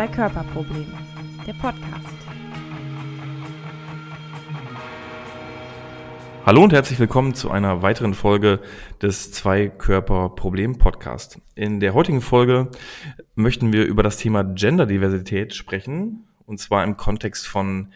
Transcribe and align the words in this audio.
Zwei-Körper-Problem, 0.00 0.86
der 1.46 1.52
Podcast. 1.52 2.16
Hallo 6.46 6.64
und 6.64 6.72
herzlich 6.72 6.98
willkommen 6.98 7.34
zu 7.34 7.50
einer 7.50 7.82
weiteren 7.82 8.14
Folge 8.14 8.60
des 9.02 9.30
Zwei-Körper-Problem-Podcast. 9.30 11.38
In 11.54 11.80
der 11.80 11.92
heutigen 11.92 12.22
Folge 12.22 12.70
möchten 13.34 13.74
wir 13.74 13.84
über 13.84 14.02
das 14.02 14.16
Thema 14.16 14.42
Genderdiversität 14.42 15.54
sprechen, 15.54 16.26
und 16.46 16.58
zwar 16.58 16.82
im 16.82 16.96
Kontext 16.96 17.46
von 17.46 17.92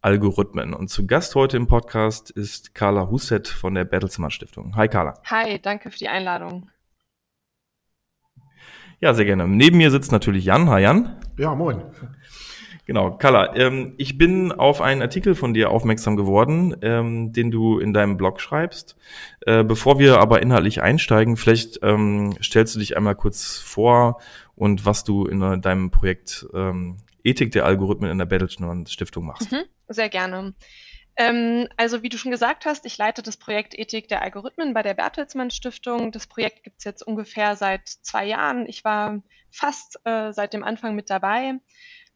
Algorithmen. 0.00 0.74
Und 0.74 0.90
zu 0.90 1.08
Gast 1.08 1.34
heute 1.34 1.56
im 1.56 1.66
Podcast 1.66 2.30
ist 2.30 2.76
Carla 2.76 3.10
Husset 3.10 3.48
von 3.48 3.74
der 3.74 3.82
Bertelsmann 3.82 4.30
Stiftung. 4.30 4.76
Hi 4.76 4.86
Carla. 4.86 5.14
Hi, 5.24 5.60
danke 5.60 5.90
für 5.90 5.98
die 5.98 6.06
Einladung. 6.06 6.70
Ja, 9.00 9.14
sehr 9.14 9.24
gerne. 9.24 9.46
Neben 9.46 9.76
mir 9.76 9.90
sitzt 9.92 10.10
natürlich 10.10 10.44
Jan. 10.44 10.68
Hi 10.68 10.82
Jan. 10.82 11.16
Ja, 11.38 11.54
moin. 11.54 11.82
Genau, 12.84 13.16
Carla, 13.18 13.54
ähm, 13.54 13.94
ich 13.98 14.18
bin 14.18 14.50
auf 14.50 14.80
einen 14.80 15.02
Artikel 15.02 15.34
von 15.34 15.52
dir 15.52 15.70
aufmerksam 15.70 16.16
geworden, 16.16 16.74
ähm, 16.80 17.32
den 17.32 17.50
du 17.50 17.78
in 17.78 17.92
deinem 17.92 18.16
Blog 18.16 18.40
schreibst. 18.40 18.96
Äh, 19.46 19.62
bevor 19.62 19.98
wir 19.98 20.18
aber 20.20 20.42
inhaltlich 20.42 20.82
einsteigen, 20.82 21.36
vielleicht 21.36 21.78
ähm, 21.82 22.34
stellst 22.42 22.74
du 22.74 22.78
dich 22.78 22.96
einmal 22.96 23.14
kurz 23.14 23.58
vor 23.58 24.20
und 24.56 24.86
was 24.86 25.04
du 25.04 25.26
in 25.26 25.60
deinem 25.60 25.90
Projekt 25.90 26.48
ähm, 26.54 26.96
Ethik 27.22 27.52
der 27.52 27.66
Algorithmen 27.66 28.10
in 28.10 28.18
der 28.18 28.24
Bertelsmann 28.24 28.86
Stiftung 28.86 29.26
machst. 29.26 29.52
Mhm, 29.52 29.64
sehr 29.88 30.08
gerne. 30.08 30.54
Ähm, 31.18 31.68
also 31.76 32.04
wie 32.04 32.08
du 32.08 32.16
schon 32.16 32.30
gesagt 32.30 32.64
hast, 32.64 32.86
ich 32.86 32.96
leite 32.96 33.22
das 33.22 33.36
Projekt 33.36 33.76
Ethik 33.76 34.06
der 34.06 34.22
Algorithmen 34.22 34.72
bei 34.72 34.82
der 34.82 34.94
Bertelsmann 34.94 35.50
Stiftung. 35.50 36.12
Das 36.12 36.28
Projekt 36.28 36.62
gibt 36.62 36.78
es 36.78 36.84
jetzt 36.84 37.02
ungefähr 37.02 37.56
seit 37.56 37.88
zwei 37.88 38.24
Jahren. 38.24 38.66
Ich 38.68 38.84
war 38.84 39.20
fast 39.50 39.98
äh, 40.04 40.32
seit 40.32 40.52
dem 40.52 40.62
Anfang 40.62 40.94
mit 40.94 41.10
dabei, 41.10 41.54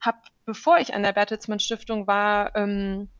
habe, 0.01 0.19
bevor 0.45 0.79
ich 0.79 0.95
an 0.95 1.03
der 1.03 1.13
Bertelsmann 1.13 1.59
Stiftung 1.59 2.07
war, 2.07 2.55
ähm, 2.55 3.11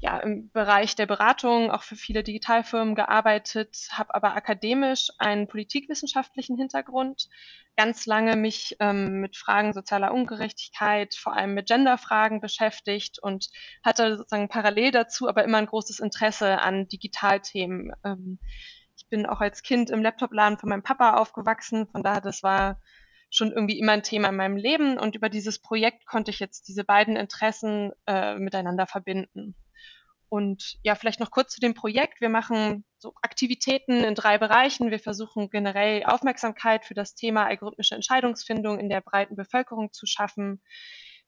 ja, 0.00 0.18
im 0.18 0.50
Bereich 0.50 0.94
der 0.94 1.06
Beratung 1.06 1.72
auch 1.72 1.82
für 1.82 1.96
viele 1.96 2.22
Digitalfirmen 2.22 2.94
gearbeitet, 2.94 3.88
habe 3.90 4.14
aber 4.14 4.36
akademisch 4.36 5.08
einen 5.18 5.48
politikwissenschaftlichen 5.48 6.56
Hintergrund, 6.56 7.28
ganz 7.76 8.06
lange 8.06 8.36
mich 8.36 8.76
ähm, 8.78 9.20
mit 9.20 9.36
Fragen 9.36 9.72
sozialer 9.72 10.12
Ungerechtigkeit, 10.12 11.16
vor 11.16 11.34
allem 11.34 11.54
mit 11.54 11.66
Genderfragen 11.66 12.40
beschäftigt 12.40 13.18
und 13.20 13.48
hatte 13.82 14.16
sozusagen 14.16 14.48
parallel 14.48 14.92
dazu 14.92 15.28
aber 15.28 15.42
immer 15.42 15.58
ein 15.58 15.66
großes 15.66 15.98
Interesse 15.98 16.60
an 16.60 16.86
Digitalthemen. 16.86 17.92
Ähm, 18.04 18.38
ich 18.96 19.08
bin 19.08 19.26
auch 19.26 19.40
als 19.40 19.62
Kind 19.62 19.90
im 19.90 20.02
Laptopladen 20.02 20.58
von 20.58 20.68
meinem 20.68 20.82
Papa 20.84 21.14
aufgewachsen, 21.14 21.88
von 21.88 22.04
daher 22.04 22.20
das 22.20 22.44
war 22.44 22.80
schon 23.30 23.50
irgendwie 23.50 23.78
immer 23.78 23.92
ein 23.92 24.02
Thema 24.04 24.28
in 24.28 24.36
meinem 24.36 24.56
Leben 24.56 24.96
und 24.96 25.16
über 25.16 25.28
dieses 25.28 25.58
Projekt 25.58 26.06
konnte 26.06 26.30
ich 26.30 26.38
jetzt 26.38 26.68
diese 26.68 26.84
beiden 26.84 27.16
Interessen 27.16 27.92
äh, 28.06 28.36
miteinander 28.36 28.86
verbinden. 28.86 29.56
Und 30.28 30.78
ja, 30.82 30.94
vielleicht 30.94 31.20
noch 31.20 31.30
kurz 31.30 31.54
zu 31.54 31.60
dem 31.60 31.74
Projekt. 31.74 32.20
Wir 32.20 32.28
machen 32.28 32.84
so 32.98 33.14
Aktivitäten 33.22 34.04
in 34.04 34.14
drei 34.14 34.36
Bereichen. 34.36 34.90
Wir 34.90 34.98
versuchen 34.98 35.48
generell 35.48 36.04
Aufmerksamkeit 36.04 36.84
für 36.84 36.94
das 36.94 37.14
Thema 37.14 37.46
algorithmische 37.46 37.94
Entscheidungsfindung 37.94 38.78
in 38.78 38.90
der 38.90 39.00
breiten 39.00 39.36
Bevölkerung 39.36 39.92
zu 39.92 40.04
schaffen. 40.06 40.60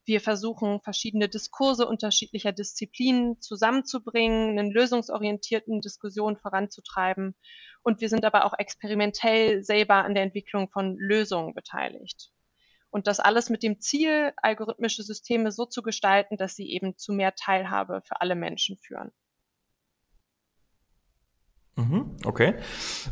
Wir 0.05 0.21
versuchen 0.21 0.81
verschiedene 0.81 1.29
Diskurse 1.29 1.87
unterschiedlicher 1.87 2.53
Disziplinen 2.53 3.41
zusammenzubringen, 3.41 4.59
einen 4.59 4.71
lösungsorientierten 4.71 5.81
Diskussion 5.81 6.37
voranzutreiben. 6.37 7.35
Und 7.83 8.01
wir 8.01 8.09
sind 8.09 8.25
aber 8.25 8.45
auch 8.45 8.55
experimentell 8.59 9.63
selber 9.63 10.05
an 10.05 10.15
der 10.15 10.25
Entwicklung 10.25 10.69
von 10.71 10.97
Lösungen 10.97 11.55
beteiligt. 11.55 12.33
Und 12.91 13.07
das 13.07 13.21
alles 13.21 13.51
mit 13.51 13.63
dem 13.63 13.81
Ziel, 13.81 14.33
algorithmische 14.37 15.03
Systeme 15.03 15.53
so 15.53 15.65
zu 15.65 15.83
gestalten, 15.83 16.37
dass 16.37 16.57
sie 16.57 16.71
eben 16.71 16.97
zu 16.97 17.13
mehr 17.13 17.35
Teilhabe 17.35 18.03
für 18.05 18.21
alle 18.21 18.35
Menschen 18.35 18.77
führen. 18.77 19.13
Mhm, 21.77 22.17
okay. 22.25 22.55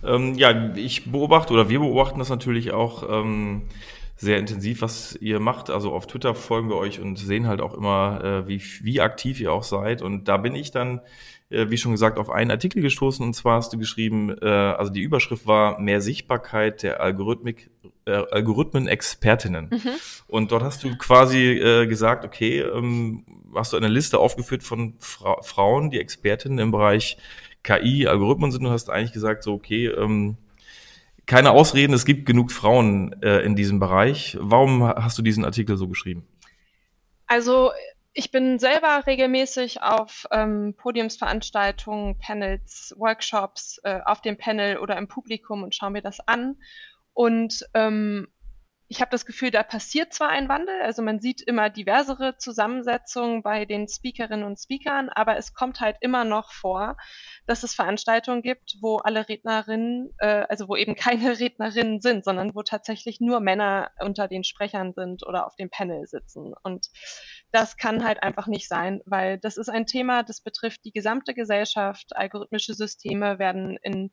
Ähm, 0.04 0.34
ja, 0.34 0.74
ich 0.74 1.10
beobachte 1.10 1.52
oder 1.52 1.68
wir 1.68 1.78
beobachten 1.78 2.18
das 2.18 2.28
natürlich 2.28 2.72
auch 2.72 3.08
ähm, 3.08 3.68
sehr 4.16 4.38
intensiv, 4.38 4.82
was 4.82 5.14
ihr 5.16 5.38
macht. 5.38 5.70
Also 5.70 5.92
auf 5.92 6.06
Twitter 6.06 6.34
folgen 6.34 6.68
wir 6.68 6.76
euch 6.76 7.00
und 7.00 7.16
sehen 7.16 7.46
halt 7.46 7.60
auch 7.60 7.72
immer, 7.72 8.22
äh, 8.22 8.48
wie, 8.48 8.60
wie 8.82 9.00
aktiv 9.00 9.40
ihr 9.40 9.52
auch 9.52 9.62
seid. 9.62 10.02
Und 10.02 10.26
da 10.26 10.36
bin 10.36 10.54
ich 10.56 10.72
dann 10.72 11.00
wie 11.50 11.78
schon 11.78 11.92
gesagt, 11.92 12.18
auf 12.18 12.30
einen 12.30 12.50
Artikel 12.50 12.82
gestoßen 12.82 13.24
und 13.24 13.32
zwar 13.32 13.56
hast 13.56 13.72
du 13.72 13.78
geschrieben, 13.78 14.36
äh, 14.42 14.46
also 14.46 14.92
die 14.92 15.00
Überschrift 15.00 15.46
war 15.46 15.80
mehr 15.80 16.00
Sichtbarkeit 16.00 16.82
der 16.82 17.00
Algorithmik, 17.00 17.70
äh, 18.04 18.10
Algorithmen-Expertinnen. 18.10 19.70
Mhm. 19.70 19.90
Und 20.26 20.52
dort 20.52 20.62
hast 20.62 20.84
du 20.84 20.96
quasi 20.98 21.52
äh, 21.52 21.86
gesagt, 21.86 22.24
okay, 22.24 22.60
ähm, 22.60 23.24
hast 23.54 23.72
du 23.72 23.76
eine 23.78 23.88
Liste 23.88 24.18
aufgeführt 24.18 24.62
von 24.62 24.94
Fra 24.98 25.40
Frauen, 25.42 25.90
die 25.90 26.00
Expertinnen 26.00 26.58
im 26.58 26.70
Bereich 26.70 27.16
KI, 27.62 28.06
Algorithmen 28.06 28.52
sind. 28.52 28.64
Du 28.64 28.70
hast 28.70 28.90
eigentlich 28.90 29.12
gesagt, 29.12 29.42
so, 29.42 29.54
okay, 29.54 29.86
ähm, 29.86 30.36
keine 31.26 31.50
Ausreden, 31.50 31.92
es 31.92 32.06
gibt 32.06 32.24
genug 32.24 32.52
Frauen 32.52 33.14
äh, 33.22 33.40
in 33.40 33.54
diesem 33.54 33.78
Bereich. 33.80 34.36
Warum 34.40 34.82
hast 34.82 35.18
du 35.18 35.22
diesen 35.22 35.44
Artikel 35.44 35.76
so 35.76 35.86
geschrieben? 35.88 36.26
Also 37.26 37.70
ich 38.18 38.32
bin 38.32 38.58
selber 38.58 39.06
regelmäßig 39.06 39.80
auf 39.80 40.26
ähm, 40.32 40.74
Podiumsveranstaltungen, 40.76 42.18
Panels, 42.18 42.92
Workshops 42.98 43.78
äh, 43.84 44.00
auf 44.04 44.22
dem 44.22 44.36
Panel 44.36 44.78
oder 44.78 44.96
im 44.96 45.06
Publikum 45.06 45.62
und 45.62 45.76
schaue 45.76 45.92
mir 45.92 46.02
das 46.02 46.18
an. 46.26 46.56
Und 47.12 47.64
ähm, 47.74 48.26
ich 48.90 49.02
habe 49.02 49.10
das 49.10 49.26
Gefühl, 49.26 49.50
da 49.50 49.62
passiert 49.62 50.14
zwar 50.14 50.30
ein 50.30 50.48
Wandel, 50.48 50.80
also 50.80 51.02
man 51.02 51.20
sieht 51.20 51.42
immer 51.42 51.68
diversere 51.68 52.38
Zusammensetzungen 52.38 53.42
bei 53.42 53.66
den 53.66 53.86
Speakerinnen 53.86 54.46
und 54.46 54.58
Speakern, 54.58 55.10
aber 55.10 55.36
es 55.36 55.52
kommt 55.52 55.80
halt 55.80 55.96
immer 56.00 56.24
noch 56.24 56.52
vor, 56.52 56.96
dass 57.46 57.64
es 57.64 57.74
Veranstaltungen 57.74 58.40
gibt, 58.40 58.78
wo 58.80 58.96
alle 58.96 59.28
Rednerinnen, 59.28 60.14
äh, 60.18 60.46
also 60.48 60.68
wo 60.68 60.76
eben 60.76 60.94
keine 60.96 61.38
Rednerinnen 61.38 62.00
sind, 62.00 62.24
sondern 62.24 62.54
wo 62.54 62.62
tatsächlich 62.62 63.20
nur 63.20 63.40
Männer 63.40 63.90
unter 64.00 64.26
den 64.26 64.42
Sprechern 64.42 64.94
sind 64.94 65.26
oder 65.26 65.46
auf 65.46 65.54
dem 65.56 65.68
Panel 65.68 66.06
sitzen. 66.06 66.54
Und 66.62 66.88
das 67.52 67.76
kann 67.76 68.04
halt 68.04 68.22
einfach 68.22 68.46
nicht 68.46 68.68
sein, 68.68 69.02
weil 69.04 69.38
das 69.38 69.58
ist 69.58 69.68
ein 69.68 69.84
Thema, 69.84 70.22
das 70.22 70.40
betrifft 70.40 70.84
die 70.86 70.92
gesamte 70.92 71.34
Gesellschaft. 71.34 72.16
Algorithmische 72.16 72.72
Systeme 72.72 73.38
werden 73.38 73.78
in 73.82 74.10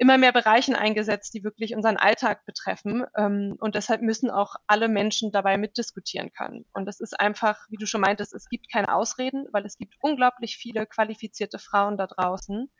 immer 0.00 0.16
mehr 0.16 0.32
Bereichen 0.32 0.74
eingesetzt, 0.74 1.34
die 1.34 1.44
wirklich 1.44 1.74
unseren 1.74 1.98
Alltag 1.98 2.46
betreffen. 2.46 3.04
Ähm, 3.14 3.56
und 3.60 3.74
deshalb 3.74 4.00
müssen 4.00 4.30
auch 4.30 4.56
alle 4.66 4.88
Menschen 4.88 5.30
dabei 5.30 5.58
mitdiskutieren 5.58 6.32
können. 6.32 6.64
Und 6.72 6.86
das 6.86 7.00
ist 7.00 7.20
einfach, 7.20 7.66
wie 7.68 7.76
du 7.76 7.84
schon 7.84 8.00
meintest, 8.00 8.32
es 8.32 8.48
gibt 8.48 8.72
keine 8.72 8.94
Ausreden, 8.94 9.46
weil 9.52 9.66
es 9.66 9.76
gibt 9.76 9.96
unglaublich 10.00 10.56
viele 10.56 10.86
qualifizierte 10.86 11.58
Frauen 11.58 11.98
da 11.98 12.06
draußen 12.06 12.70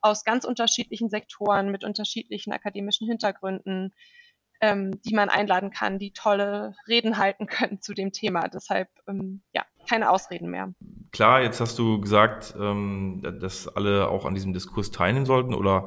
aus 0.00 0.24
ganz 0.24 0.44
unterschiedlichen 0.44 1.10
Sektoren 1.10 1.70
mit 1.70 1.84
unterschiedlichen 1.84 2.52
akademischen 2.52 3.06
Hintergründen, 3.06 3.94
ähm, 4.64 5.02
die 5.02 5.14
man 5.14 5.28
einladen 5.28 5.70
kann, 5.70 5.98
die 5.98 6.12
tolle 6.12 6.74
Reden 6.88 7.18
halten 7.18 7.46
können 7.46 7.80
zu 7.82 7.92
dem 7.92 8.12
Thema. 8.12 8.48
Deshalb, 8.48 8.88
ähm, 9.06 9.42
ja, 9.52 9.64
keine 9.86 10.10
Ausreden 10.10 10.48
mehr. 10.48 10.72
Klar, 11.12 11.42
jetzt 11.42 11.60
hast 11.60 11.78
du 11.78 12.00
gesagt, 12.00 12.54
ähm, 12.58 13.20
dass 13.40 13.68
alle 13.68 14.08
auch 14.08 14.24
an 14.24 14.34
diesem 14.34 14.54
Diskurs 14.54 14.90
teilnehmen 14.90 15.26
sollten 15.26 15.52
oder 15.54 15.86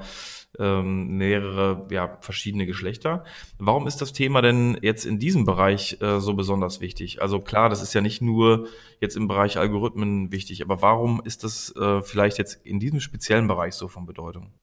ähm, 0.60 1.18
mehrere, 1.18 1.88
ja, 1.90 2.18
verschiedene 2.22 2.68
Geschlechter. 2.68 3.24
Warum 3.58 3.88
ist 3.88 3.98
das 3.98 4.14
Thema 4.14 4.42
denn 4.44 4.78
jetzt 4.82 5.06
in 5.06 5.18
diesem 5.18 5.46
Bereich 5.46 6.00
äh, 6.02 6.20
so 6.20 6.36
besonders 6.36 6.80
wichtig? 6.80 7.22
Also 7.22 7.40
klar, 7.40 7.70
das 7.70 7.82
ist 7.82 7.94
ja 7.94 8.02
nicht 8.02 8.22
nur 8.22 8.68
jetzt 9.02 9.18
im 9.18 9.28
Bereich 9.28 9.58
Algorithmen 9.58 10.32
wichtig, 10.32 10.62
aber 10.62 10.82
warum 10.84 11.22
ist 11.26 11.44
das 11.44 11.76
äh, 11.76 12.02
vielleicht 12.02 12.38
jetzt 12.38 12.64
in 12.66 12.80
diesem 12.80 13.00
speziellen 13.00 13.48
Bereich 13.48 13.74
so 13.74 13.88
von 13.88 14.06
Bedeutung? 14.06 14.54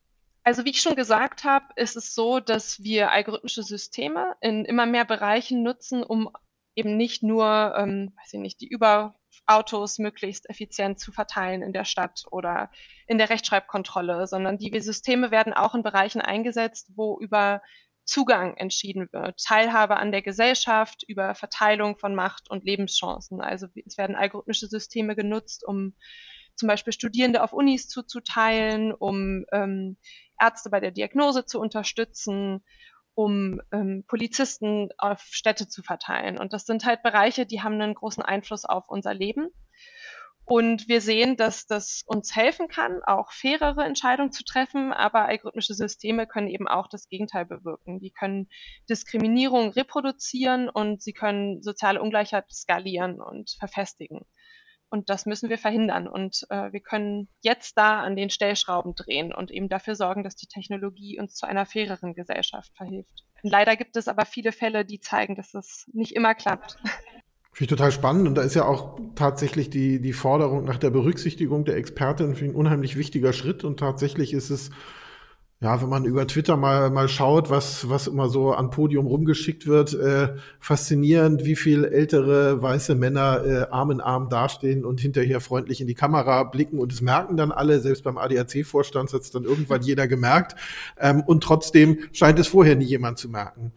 Also 0.45 0.67
wie 0.67 0.71
ich 0.71 0.83
schon 0.83 0.95
gesagt 0.95 1.45
habe, 1.45 1.67
ist 1.77 1.97
es 1.97 2.15
so, 2.15 2.39
dass 2.39 2.83
wir 2.83 3.11
algorithmische 3.11 3.63
Systeme 3.63 4.37
in 4.43 4.67
immer 4.67 4.85
mehr 4.85 5.07
Bereichen 5.07 5.63
nutzen, 5.63 6.03
um 6.03 6.31
eben 6.75 6.99
nicht 6.99 7.23
nur, 7.23 7.75
ähm, 7.79 8.13
weiß 8.19 8.35
ich 8.35 8.41
nicht, 8.41 8.61
die 8.61 8.69
Überautos 8.69 9.99
möglichst 9.99 10.51
effizient 10.51 11.01
zu 11.01 11.13
verteilen 11.13 11.63
in 11.63 11.73
der 11.73 11.87
Stadt 11.87 12.25
oder 12.31 12.71
in 13.07 13.17
der 13.17 13.31
Rechtschreibkontrolle, 13.31 14.27
sondern 14.27 14.59
die 14.59 14.79
Systeme 14.81 15.31
werden 15.31 15.55
auch 15.55 15.75
in 15.75 15.83
Bereichen 15.83 16.21
eingesetzt, 16.21 16.93
wo 16.95 17.19
über 17.19 17.63
Zugang 18.05 18.55
entschieden 18.59 19.09
wird, 19.13 19.43
Teilhabe 19.43 19.97
an 19.97 20.13
der 20.13 20.21
Gesellschaft, 20.21 21.05
über 21.09 21.35
Verteilung 21.35 21.97
von 21.97 22.15
Macht 22.15 22.51
und 22.51 22.65
Lebenschancen. 22.65 23.41
Also 23.41 23.67
es 23.87 23.97
werden 23.97 24.15
algorithmische 24.15 24.67
Systeme 24.67 25.17
genutzt, 25.17 25.65
um 25.67 25.95
zum 26.57 26.69
Beispiel 26.69 26.93
Studierende 26.93 27.43
auf 27.43 27.53
Unis 27.53 27.89
zuzuteilen, 27.89 28.93
um 28.93 29.45
ähm, 29.53 29.97
Ärzte 30.41 30.71
bei 30.71 30.81
der 30.81 30.91
Diagnose 30.91 31.45
zu 31.45 31.61
unterstützen, 31.61 32.65
um 33.15 33.61
ähm, 33.73 34.05
Polizisten 34.07 34.89
auf 34.99 35.21
Städte 35.21 35.69
zu 35.69 35.83
verteilen. 35.83 36.39
Und 36.39 36.53
das 36.53 36.67
sind 36.67 36.85
halt 36.85 37.03
Bereiche, 37.03 37.47
die 37.47 37.63
haben 37.63 37.81
einen 37.81 37.95
großen 37.95 38.23
Einfluss 38.23 38.65
auf 38.65 38.89
unser 38.89 39.15
Leben. 39.15 39.51
Und 40.47 40.89
wir 40.89 41.01
sehen, 41.01 41.39
dass 41.39 41.67
das 41.67 42.03
uns 42.05 42.37
helfen 42.37 42.69
kann, 42.69 43.03
auch 43.03 43.33
fairere 43.33 43.85
Entscheidungen 43.85 44.31
zu 44.31 44.45
treffen, 44.45 44.93
aber 44.93 45.25
algorithmische 45.25 45.73
Systeme 45.73 46.27
können 46.27 46.49
eben 46.49 46.69
auch 46.69 46.87
das 46.87 47.09
Gegenteil 47.09 47.47
bewirken. 47.47 47.99
Die 47.99 48.11
können 48.11 48.51
Diskriminierung 48.91 49.71
reproduzieren 49.71 50.69
und 50.69 51.03
sie 51.03 51.15
können 51.15 51.63
soziale 51.63 52.03
Ungleichheit 52.03 52.45
skalieren 52.53 53.23
und 53.23 53.57
verfestigen. 53.59 54.27
Und 54.95 55.11
das 55.11 55.27
müssen 55.27 55.51
wir 55.51 55.59
verhindern. 55.59 56.07
Und 56.07 56.47
äh, 56.51 56.71
wir 56.71 56.79
können 56.79 57.27
jetzt 57.41 57.77
da 57.77 57.99
an 57.99 58.15
den 58.15 58.31
Stellschrauben 58.31 58.95
drehen 58.95 59.35
und 59.35 59.51
eben 59.51 59.69
dafür 59.69 59.97
sorgen, 59.97 60.23
dass 60.23 60.37
die 60.37 60.47
Technologie 60.47 61.19
uns 61.19 61.35
zu 61.35 61.49
einer 61.49 61.67
faireren 61.67 62.15
Gesellschaft 62.15 62.71
verhilft. 62.77 63.25
Leider 63.43 63.75
gibt 63.75 63.97
es 63.97 64.07
aber 64.07 64.25
viele 64.25 64.53
Fälle, 64.53 64.85
die 64.85 65.01
zeigen, 65.01 65.35
dass 65.35 65.53
es 65.53 65.91
nicht 65.93 66.15
immer 66.15 66.37
klappt. 66.37 66.77
Finde 67.51 67.65
ich 67.65 67.67
total 67.67 67.91
spannend. 67.91 68.29
Und 68.29 68.37
da 68.37 68.43
ist 68.43 68.55
ja 68.55 68.67
auch 68.67 69.01
tatsächlich 69.17 69.69
die, 69.69 70.01
die 70.01 70.13
Forderung 70.13 70.65
nach 70.65 70.79
der 70.79 70.91
Berücksichtigung 70.91 71.65
der 71.65 71.75
Expertin 71.77 72.37
ein 72.37 72.55
unheimlich 72.55 72.95
wichtiger 72.95 73.33
Schritt. 73.33 73.65
Und 73.65 73.81
tatsächlich 73.81 74.33
ist 74.33 74.51
es 74.51 74.71
ja, 75.65 75.81
wenn 75.81 75.89
man 75.89 76.05
über 76.05 76.27
Twitter 76.27 76.59
mal, 76.59 76.91
mal 76.91 77.09
schaut, 77.09 77.49
was, 77.49 77.89
was 77.89 78.07
immer 78.07 78.29
so 78.29 78.53
an 78.53 78.69
Podium 78.69 79.07
rumgeschickt 79.07 79.67
wird, 79.67 79.95
äh, 79.95 80.35
faszinierend, 80.61 81.47
wie 81.47 81.57
viel 81.57 81.87
ältere 81.87 82.61
weiße 82.61 82.95
Männer 82.95 83.43
äh, 83.47 83.73
Arm 83.73 83.91
in 83.91 84.03
Arm 84.03 84.29
dastehen 84.29 84.85
und 84.85 85.01
hinterher 85.01 85.41
freundlich 85.41 85.81
in 85.81 85.87
die 85.87 85.95
Kamera 85.95 86.43
blicken 86.43 86.79
und 86.79 86.93
es 86.93 87.01
merken 87.01 87.39
dann 87.39 87.51
alle, 87.51 87.81
selbst 87.81 88.05
beim 88.05 88.19
ADAC-Vorstand 88.19 89.15
hat 89.15 89.23
es 89.23 89.31
dann 89.31 89.45
irgendwann 89.45 89.81
jeder 89.81 90.07
gemerkt 90.07 90.55
ähm, 91.01 91.23
und 91.23 91.43
trotzdem 91.43 91.97
scheint 92.13 92.39
es 92.39 92.49
vorher 92.49 92.77
nie 92.77 92.85
jemand 92.85 93.17
zu 93.17 93.31
merken. 93.31 93.73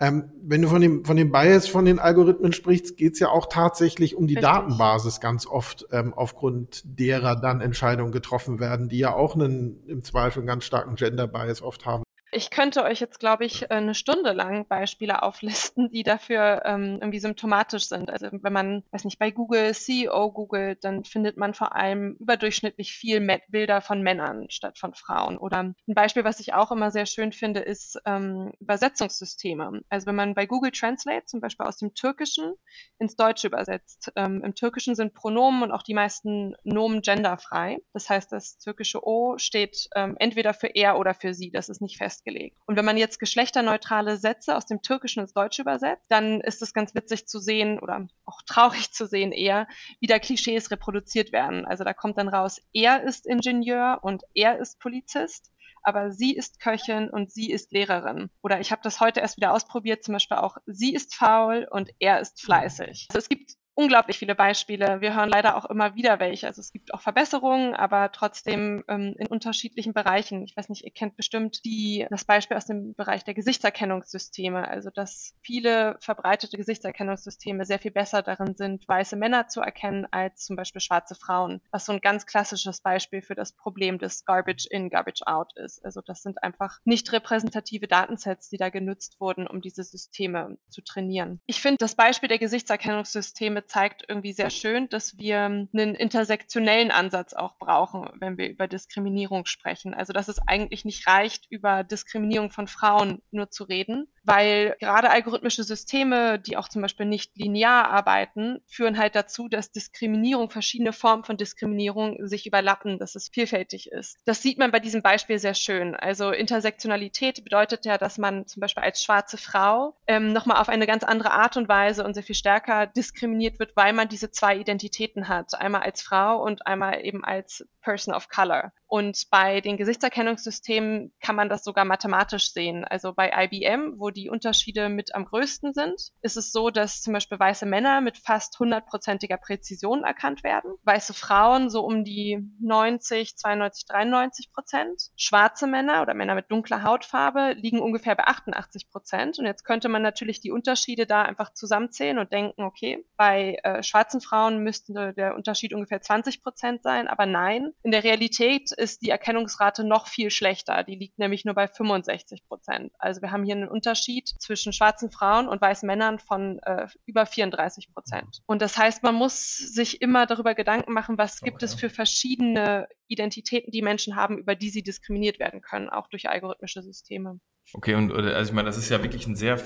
Ähm, 0.00 0.30
wenn 0.42 0.62
du 0.62 0.68
von 0.68 0.80
dem, 0.80 1.04
von 1.04 1.16
dem 1.16 1.30
Bias 1.30 1.68
von 1.68 1.84
den 1.84 1.98
Algorithmen 1.98 2.52
sprichst, 2.52 2.96
geht 2.96 3.14
es 3.14 3.20
ja 3.20 3.28
auch 3.28 3.46
tatsächlich 3.46 4.16
um 4.16 4.26
die 4.26 4.34
Richtig. 4.34 4.50
Datenbasis 4.50 5.20
ganz 5.20 5.46
oft, 5.46 5.86
ähm, 5.92 6.12
aufgrund 6.14 6.82
derer 6.84 7.36
dann 7.36 7.60
Entscheidungen 7.60 8.12
getroffen 8.12 8.58
werden, 8.60 8.88
die 8.88 8.98
ja 8.98 9.14
auch 9.14 9.34
einen 9.34 9.84
im 9.86 10.02
Zweifel 10.02 10.40
einen 10.40 10.46
ganz 10.46 10.64
starken 10.64 10.96
Gender 10.96 11.26
Bias 11.26 11.62
oft 11.62 11.86
haben. 11.86 12.03
Ich 12.36 12.50
könnte 12.50 12.82
euch 12.82 12.98
jetzt, 12.98 13.20
glaube 13.20 13.44
ich, 13.44 13.62
äh, 13.62 13.74
eine 13.74 13.94
Stunde 13.94 14.32
lang 14.32 14.66
Beispiele 14.66 15.22
auflisten, 15.22 15.88
die 15.90 16.02
dafür 16.02 16.62
ähm, 16.64 16.98
irgendwie 17.00 17.20
symptomatisch 17.20 17.84
sind. 17.86 18.10
Also 18.10 18.26
wenn 18.32 18.52
man, 18.52 18.82
weiß 18.90 19.04
nicht, 19.04 19.20
bei 19.20 19.30
Google 19.30 19.72
CEO 19.72 20.32
googelt, 20.32 20.82
dann 20.82 21.04
findet 21.04 21.36
man 21.36 21.54
vor 21.54 21.76
allem 21.76 22.16
überdurchschnittlich 22.18 22.92
viel 22.92 23.24
Bilder 23.48 23.80
von 23.80 24.02
Männern 24.02 24.50
statt 24.50 24.80
von 24.80 24.94
Frauen. 24.94 25.38
Oder 25.38 25.58
ein 25.58 25.76
Beispiel, 25.86 26.24
was 26.24 26.40
ich 26.40 26.54
auch 26.54 26.72
immer 26.72 26.90
sehr 26.90 27.06
schön 27.06 27.30
finde, 27.30 27.60
ist 27.60 28.00
ähm, 28.04 28.52
Übersetzungssysteme. 28.58 29.82
Also 29.88 30.06
wenn 30.06 30.16
man 30.16 30.34
bei 30.34 30.46
Google 30.46 30.72
Translate 30.72 31.26
zum 31.26 31.40
Beispiel 31.40 31.66
aus 31.66 31.76
dem 31.76 31.94
Türkischen 31.94 32.54
ins 32.98 33.14
Deutsche 33.14 33.46
übersetzt. 33.46 34.10
Ähm, 34.16 34.42
Im 34.42 34.56
Türkischen 34.56 34.96
sind 34.96 35.14
Pronomen 35.14 35.62
und 35.62 35.70
auch 35.70 35.82
die 35.82 35.94
meisten 35.94 36.56
Nomen 36.64 37.00
genderfrei. 37.00 37.78
Das 37.92 38.10
heißt, 38.10 38.32
das 38.32 38.58
türkische 38.58 39.06
O 39.06 39.38
steht 39.38 39.88
ähm, 39.94 40.16
entweder 40.18 40.52
für 40.52 40.66
er 40.66 40.98
oder 40.98 41.14
für 41.14 41.32
sie. 41.32 41.52
Das 41.52 41.68
ist 41.68 41.80
nicht 41.80 41.98
fest 41.98 42.23
festgelegt. 42.24 42.56
Und 42.66 42.76
wenn 42.76 42.84
man 42.84 42.96
jetzt 42.96 43.20
geschlechterneutrale 43.20 44.16
Sätze 44.16 44.56
aus 44.56 44.66
dem 44.66 44.82
Türkischen 44.82 45.20
ins 45.20 45.32
Deutsche 45.32 45.62
übersetzt, 45.62 46.06
dann 46.08 46.40
ist 46.40 46.62
es 46.62 46.72
ganz 46.72 46.94
witzig 46.94 47.26
zu 47.26 47.38
sehen 47.38 47.78
oder 47.78 48.06
auch 48.24 48.42
traurig 48.42 48.92
zu 48.92 49.06
sehen 49.06 49.32
eher, 49.32 49.68
wie 50.00 50.06
da 50.06 50.18
Klischees 50.18 50.70
reproduziert 50.70 51.32
werden. 51.32 51.64
Also 51.64 51.84
da 51.84 51.92
kommt 51.92 52.18
dann 52.18 52.28
raus, 52.28 52.60
er 52.72 53.02
ist 53.02 53.26
Ingenieur 53.26 54.00
und 54.02 54.22
er 54.34 54.58
ist 54.58 54.80
Polizist 54.80 55.50
aber 55.86 56.12
sie 56.12 56.34
ist 56.34 56.60
Köchin 56.60 57.10
und 57.10 57.30
sie 57.30 57.50
ist 57.50 57.70
Lehrerin. 57.70 58.30
Oder 58.42 58.58
ich 58.58 58.72
habe 58.72 58.80
das 58.82 59.00
heute 59.00 59.20
erst 59.20 59.36
wieder 59.36 59.52
ausprobiert, 59.52 60.02
zum 60.02 60.14
Beispiel 60.14 60.38
auch, 60.38 60.56
sie 60.64 60.94
ist 60.94 61.14
faul 61.14 61.68
und 61.70 61.90
er 61.98 62.20
ist 62.20 62.40
fleißig. 62.40 63.08
Also 63.10 63.18
es 63.18 63.28
gibt 63.28 63.56
unglaublich 63.74 64.18
viele 64.18 64.34
Beispiele. 64.34 65.00
Wir 65.00 65.16
hören 65.16 65.28
leider 65.28 65.56
auch 65.56 65.64
immer 65.66 65.94
wieder 65.94 66.20
welche. 66.20 66.46
Also 66.46 66.60
es 66.60 66.72
gibt 66.72 66.94
auch 66.94 67.00
Verbesserungen, 67.00 67.74
aber 67.74 68.12
trotzdem 68.12 68.84
ähm, 68.88 69.14
in 69.18 69.26
unterschiedlichen 69.26 69.92
Bereichen. 69.92 70.44
Ich 70.44 70.56
weiß 70.56 70.68
nicht, 70.68 70.84
ihr 70.84 70.92
kennt 70.92 71.16
bestimmt 71.16 71.64
die, 71.64 72.06
das 72.10 72.24
Beispiel 72.24 72.56
aus 72.56 72.66
dem 72.66 72.94
Bereich 72.94 73.24
der 73.24 73.34
Gesichtserkennungssysteme. 73.34 74.66
Also 74.68 74.90
dass 74.90 75.34
viele 75.42 75.96
verbreitete 76.00 76.56
Gesichtserkennungssysteme 76.56 77.64
sehr 77.64 77.78
viel 77.78 77.90
besser 77.90 78.22
darin 78.22 78.54
sind, 78.56 78.86
weiße 78.86 79.16
Männer 79.16 79.48
zu 79.48 79.60
erkennen 79.60 80.06
als 80.10 80.44
zum 80.44 80.56
Beispiel 80.56 80.80
schwarze 80.80 81.14
Frauen. 81.14 81.60
Was 81.70 81.86
so 81.86 81.92
ein 81.92 82.00
ganz 82.00 82.26
klassisches 82.26 82.80
Beispiel 82.80 83.22
für 83.22 83.34
das 83.34 83.52
Problem 83.52 83.98
des 83.98 84.24
Garbage 84.24 84.66
in, 84.70 84.88
Garbage 84.88 85.22
out 85.26 85.56
ist. 85.56 85.84
Also 85.84 86.00
das 86.00 86.22
sind 86.22 86.42
einfach 86.42 86.78
nicht 86.84 87.12
repräsentative 87.12 87.88
Datensets, 87.88 88.48
die 88.48 88.56
da 88.56 88.68
genutzt 88.68 89.16
wurden, 89.20 89.46
um 89.46 89.60
diese 89.60 89.82
Systeme 89.82 90.58
zu 90.68 90.82
trainieren. 90.82 91.40
Ich 91.46 91.60
finde 91.60 91.78
das 91.78 91.96
Beispiel 91.96 92.28
der 92.28 92.38
Gesichtserkennungssysteme 92.38 93.63
zeigt 93.66 94.04
irgendwie 94.08 94.32
sehr 94.32 94.50
schön, 94.50 94.88
dass 94.88 95.18
wir 95.18 95.40
einen 95.40 95.94
intersektionellen 95.94 96.90
Ansatz 96.90 97.32
auch 97.32 97.56
brauchen, 97.58 98.08
wenn 98.18 98.38
wir 98.38 98.48
über 98.48 98.68
Diskriminierung 98.68 99.46
sprechen. 99.46 99.94
Also 99.94 100.12
dass 100.12 100.28
es 100.28 100.38
eigentlich 100.38 100.84
nicht 100.84 101.06
reicht, 101.06 101.46
über 101.50 101.84
Diskriminierung 101.84 102.50
von 102.50 102.68
Frauen 102.68 103.22
nur 103.30 103.50
zu 103.50 103.64
reden, 103.64 104.08
weil 104.24 104.76
gerade 104.80 105.10
algorithmische 105.10 105.64
Systeme, 105.64 106.38
die 106.38 106.56
auch 106.56 106.68
zum 106.68 106.82
Beispiel 106.82 107.06
nicht 107.06 107.36
linear 107.36 107.88
arbeiten, 107.90 108.60
führen 108.66 108.98
halt 108.98 109.14
dazu, 109.14 109.48
dass 109.48 109.70
Diskriminierung, 109.70 110.50
verschiedene 110.50 110.92
Formen 110.92 111.24
von 111.24 111.36
Diskriminierung 111.36 112.26
sich 112.26 112.46
überlappen, 112.46 112.98
dass 112.98 113.14
es 113.14 113.28
vielfältig 113.28 113.92
ist. 113.92 114.18
Das 114.24 114.42
sieht 114.42 114.58
man 114.58 114.70
bei 114.70 114.80
diesem 114.80 115.02
Beispiel 115.02 115.38
sehr 115.38 115.54
schön. 115.54 115.94
Also 115.94 116.30
Intersektionalität 116.30 117.44
bedeutet 117.44 117.84
ja, 117.84 117.98
dass 117.98 118.18
man 118.18 118.46
zum 118.46 118.60
Beispiel 118.60 118.82
als 118.82 119.02
schwarze 119.02 119.36
Frau 119.36 119.96
ähm, 120.06 120.32
nochmal 120.32 120.60
auf 120.60 120.68
eine 120.68 120.86
ganz 120.86 121.04
andere 121.04 121.32
Art 121.32 121.56
und 121.56 121.68
Weise 121.68 122.04
und 122.04 122.14
sehr 122.14 122.22
viel 122.22 122.34
stärker 122.34 122.86
diskriminiert 122.86 123.58
wird, 123.58 123.76
weil 123.76 123.92
man 123.92 124.08
diese 124.08 124.30
zwei 124.30 124.56
Identitäten 124.56 125.28
hat. 125.28 125.54
Einmal 125.54 125.82
als 125.82 126.02
Frau 126.02 126.42
und 126.42 126.66
einmal 126.66 127.04
eben 127.04 127.24
als 127.24 127.66
Person 127.84 128.14
of 128.14 128.28
Color. 128.28 128.72
Und 128.86 129.24
bei 129.30 129.60
den 129.60 129.76
Gesichtserkennungssystemen 129.76 131.12
kann 131.20 131.34
man 131.34 131.48
das 131.48 131.64
sogar 131.64 131.84
mathematisch 131.84 132.52
sehen. 132.52 132.84
Also 132.84 133.12
bei 133.12 133.32
IBM, 133.34 133.94
wo 133.98 134.10
die 134.10 134.30
Unterschiede 134.30 134.88
mit 134.88 135.14
am 135.14 135.24
größten 135.24 135.74
sind, 135.74 136.00
ist 136.22 136.36
es 136.36 136.52
so, 136.52 136.70
dass 136.70 137.02
zum 137.02 137.12
Beispiel 137.12 137.38
weiße 137.38 137.66
Männer 137.66 138.00
mit 138.00 138.18
fast 138.18 138.58
hundertprozentiger 138.58 139.36
Präzision 139.36 140.04
erkannt 140.04 140.44
werden, 140.44 140.74
weiße 140.84 141.12
Frauen 141.12 141.70
so 141.70 141.84
um 141.84 142.04
die 142.04 142.38
90, 142.60 143.36
92, 143.36 143.86
93 143.86 144.52
Prozent, 144.52 145.10
schwarze 145.16 145.66
Männer 145.66 146.02
oder 146.02 146.14
Männer 146.14 146.36
mit 146.36 146.50
dunkler 146.50 146.84
Hautfarbe 146.84 147.54
liegen 147.58 147.80
ungefähr 147.80 148.14
bei 148.14 148.28
88 148.28 148.90
Prozent. 148.90 149.38
Und 149.38 149.46
jetzt 149.46 149.64
könnte 149.64 149.88
man 149.88 150.02
natürlich 150.02 150.40
die 150.40 150.52
Unterschiede 150.52 151.06
da 151.06 151.22
einfach 151.22 151.52
zusammenzählen 151.52 152.18
und 152.18 152.32
denken, 152.32 152.62
okay, 152.62 153.04
bei 153.16 153.58
äh, 153.64 153.82
schwarzen 153.82 154.20
Frauen 154.20 154.62
müsste 154.62 155.12
der 155.14 155.34
Unterschied 155.34 155.74
ungefähr 155.74 156.00
20 156.00 156.42
Prozent 156.42 156.82
sein, 156.82 157.08
aber 157.08 157.26
nein, 157.26 157.73
in 157.82 157.90
der 157.90 158.02
Realität 158.02 158.70
ist 158.72 159.02
die 159.02 159.10
Erkennungsrate 159.10 159.84
noch 159.84 160.06
viel 160.06 160.30
schlechter. 160.30 160.84
Die 160.84 160.94
liegt 160.94 161.18
nämlich 161.18 161.44
nur 161.44 161.54
bei 161.54 161.68
65 161.68 162.46
Prozent. 162.48 162.92
Also 162.98 163.20
wir 163.20 163.30
haben 163.30 163.44
hier 163.44 163.56
einen 163.56 163.68
Unterschied 163.68 164.28
zwischen 164.38 164.72
schwarzen 164.72 165.10
Frauen 165.10 165.48
und 165.48 165.60
weißen 165.60 165.86
Männern 165.86 166.18
von 166.18 166.60
äh, 166.60 166.86
über 167.04 167.26
34 167.26 167.92
Prozent. 167.92 168.40
Und 168.46 168.62
das 168.62 168.78
heißt, 168.78 169.02
man 169.02 169.14
muss 169.14 169.56
sich 169.56 170.00
immer 170.00 170.26
darüber 170.26 170.54
Gedanken 170.54 170.94
machen, 170.94 171.18
was 171.18 171.40
gibt 171.40 171.56
okay. 171.56 171.66
es 171.66 171.74
für 171.74 171.90
verschiedene 171.90 172.88
Identitäten, 173.06 173.70
die 173.70 173.82
Menschen 173.82 174.16
haben, 174.16 174.38
über 174.38 174.54
die 174.54 174.70
sie 174.70 174.82
diskriminiert 174.82 175.38
werden 175.38 175.60
können, 175.60 175.90
auch 175.90 176.08
durch 176.08 176.28
algorithmische 176.28 176.82
Systeme. 176.82 177.38
Okay, 177.74 177.94
und 177.94 178.12
also 178.12 178.50
ich 178.50 178.54
meine, 178.54 178.66
das 178.66 178.78
ist 178.78 178.88
ja 178.88 179.02
wirklich 179.02 179.26
ein 179.26 179.36
sehr, 179.36 179.60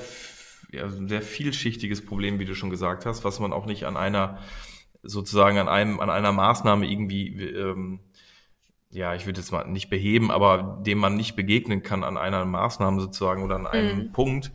ja, 0.71 0.89
sehr 0.89 1.23
vielschichtiges 1.23 2.05
Problem, 2.05 2.39
wie 2.39 2.45
du 2.45 2.55
schon 2.55 2.71
gesagt 2.71 3.07
hast, 3.07 3.25
was 3.25 3.39
man 3.39 3.53
auch 3.53 3.67
nicht 3.67 3.85
an 3.85 3.97
einer 3.97 4.41
sozusagen 5.03 5.59
an 5.59 5.69
einem, 5.69 6.01
an 6.01 6.11
einer 6.11 6.33
Maßnahme 6.33 6.87
irgendwie, 6.91 7.29
ähm, 7.29 8.01
ja, 8.91 9.15
ich 9.15 9.27
würde 9.27 9.41
jetzt 9.41 9.53
mal 9.53 9.67
nicht 9.67 9.91
beheben, 9.91 10.31
aber 10.31 10.83
dem 10.85 10.99
man 10.99 11.17
nicht 11.17 11.37
begegnen 11.37 11.83
kann 11.83 12.05
an 12.05 12.17
einer 12.17 12.45
Maßnahme 12.45 13.01
sozusagen 13.01 13.43
oder 13.43 13.57
an 13.57 13.67
einem 13.67 13.99
mhm. 13.99 14.13
Punkt, 14.13 14.51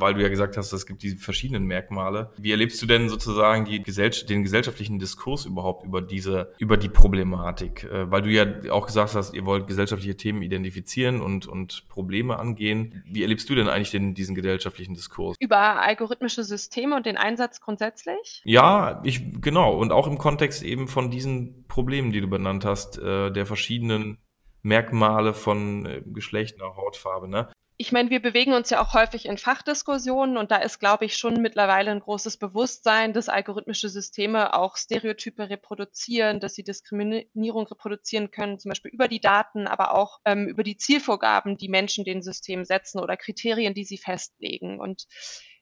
weil 0.00 0.14
du 0.14 0.22
ja 0.22 0.28
gesagt 0.28 0.56
hast, 0.56 0.72
es 0.72 0.86
gibt 0.86 1.02
diese 1.02 1.16
verschiedenen 1.16 1.64
Merkmale. 1.64 2.32
Wie 2.38 2.50
erlebst 2.50 2.80
du 2.82 2.86
denn 2.86 3.08
sozusagen 3.08 3.64
die 3.64 3.82
Gesell 3.82 4.08
den 4.28 4.42
gesellschaftlichen 4.42 4.98
Diskurs 4.98 5.44
überhaupt 5.44 5.84
über 5.84 6.00
diese, 6.00 6.52
über 6.58 6.76
die 6.76 6.88
Problematik? 6.88 7.84
Äh, 7.84 8.10
weil 8.10 8.22
du 8.22 8.30
ja 8.30 8.46
auch 8.70 8.86
gesagt 8.86 9.14
hast, 9.14 9.34
ihr 9.34 9.44
wollt 9.44 9.66
gesellschaftliche 9.66 10.16
Themen 10.16 10.42
identifizieren 10.42 11.20
und, 11.20 11.46
und 11.46 11.88
Probleme 11.88 12.38
angehen. 12.38 13.02
Wie 13.06 13.22
erlebst 13.22 13.50
du 13.50 13.54
denn 13.54 13.68
eigentlich 13.68 13.90
den, 13.90 14.14
diesen 14.14 14.34
gesellschaftlichen 14.34 14.94
Diskurs? 14.94 15.36
Über 15.38 15.82
algorithmische 15.82 16.44
Systeme 16.44 16.96
und 16.96 17.06
den 17.06 17.16
Einsatz 17.16 17.60
grundsätzlich? 17.60 18.40
Ja, 18.44 19.00
ich, 19.04 19.40
genau. 19.40 19.76
Und 19.76 19.92
auch 19.92 20.06
im 20.06 20.18
Kontext 20.18 20.62
eben 20.62 20.88
von 20.88 21.10
diesen 21.10 21.66
Problemen, 21.68 22.12
die 22.12 22.20
du 22.20 22.28
benannt 22.28 22.64
hast, 22.64 22.98
äh, 22.98 23.30
der 23.30 23.46
verschiedenen 23.46 24.18
Merkmale 24.62 25.34
von 25.34 25.86
äh, 25.86 26.02
Geschlecht, 26.06 26.60
Hautfarbe. 26.60 27.28
Ne? 27.28 27.48
Ich 27.80 27.92
meine, 27.92 28.10
wir 28.10 28.20
bewegen 28.20 28.54
uns 28.54 28.70
ja 28.70 28.82
auch 28.82 28.92
häufig 28.92 29.24
in 29.26 29.38
Fachdiskussionen 29.38 30.36
und 30.36 30.50
da 30.50 30.56
ist, 30.56 30.80
glaube 30.80 31.04
ich, 31.04 31.16
schon 31.16 31.34
mittlerweile 31.34 31.92
ein 31.92 32.00
großes 32.00 32.36
Bewusstsein, 32.36 33.12
dass 33.12 33.28
algorithmische 33.28 33.88
Systeme 33.88 34.52
auch 34.52 34.76
Stereotype 34.76 35.48
reproduzieren, 35.48 36.40
dass 36.40 36.54
sie 36.54 36.64
Diskriminierung 36.64 37.68
reproduzieren 37.68 38.32
können, 38.32 38.58
zum 38.58 38.70
Beispiel 38.70 38.90
über 38.90 39.06
die 39.06 39.20
Daten, 39.20 39.68
aber 39.68 39.94
auch 39.94 40.18
ähm, 40.24 40.48
über 40.48 40.64
die 40.64 40.76
Zielvorgaben, 40.76 41.56
die 41.56 41.68
Menschen 41.68 42.04
den 42.04 42.20
Systemen 42.20 42.64
setzen 42.64 42.98
oder 42.98 43.16
Kriterien, 43.16 43.74
die 43.74 43.84
sie 43.84 43.98
festlegen. 43.98 44.80
Und 44.80 45.06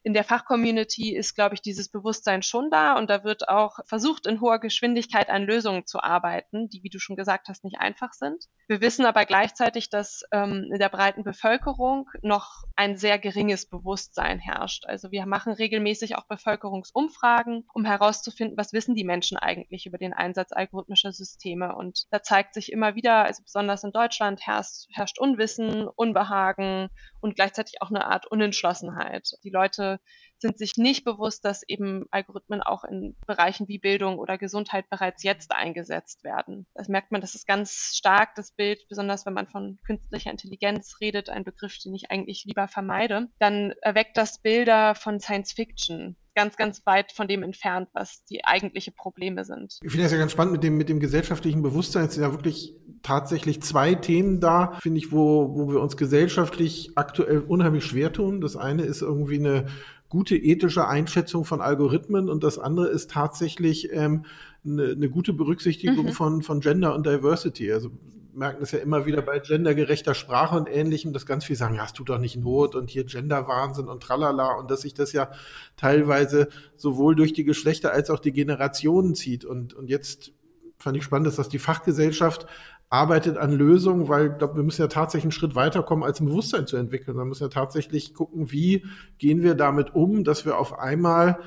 in 0.07 0.13
der 0.13 0.23
Fachcommunity 0.23 1.13
ist, 1.13 1.35
glaube 1.35 1.55
ich, 1.55 1.61
dieses 1.61 1.89
Bewusstsein 1.89 2.41
schon 2.41 2.69
da 2.71 2.97
und 2.97 3.09
da 3.09 3.25
wird 3.25 3.49
auch 3.49 3.79
versucht, 3.85 4.25
in 4.25 4.39
hoher 4.39 4.57
Geschwindigkeit 4.57 5.29
an 5.29 5.43
Lösungen 5.43 5.85
zu 5.85 5.99
arbeiten, 5.99 6.69
die, 6.69 6.81
wie 6.81 6.89
du 6.89 6.97
schon 6.97 7.17
gesagt 7.17 7.49
hast, 7.49 7.65
nicht 7.65 7.79
einfach 7.79 8.13
sind. 8.13 8.45
Wir 8.69 8.79
wissen 8.79 9.05
aber 9.05 9.25
gleichzeitig, 9.25 9.89
dass 9.89 10.23
ähm, 10.31 10.69
in 10.71 10.79
der 10.79 10.87
breiten 10.87 11.25
Bevölkerung 11.25 12.09
noch 12.21 12.63
ein 12.77 12.95
sehr 12.95 13.19
geringes 13.19 13.65
Bewusstsein 13.65 14.39
herrscht. 14.39 14.85
Also 14.85 15.11
wir 15.11 15.25
machen 15.25 15.51
regelmäßig 15.51 16.15
auch 16.15 16.25
Bevölkerungsumfragen, 16.25 17.65
um 17.73 17.83
herauszufinden, 17.83 18.55
was 18.55 18.71
wissen 18.71 18.95
die 18.95 19.03
Menschen 19.03 19.37
eigentlich 19.37 19.87
über 19.87 19.97
den 19.97 20.13
Einsatz 20.13 20.53
algorithmischer 20.53 21.11
Systeme. 21.11 21.75
Und 21.75 22.05
da 22.11 22.23
zeigt 22.23 22.53
sich 22.53 22.71
immer 22.71 22.95
wieder, 22.95 23.25
also 23.25 23.43
besonders 23.43 23.83
in 23.83 23.91
Deutschland 23.91 24.47
herrscht, 24.47 24.87
herrscht 24.93 25.19
Unwissen, 25.19 25.89
Unbehagen 25.89 26.87
und 27.19 27.35
gleichzeitig 27.35 27.81
auch 27.81 27.89
eine 27.89 28.05
Art 28.05 28.25
Unentschlossenheit. 28.25 29.31
Die 29.43 29.49
Leute 29.49 29.96
sind 30.39 30.57
sich 30.57 30.77
nicht 30.77 31.03
bewusst, 31.03 31.45
dass 31.45 31.63
eben 31.67 32.05
Algorithmen 32.11 32.61
auch 32.61 32.83
in 32.83 33.15
Bereichen 33.25 33.67
wie 33.67 33.79
Bildung 33.79 34.19
oder 34.19 34.37
Gesundheit 34.37 34.89
bereits 34.89 35.23
jetzt 35.23 35.51
eingesetzt 35.51 36.23
werden. 36.23 36.67
Das 36.73 36.87
merkt 36.87 37.11
man, 37.11 37.21
das 37.21 37.35
ist 37.35 37.47
ganz 37.47 37.93
stark 37.95 38.35
das 38.35 38.51
Bild, 38.51 38.87
besonders 38.87 39.25
wenn 39.25 39.33
man 39.33 39.47
von 39.47 39.79
künstlicher 39.85 40.31
Intelligenz 40.31 40.97
redet, 41.01 41.29
ein 41.29 41.43
Begriff, 41.43 41.77
den 41.79 41.95
ich 41.95 42.11
eigentlich 42.11 42.45
lieber 42.45 42.67
vermeide, 42.67 43.27
dann 43.39 43.73
erweckt 43.81 44.17
das 44.17 44.41
Bilder 44.41 44.95
von 44.95 45.19
Science 45.19 45.53
Fiction 45.53 46.15
ganz, 46.37 46.55
ganz 46.55 46.85
weit 46.85 47.11
von 47.11 47.27
dem 47.27 47.41
entfernt, 47.41 47.89
was 47.93 48.23
die 48.25 48.45
eigentliche 48.45 48.91
Probleme 48.91 49.43
sind. 49.43 49.79
Ich 49.81 49.89
finde 49.89 50.03
das 50.03 50.11
ja 50.11 50.19
ganz 50.19 50.31
spannend 50.31 50.53
mit 50.53 50.63
dem, 50.63 50.77
mit 50.77 50.87
dem 50.87 50.99
gesellschaftlichen 50.99 51.63
Bewusstsein. 51.63 52.07
Sind 52.09 52.21
ja 52.21 52.31
wirklich 52.31 52.75
tatsächlich 53.07 53.61
zwei 53.61 53.95
Themen 53.95 54.41
da, 54.41 54.73
finde 54.81 54.97
ich, 54.97 55.13
wo, 55.13 55.55
wo 55.55 55.71
wir 55.71 55.79
uns 55.79 55.95
gesellschaftlich 55.95 56.91
aktuell 56.95 57.39
unheimlich 57.39 57.85
schwer 57.85 58.11
tun. 58.11 58.41
Das 58.41 58.57
eine 58.57 58.83
ist 58.83 59.01
irgendwie 59.01 59.39
eine 59.39 59.67
gute 60.09 60.35
ethische 60.35 60.87
Einschätzung 60.87 61.45
von 61.45 61.61
Algorithmen 61.61 62.29
und 62.29 62.43
das 62.43 62.59
andere 62.59 62.87
ist 62.87 63.11
tatsächlich 63.11 63.93
ähm, 63.93 64.25
eine, 64.65 64.89
eine 64.91 65.09
gute 65.09 65.31
Berücksichtigung 65.31 66.07
mhm. 66.07 66.11
von, 66.11 66.41
von 66.41 66.59
Gender 66.59 66.93
und 66.95 67.05
Diversity. 67.05 67.71
Also 67.71 67.91
merken 68.33 68.57
das 68.59 68.73
ja 68.73 68.79
immer 68.79 69.05
wieder 69.05 69.21
bei 69.21 69.39
gendergerechter 69.39 70.13
Sprache 70.13 70.57
und 70.57 70.67
ähnlichem, 70.69 71.13
dass 71.13 71.25
ganz 71.25 71.45
viel 71.45 71.55
sagen, 71.55 71.75
ja, 71.75 71.85
es 71.85 71.93
tut 71.93 72.09
doch 72.09 72.19
nicht 72.19 72.35
Not 72.35 72.75
und 72.75 72.89
hier 72.89 73.05
Genderwahnsinn 73.05 73.87
und 73.87 74.03
tralala 74.03 74.55
und 74.55 74.69
dass 74.69 74.81
sich 74.81 74.93
das 74.93 75.13
ja 75.13 75.31
teilweise 75.77 76.49
sowohl 76.75 77.15
durch 77.15 77.31
die 77.31 77.45
Geschlechter 77.45 77.93
als 77.93 78.09
auch 78.09 78.19
die 78.19 78.33
Generationen 78.33 79.15
zieht. 79.15 79.45
Und, 79.45 79.73
und 79.73 79.89
jetzt 79.89 80.33
fand 80.77 80.97
ich 80.97 81.03
spannend, 81.03 81.27
dass 81.27 81.37
das 81.37 81.49
die 81.49 81.59
Fachgesellschaft 81.59 82.45
arbeitet 82.89 83.37
an 83.37 83.51
Lösungen, 83.51 84.07
weil 84.07 84.31
ich 84.31 84.37
glaube, 84.37 84.55
wir 84.55 84.63
müssen 84.63 84.81
ja 84.81 84.87
tatsächlich 84.87 85.25
einen 85.25 85.31
Schritt 85.31 85.55
weiterkommen, 85.55 86.05
als 86.05 86.21
ein 86.21 86.25
Bewusstsein 86.25 86.67
zu 86.67 86.77
entwickeln. 86.77 87.17
Wir 87.17 87.25
müssen 87.25 87.43
ja 87.43 87.49
tatsächlich 87.49 88.13
gucken, 88.13 88.51
wie 88.51 88.85
gehen 89.17 89.41
wir 89.43 89.55
damit 89.55 89.93
um, 89.93 90.23
dass 90.23 90.45
wir 90.45 90.57
auf 90.57 90.79
einmal 90.79 91.39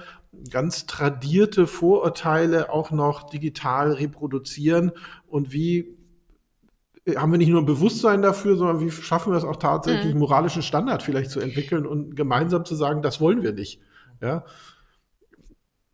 ganz 0.50 0.86
tradierte 0.86 1.66
Vorurteile 1.66 2.70
auch 2.70 2.90
noch 2.90 3.30
digital 3.30 3.92
reproduzieren 3.92 4.92
und 5.26 5.52
wie 5.52 5.96
haben 7.16 7.32
wir 7.32 7.38
nicht 7.38 7.48
nur 7.48 7.62
ein 7.62 7.66
Bewusstsein 7.66 8.22
dafür, 8.22 8.56
sondern 8.56 8.80
wie 8.80 8.90
schaffen 8.90 9.32
wir 9.32 9.38
es 9.38 9.44
auch 9.44 9.56
tatsächlich, 9.56 10.12
mhm. 10.12 10.20
moralischen 10.20 10.62
Standard 10.62 11.02
vielleicht 11.02 11.30
zu 11.30 11.40
entwickeln 11.40 11.86
und 11.86 12.14
gemeinsam 12.14 12.64
zu 12.64 12.74
sagen, 12.74 13.02
das 13.02 13.20
wollen 13.20 13.42
wir 13.42 13.52
nicht. 13.52 13.80
Ja. 14.20 14.44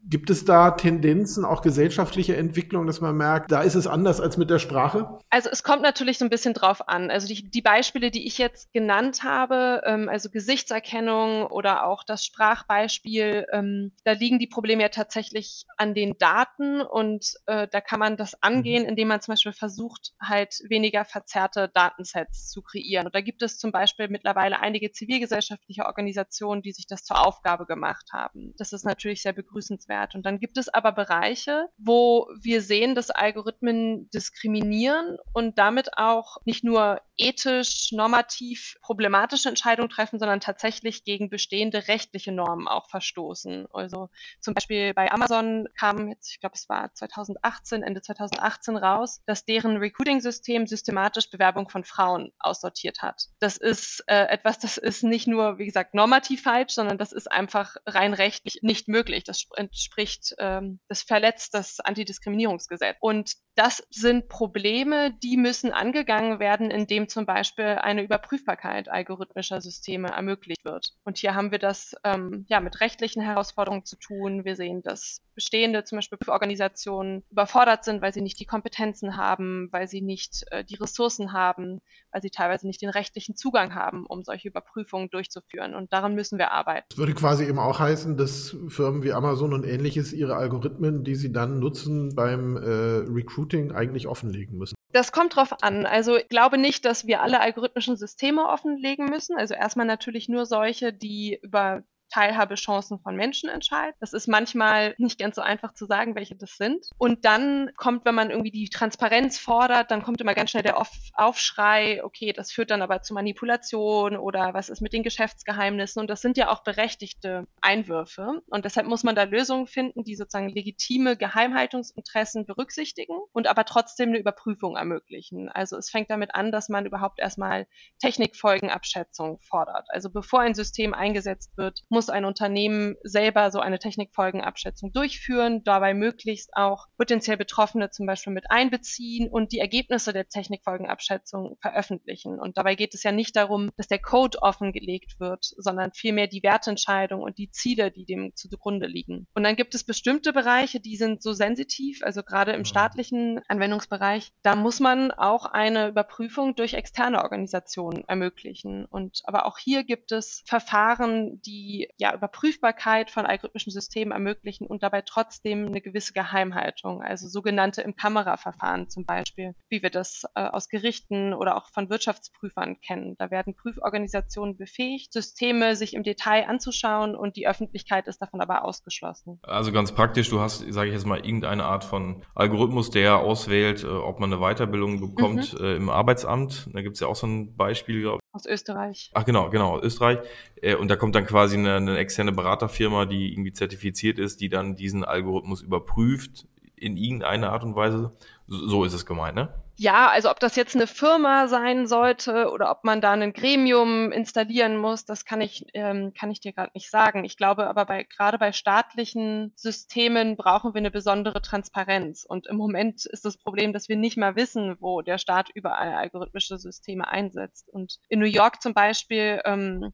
Gibt 0.08 0.30
es 0.30 0.44
da 0.44 0.70
Tendenzen, 0.70 1.44
auch 1.44 1.62
gesellschaftliche 1.62 2.36
Entwicklung, 2.36 2.86
dass 2.86 3.00
man 3.00 3.16
merkt, 3.16 3.50
da 3.50 3.62
ist 3.62 3.75
es 3.75 3.88
anders 3.88 4.20
als 4.20 4.36
mit 4.36 4.50
der 4.50 4.60
Sprache? 4.60 5.18
Also 5.30 5.50
es 5.50 5.64
kommt 5.64 5.82
natürlich 5.82 6.18
so 6.18 6.25
ein 6.25 6.30
bisschen 6.30 6.54
drauf 6.54 6.88
an. 6.88 7.10
Also 7.10 7.26
die, 7.26 7.50
die 7.50 7.60
Beispiele, 7.60 8.12
die 8.12 8.25
ich 8.25 8.38
jetzt 8.38 8.72
genannt 8.72 9.25
habe, 9.25 9.82
ähm, 9.84 10.08
also 10.08 10.30
Gesichtserkennung 10.30 11.46
oder 11.46 11.86
auch 11.86 12.04
das 12.04 12.25
Sprachbeispiel, 12.25 13.46
ähm, 13.52 13.90
da 14.04 14.12
liegen 14.12 14.38
die 14.38 14.46
Probleme 14.46 14.82
ja 14.82 14.90
tatsächlich 14.90 15.64
an 15.76 15.92
den 15.92 16.16
Daten 16.18 16.82
und 16.82 17.34
äh, 17.46 17.66
da 17.66 17.80
kann 17.80 17.98
man 17.98 18.16
das 18.16 18.40
angehen, 18.44 18.84
mhm. 18.84 18.90
indem 18.90 19.08
man 19.08 19.20
zum 19.20 19.32
Beispiel 19.32 19.52
versucht, 19.52 20.12
halt 20.22 20.60
weniger 20.68 21.04
verzerrte 21.04 21.68
Datensets 21.75 22.48
zu 22.48 22.62
kreieren. 22.62 23.06
Und 23.06 23.14
da 23.16 23.22
gibt 23.22 23.42
es 23.42 23.58
zum 23.58 23.72
Beispiel 23.72 24.06
mittlerweile 24.06 24.60
einige 24.60 24.92
zivilgesellschaftliche 24.92 25.84
Organisationen, 25.84 26.62
die 26.62 26.72
sich 26.72 26.86
das 26.86 27.02
zur 27.02 27.26
Aufgabe 27.26 27.66
gemacht 27.66 28.10
haben. 28.12 28.54
Das 28.56 28.72
ist 28.72 28.84
natürlich 28.84 29.22
sehr 29.22 29.32
begrüßenswert 29.32 29.96
wert. 29.97 30.15
Und 30.15 30.26
dann 30.26 30.38
gibt 30.38 30.59
es 30.59 30.69
aber 30.69 30.93
Bereiche, 30.93 31.69
wo 31.79 32.29
wir 32.41 32.62
sehen, 32.62 32.95
dass 32.95 33.11
Algorithmen 33.11 34.09
diskriminieren 34.11 35.17
und 35.33 35.59
damit 35.59 35.97
auch 35.97 36.37
nicht 36.45 36.65
nur 36.65 37.00
ethisch, 37.17 37.93
normativ 37.93 38.76
problematische 38.83 39.49
Entscheidungen 39.49 39.88
treffen, 39.88 40.19
sondern 40.19 40.41
tatsächlich 40.41 41.05
gegen 41.05 41.31
bestehende 41.31 41.88
rechtliche 41.88 42.33
Normen 42.33 42.69
auch 42.69 42.88
verstoßen. 42.88 43.67
Also 43.73 44.11
zum 44.41 44.55
Beispiel 44.55 44.93
bei 44.93 45.11
Amazon 45.11 45.67
kam 45.79 46.09
jetzt, 46.09 46.31
ich 46.31 46.41
glaube, 46.41 46.55
es 46.55 46.69
war 46.69 46.93
2018, 46.93 47.83
Ende 47.83 48.03
2018 48.03 48.76
raus, 48.76 49.23
dass 49.26 49.45
deren 49.45 49.79
Recruiting-System 49.79 50.67
systematisch 50.67 51.31
Bewerbung 51.31 51.69
von 51.69 51.85
Frauen 51.85 52.33
aussortiert 52.38 53.03
hat. 53.03 53.29
Das 53.38 53.57
ist 53.57 54.05
äh, 54.07 54.26
etwas, 54.26 54.59
das 54.59 54.76
ist 54.76 55.03
nicht 55.03 55.26
nur, 55.26 55.59
wie 55.59 55.67
gesagt, 55.67 55.95
normativ 55.95 56.43
falsch, 56.43 56.75
sondern 56.75 56.99
das 56.99 57.12
ist 57.12 57.31
einfach 57.31 57.76
rein 57.87 58.12
rechtlich 58.12 58.59
nicht 58.62 58.88
möglich. 58.88 59.25
Das 59.25 59.47
entspricht, 59.87 60.35
ähm, 60.38 60.81
das 60.88 61.02
verletzt 61.02 61.55
das 61.55 61.81
Antidiskriminierungsgesetz. 61.81 62.97
Und 63.00 63.35
das 63.56 63.82
sind 63.90 64.28
Probleme, 64.28 65.14
die 65.22 65.38
müssen 65.38 65.72
angegangen 65.72 66.38
werden, 66.38 66.70
indem 66.70 67.08
zum 67.08 67.25
Beispiel 67.25 67.64
eine 67.64 68.04
Überprüfbarkeit 68.04 68.88
algorithmischer 68.88 69.62
Systeme 69.62 70.08
ermöglicht 70.08 70.64
wird. 70.64 70.92
Und 71.04 71.16
hier 71.16 71.34
haben 71.34 71.50
wir 71.50 71.58
das 71.58 71.96
ähm, 72.04 72.44
ja 72.48 72.60
mit 72.60 72.80
rechtlichen 72.80 73.22
Herausforderungen 73.22 73.86
zu 73.86 73.96
tun. 73.96 74.44
Wir 74.44 74.56
sehen, 74.56 74.82
dass 74.82 75.22
bestehende 75.34 75.84
zum 75.84 75.98
Beispiel 75.98 76.18
Organisationen 76.26 77.22
überfordert 77.30 77.84
sind, 77.84 78.02
weil 78.02 78.12
sie 78.12 78.22
nicht 78.22 78.40
die 78.40 78.46
Kompetenzen 78.46 79.16
haben, 79.16 79.68
weil 79.70 79.86
sie 79.88 80.00
nicht 80.00 80.44
äh, 80.50 80.64
die 80.64 80.75
Ressourcen 80.75 81.32
haben, 81.32 81.80
weil 82.10 82.22
sie 82.22 82.30
teilweise 82.30 82.66
nicht 82.66 82.82
den 82.82 82.88
rechtlichen 82.88 83.36
Zugang 83.36 83.75
haben, 83.75 84.06
um 84.06 84.25
solche 84.25 84.48
Überprüfungen 84.48 85.10
durchzuführen. 85.10 85.75
Und 85.75 85.92
daran 85.92 86.14
müssen 86.14 86.38
wir 86.38 86.52
arbeiten. 86.52 86.86
Das 86.90 86.98
würde 86.98 87.14
quasi 87.14 87.44
eben 87.44 87.58
auch 87.58 87.78
heißen, 87.78 88.16
dass 88.16 88.56
Firmen 88.68 89.02
wie 89.02 89.12
Amazon 89.12 89.52
und 89.52 89.64
ähnliches 89.64 90.12
ihre 90.12 90.36
Algorithmen, 90.36 91.04
die 91.04 91.14
sie 91.14 91.32
dann 91.32 91.58
nutzen 91.58 92.14
beim 92.14 92.56
äh, 92.56 92.60
Recruiting, 92.60 93.46
Recruiting 93.47 93.73
eigentlich 93.73 94.07
offenlegen 94.07 94.59
müssen? 94.59 94.75
Das 94.93 95.12
kommt 95.12 95.37
drauf 95.37 95.62
an. 95.62 95.87
Also 95.87 96.17
ich 96.17 96.29
glaube 96.29 96.59
nicht, 96.59 96.85
dass 96.85 97.07
wir 97.07 97.23
alle 97.23 97.41
algorithmischen 97.41 97.97
Systeme 97.97 98.49
offenlegen 98.49 99.07
müssen. 99.07 99.37
Also 99.37 99.55
erstmal 99.55 99.87
natürlich 99.87 100.29
nur 100.29 100.47
solche, 100.47 100.93
die 100.93 101.38
über 101.43 101.83
Teilhabechancen 102.10 103.00
von 103.00 103.16
Menschen 103.16 103.48
entscheidet. 103.48 103.96
Das 104.00 104.12
ist 104.12 104.28
manchmal 104.28 104.94
nicht 104.98 105.18
ganz 105.18 105.36
so 105.36 105.42
einfach 105.42 105.75
zu 105.75 105.86
sagen, 105.86 106.14
welche 106.14 106.36
das 106.36 106.56
sind. 106.56 106.86
Und 106.98 107.25
dann 107.25 107.70
kommt, 107.76 108.04
wenn 108.04 108.14
man 108.14 108.30
irgendwie 108.30 108.50
die 108.50 108.68
Transparenz 108.68 109.38
fordert, 109.38 109.90
dann 109.90 110.02
kommt 110.02 110.20
immer 110.20 110.34
ganz 110.34 110.50
schnell 110.50 110.62
der 110.62 110.80
Aufschrei, 111.14 112.02
okay, 112.04 112.32
das 112.32 112.52
führt 112.52 112.70
dann 112.70 112.82
aber 112.82 113.02
zu 113.02 113.14
Manipulation 113.14 114.16
oder 114.16 114.54
was 114.54 114.68
ist 114.68 114.80
mit 114.80 114.92
den 114.92 115.02
Geschäftsgeheimnissen? 115.02 116.00
Und 116.00 116.08
das 116.08 116.20
sind 116.20 116.36
ja 116.36 116.50
auch 116.50 116.62
berechtigte 116.62 117.46
Einwürfe. 117.60 118.42
Und 118.48 118.64
deshalb 118.64 118.86
muss 118.86 119.04
man 119.04 119.14
da 119.14 119.25
Lösungen 119.25 119.66
finden, 119.66 120.04
die 120.04 120.16
sozusagen 120.16 120.48
legitime 120.48 121.16
Geheimhaltungsinteressen 121.16 122.46
berücksichtigen 122.46 123.14
und 123.32 123.46
aber 123.46 123.64
trotzdem 123.64 124.10
eine 124.10 124.18
Überprüfung 124.18 124.76
ermöglichen. 124.76 125.48
Also 125.48 125.76
es 125.76 125.90
fängt 125.90 126.10
damit 126.10 126.34
an, 126.34 126.52
dass 126.52 126.68
man 126.68 126.86
überhaupt 126.86 127.18
erstmal 127.18 127.66
Technikfolgenabschätzung 128.00 129.40
fordert. 129.40 129.86
Also 129.88 130.10
bevor 130.10 130.40
ein 130.40 130.54
System 130.54 130.94
eingesetzt 130.94 131.56
wird, 131.56 131.82
muss 131.97 132.11
ein 132.11 132.26
Unternehmen 132.26 132.97
selber 133.05 133.50
so 133.50 133.59
eine 133.59 133.79
Technikfolgenabschätzung 133.79 134.93
durchführen, 134.93 135.65
dabei 135.65 135.95
möglichst 135.95 136.50
auch 136.53 136.88
potenziell 136.99 137.38
Betroffene 137.38 137.88
zum 137.88 138.05
Beispiel 138.05 138.35
mit 138.35 138.50
einbeziehen 138.50 139.31
und 139.31 139.50
die 139.53 139.61
Ergebnisse 139.61 140.12
der 140.12 140.29
Technikfolgenabschätzung 140.29 141.57
veröffentlichen. 141.62 142.38
Und 142.38 142.59
dabei 142.59 142.75
geht 142.75 142.93
es 142.93 143.03
ja 143.03 143.12
nicht 143.12 143.35
darum, 143.35 143.71
dass 143.79 143.88
der 143.88 143.99
Code 143.99 144.43
offengelegt 144.43 145.19
wird, 145.21 145.47
sondern 145.57 145.95
vielmehr 145.95 146.26
die 146.26 146.43
Wertentscheidung 146.43 147.23
und 147.23 147.38
die 147.38 147.50
Ziele, 147.50 147.91
die 147.91 148.05
dem 148.05 148.33
zugrunde 148.35 148.88
liegen. 148.88 149.26
Und 149.33 149.45
dann 149.45 149.57
gibt 149.57 149.75
es 149.75 149.83
bestimmte 149.83 150.35
Bereiche, 150.35 150.81
die 150.81 150.99
sind 150.99 151.23
so 151.23 151.33
sensitiv, 151.33 152.00
also 152.03 152.23
gerade 152.23 152.53
im 152.53 152.59
mhm. 152.59 152.65
staatlichen 152.67 153.41
Anwendungsbereich, 153.49 154.33
da 154.43 154.55
muss 154.55 154.81
man 154.81 155.12
auch 155.12 155.47
eine 155.47 155.88
Überprüfung 155.88 156.57
durch 156.57 156.75
externe 156.75 157.23
Organisationen 157.23 158.05
ermöglichen. 158.07 158.85
Und 158.85 159.23
aber 159.25 159.47
auch 159.47 159.57
hier 159.57 159.83
gibt 159.83 160.12
es 160.12 160.43
Verfahren, 160.45 161.41
die 161.41 161.86
ja, 161.99 162.14
Überprüfbarkeit 162.14 163.11
von 163.11 163.26
algorithmischen 163.26 163.73
Systemen 163.73 164.12
ermöglichen 164.12 164.66
und 164.66 164.83
dabei 164.83 165.02
trotzdem 165.02 165.66
eine 165.66 165.81
gewisse 165.81 166.12
Geheimhaltung, 166.12 167.02
also 167.02 167.28
sogenannte 167.28 167.83
im 167.83 167.97
Kameraverfahren 167.97 168.88
zum 168.88 169.05
Beispiel, 169.05 169.55
wie 169.69 169.83
wir 169.83 169.90
das 169.90 170.25
äh, 170.35 170.40
aus 170.40 170.69
Gerichten 170.69 171.35
oder 171.35 171.57
auch 171.57 171.71
von 171.73 171.90
Wirtschaftsprüfern 171.90 172.81
kennen. 172.81 173.16
Da 173.19 173.31
werden 173.31 173.55
Prüforganisationen 173.55 174.57
befähigt, 174.57 175.12
Systeme 175.12 175.76
sich 175.76 175.95
im 175.95 176.02
Detail 176.02 176.49
anzuschauen 176.49 177.14
und 177.14 177.37
die 177.37 177.49
Öffentlichkeit 177.49 178.07
ist 178.07 178.21
davon 178.21 178.40
aber 178.40 178.64
ausgeschlossen. 178.64 179.38
Also 179.43 179.73
ganz 179.73 179.93
praktisch, 179.93 180.28
du 180.31 180.40
hast, 180.40 180.64
sage 180.73 180.88
ich 180.88 180.95
jetzt 180.95 181.07
mal, 181.07 181.19
irgendeine 181.19 181.64
Art 181.64 181.85
von 181.85 182.23
Algorithmus, 182.35 182.90
der 182.90 183.19
auswählt, 183.19 183.85
äh, 183.85 183.87
ob 183.87 184.21
man 184.21 184.33
eine 184.33 184.40
Weiterbildung 184.40 185.00
bekommt 185.00 185.59
mhm. 185.59 185.64
äh, 185.64 185.76
im 185.76 185.90
Arbeitsamt. 185.90 186.69
Da 186.73 186.83
gibt 186.83 186.95
es 186.95 187.00
ja 187.00 187.07
auch 187.07 187.16
so 187.16 187.26
ein 187.26 187.57
Beispiel, 187.57 188.02
glaube 188.02 188.21
aus 188.37 188.47
Österreich. 188.47 189.11
Ach 189.14 189.25
genau, 189.25 189.50
genau, 189.50 189.81
Österreich. 189.81 190.19
Äh, 190.62 190.75
und 190.75 190.88
da 190.88 190.96
kommt 190.96 191.14
dann 191.14 191.26
quasi 191.26 191.56
eine, 191.56 191.76
eine 191.76 191.98
externe 191.98 192.32
Beraterfirma, 192.32 193.06
die 193.06 193.32
irgendwie 193.32 193.52
zertifiziert 193.52 194.18
ist, 194.18 194.40
die 194.40 194.48
dann 194.48 194.76
diesen 194.76 195.04
Algorithmus 195.04 195.62
überprüft 195.62 196.46
in 196.76 196.96
irgendeiner 196.96 197.52
Art 197.52 197.64
und 197.64 197.75
Weise. 197.75 198.12
So 198.46 198.84
ist 198.84 198.92
es 198.92 199.06
gemeint, 199.06 199.34
ne? 199.34 199.48
Ja, 199.78 200.08
also 200.08 200.30
ob 200.30 200.40
das 200.40 200.56
jetzt 200.56 200.75
eine 200.75 200.86
Firma 200.86 201.48
sein 201.48 201.86
sollte 201.86 202.50
oder 202.50 202.70
ob 202.70 202.84
man 202.84 203.02
da 203.02 203.12
ein 203.12 203.34
Gremium 203.34 204.10
installieren 204.10 204.78
muss, 204.78 205.04
das 205.04 205.26
kann 205.26 205.42
ich, 205.42 205.66
ähm, 205.75 206.14
kann 206.18 206.30
ich 206.30 206.40
dir 206.40 206.54
gerade 206.54 206.70
nicht 206.72 206.90
sagen. 206.90 207.25
Ich 207.25 207.36
glaube 207.36 207.66
aber 207.66 207.84
bei, 207.84 208.04
gerade 208.04 208.38
bei 208.38 208.52
staatlichen 208.52 209.52
Systemen 209.54 210.36
brauchen 210.36 210.72
wir 210.72 210.78
eine 210.78 210.90
besondere 210.90 211.42
Transparenz. 211.42 212.25
Und 212.26 212.46
im 212.46 212.56
Moment 212.56 213.04
ist 213.04 213.26
das 213.26 213.36
Problem, 213.36 213.75
dass 213.75 213.90
wir 213.90 213.96
nicht 213.96 214.16
mal 214.16 214.34
wissen, 214.34 214.76
wo 214.80 215.02
der 215.02 215.18
Staat 215.18 215.50
überall 215.52 215.92
algorithmische 215.92 216.56
Systeme 216.56 217.06
einsetzt. 217.06 217.68
Und 217.68 217.98
in 218.08 218.20
New 218.20 218.26
York 218.26 218.62
zum 218.62 218.72
Beispiel 218.72 219.42
ähm, 219.44 219.92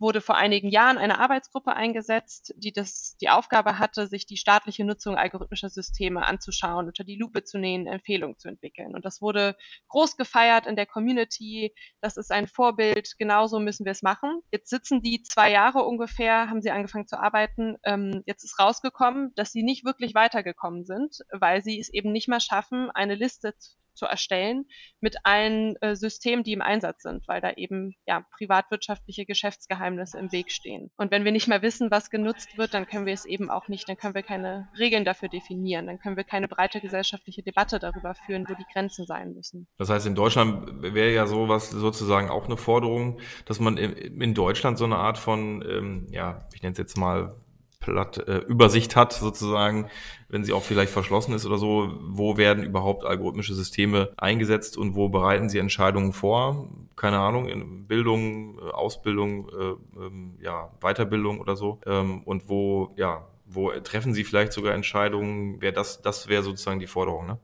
wurde 0.00 0.20
vor 0.20 0.36
einigen 0.36 0.68
Jahren 0.68 0.98
eine 0.98 1.18
Arbeitsgruppe 1.18 1.74
eingesetzt, 1.74 2.54
die 2.56 2.72
das, 2.72 3.16
die 3.20 3.28
Aufgabe 3.28 3.78
hatte, 3.78 4.06
sich 4.06 4.26
die 4.26 4.36
staatliche 4.36 4.84
Nutzung 4.84 5.16
algorithmischer 5.16 5.68
Systeme 5.68 6.24
anzuschauen, 6.24 6.86
unter 6.86 7.04
die 7.04 7.16
Lupe 7.16 7.44
zu 7.44 7.58
nehmen, 7.58 7.86
Empfehlungen 7.86 8.38
zu 8.38 8.48
entwickeln. 8.48 8.94
Und 8.94 9.04
das 9.04 9.20
wurde 9.20 9.56
groß 9.88 10.16
gefeiert 10.16 10.66
in 10.66 10.76
der 10.76 10.86
Community. 10.86 11.74
Das 12.00 12.16
ist 12.16 12.32
ein 12.32 12.48
Vorbild. 12.48 13.16
Genauso 13.18 13.60
müssen 13.60 13.84
wir 13.84 13.92
es 13.92 14.02
machen. 14.02 14.40
Jetzt 14.50 14.70
sitzen 14.70 15.02
die 15.02 15.22
zwei 15.22 15.50
Jahre 15.50 15.84
ungefähr, 15.84 16.48
haben 16.48 16.62
sie 16.62 16.70
angefangen 16.70 17.06
zu 17.06 17.18
arbeiten. 17.18 17.76
Ähm, 17.84 18.22
jetzt 18.26 18.44
ist 18.44 18.58
rausgekommen, 18.58 19.32
dass 19.34 19.52
sie 19.52 19.62
nicht 19.62 19.84
wirklich 19.84 20.14
weitergekommen 20.14 20.84
sind, 20.84 21.18
weil 21.30 21.62
sie 21.62 21.78
es 21.78 21.92
eben 21.92 22.12
nicht 22.12 22.28
mehr 22.28 22.40
schaffen, 22.40 22.90
eine 22.90 23.14
Liste 23.14 23.54
zu 24.00 24.06
erstellen 24.06 24.64
mit 25.00 25.16
allen 25.24 25.76
äh, 25.82 25.94
Systemen, 25.94 26.42
die 26.42 26.54
im 26.54 26.62
Einsatz 26.62 27.02
sind, 27.02 27.28
weil 27.28 27.42
da 27.42 27.52
eben 27.52 27.94
ja 28.06 28.24
privatwirtschaftliche 28.36 29.26
Geschäftsgeheimnisse 29.26 30.18
im 30.18 30.32
Weg 30.32 30.50
stehen. 30.50 30.90
Und 30.96 31.10
wenn 31.10 31.24
wir 31.24 31.32
nicht 31.32 31.48
mehr 31.48 31.60
wissen, 31.60 31.90
was 31.90 32.08
genutzt 32.08 32.56
wird, 32.56 32.72
dann 32.72 32.86
können 32.86 33.04
wir 33.04 33.12
es 33.12 33.26
eben 33.26 33.50
auch 33.50 33.68
nicht, 33.68 33.88
dann 33.88 33.98
können 33.98 34.14
wir 34.14 34.22
keine 34.22 34.68
Regeln 34.78 35.04
dafür 35.04 35.28
definieren, 35.28 35.86
dann 35.86 35.98
können 35.98 36.16
wir 36.16 36.24
keine 36.24 36.48
breite 36.48 36.80
gesellschaftliche 36.80 37.42
Debatte 37.42 37.78
darüber 37.78 38.14
führen, 38.14 38.46
wo 38.48 38.54
die 38.54 38.64
Grenzen 38.72 39.04
sein 39.04 39.34
müssen. 39.34 39.68
Das 39.76 39.90
heißt, 39.90 40.06
in 40.06 40.14
Deutschland 40.14 40.82
wäre 40.82 41.12
ja 41.12 41.26
sowas 41.26 41.70
sozusagen 41.70 42.30
auch 42.30 42.46
eine 42.46 42.56
Forderung, 42.56 43.20
dass 43.44 43.60
man 43.60 43.76
in 43.76 44.32
Deutschland 44.32 44.78
so 44.78 44.86
eine 44.86 44.96
Art 44.96 45.18
von, 45.18 45.62
ähm, 45.68 46.06
ja, 46.10 46.48
ich 46.54 46.62
nenne 46.62 46.72
es 46.72 46.78
jetzt 46.78 46.96
mal 46.96 47.36
Platt, 47.80 48.18
äh, 48.28 48.38
Übersicht 48.38 48.94
hat, 48.94 49.14
sozusagen, 49.14 49.90
wenn 50.28 50.44
sie 50.44 50.52
auch 50.52 50.62
vielleicht 50.62 50.92
verschlossen 50.92 51.34
ist 51.34 51.46
oder 51.46 51.56
so, 51.56 51.90
wo 52.02 52.36
werden 52.36 52.62
überhaupt 52.62 53.04
algorithmische 53.04 53.54
Systeme 53.54 54.12
eingesetzt 54.18 54.76
und 54.76 54.94
wo 54.94 55.08
bereiten 55.08 55.48
sie 55.48 55.58
Entscheidungen 55.58 56.12
vor? 56.12 56.68
Keine 56.94 57.18
Ahnung, 57.18 57.48
in 57.48 57.86
Bildung, 57.86 58.58
äh, 58.58 58.70
Ausbildung, 58.70 59.48
äh, 59.48 59.98
ähm, 59.98 60.38
ja, 60.42 60.70
Weiterbildung 60.80 61.40
oder 61.40 61.56
so. 61.56 61.80
Ähm, 61.86 62.22
und 62.24 62.48
wo, 62.50 62.92
ja, 62.96 63.26
wo 63.46 63.70
treffen 63.70 64.12
sie 64.12 64.24
vielleicht 64.24 64.52
sogar 64.52 64.74
Entscheidungen? 64.74 65.60
Wäre 65.62 65.72
das, 65.72 66.02
das 66.02 66.28
wäre 66.28 66.42
sozusagen 66.42 66.80
die 66.80 66.86
Forderung, 66.86 67.26
ne? 67.26 67.38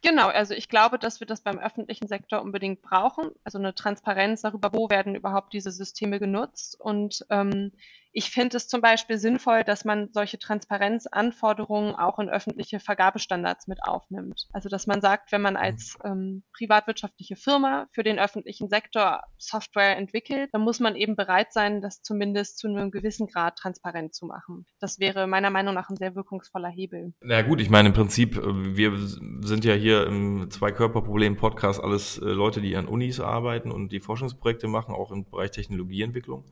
Genau, 0.00 0.28
also 0.28 0.52
ich 0.52 0.68
glaube, 0.68 0.98
dass 0.98 1.20
wir 1.20 1.26
das 1.26 1.40
beim 1.40 1.58
öffentlichen 1.58 2.08
Sektor 2.08 2.42
unbedingt 2.42 2.82
brauchen. 2.82 3.30
Also 3.42 3.58
eine 3.58 3.74
Transparenz 3.74 4.42
darüber, 4.42 4.70
wo 4.74 4.90
werden 4.90 5.14
überhaupt 5.14 5.54
diese 5.54 5.70
Systeme 5.70 6.18
genutzt. 6.18 6.78
Und 6.78 7.24
ähm, 7.30 7.72
ich 8.16 8.30
finde 8.30 8.56
es 8.56 8.68
zum 8.68 8.80
Beispiel 8.80 9.18
sinnvoll, 9.18 9.64
dass 9.64 9.84
man 9.84 10.08
solche 10.12 10.38
Transparenzanforderungen 10.38 11.96
auch 11.96 12.20
in 12.20 12.30
öffentliche 12.30 12.78
Vergabestandards 12.78 13.66
mit 13.66 13.82
aufnimmt. 13.82 14.46
Also 14.52 14.68
dass 14.68 14.86
man 14.86 15.00
sagt, 15.00 15.32
wenn 15.32 15.42
man 15.42 15.56
als 15.56 15.98
ähm, 16.04 16.44
privatwirtschaftliche 16.56 17.34
Firma 17.34 17.88
für 17.90 18.04
den 18.04 18.20
öffentlichen 18.20 18.68
Sektor 18.68 19.24
Software 19.36 19.96
entwickelt, 19.96 20.50
dann 20.52 20.62
muss 20.62 20.78
man 20.78 20.94
eben 20.94 21.16
bereit 21.16 21.52
sein, 21.52 21.82
das 21.82 22.02
zumindest 22.02 22.58
zu 22.58 22.68
einem 22.68 22.92
gewissen 22.92 23.26
Grad 23.26 23.56
transparent 23.56 24.14
zu 24.14 24.26
machen. 24.26 24.64
Das 24.78 25.00
wäre 25.00 25.26
meiner 25.26 25.50
Meinung 25.50 25.74
nach 25.74 25.90
ein 25.90 25.96
sehr 25.96 26.14
wirkungsvoller 26.14 26.68
Hebel. 26.68 27.14
Na 27.20 27.42
gut, 27.42 27.60
ich 27.60 27.68
meine 27.68 27.88
im 27.88 27.94
Prinzip, 27.94 28.36
äh, 28.36 28.76
wir 28.76 28.96
sind 28.96 29.64
ja 29.64 29.74
hier 29.74 30.06
im 30.06 30.48
Zwei-Körper-Problem-Podcast 30.50 31.82
alles 31.82 32.18
äh, 32.18 32.26
Leute, 32.26 32.60
die 32.60 32.76
an 32.76 32.86
Unis 32.86 33.18
arbeiten 33.18 33.72
und 33.72 33.90
die 33.90 33.98
Forschungsprojekte 33.98 34.68
machen, 34.68 34.94
auch 34.94 35.10
im 35.10 35.24
Bereich 35.28 35.50
Technologieentwicklung. 35.50 36.44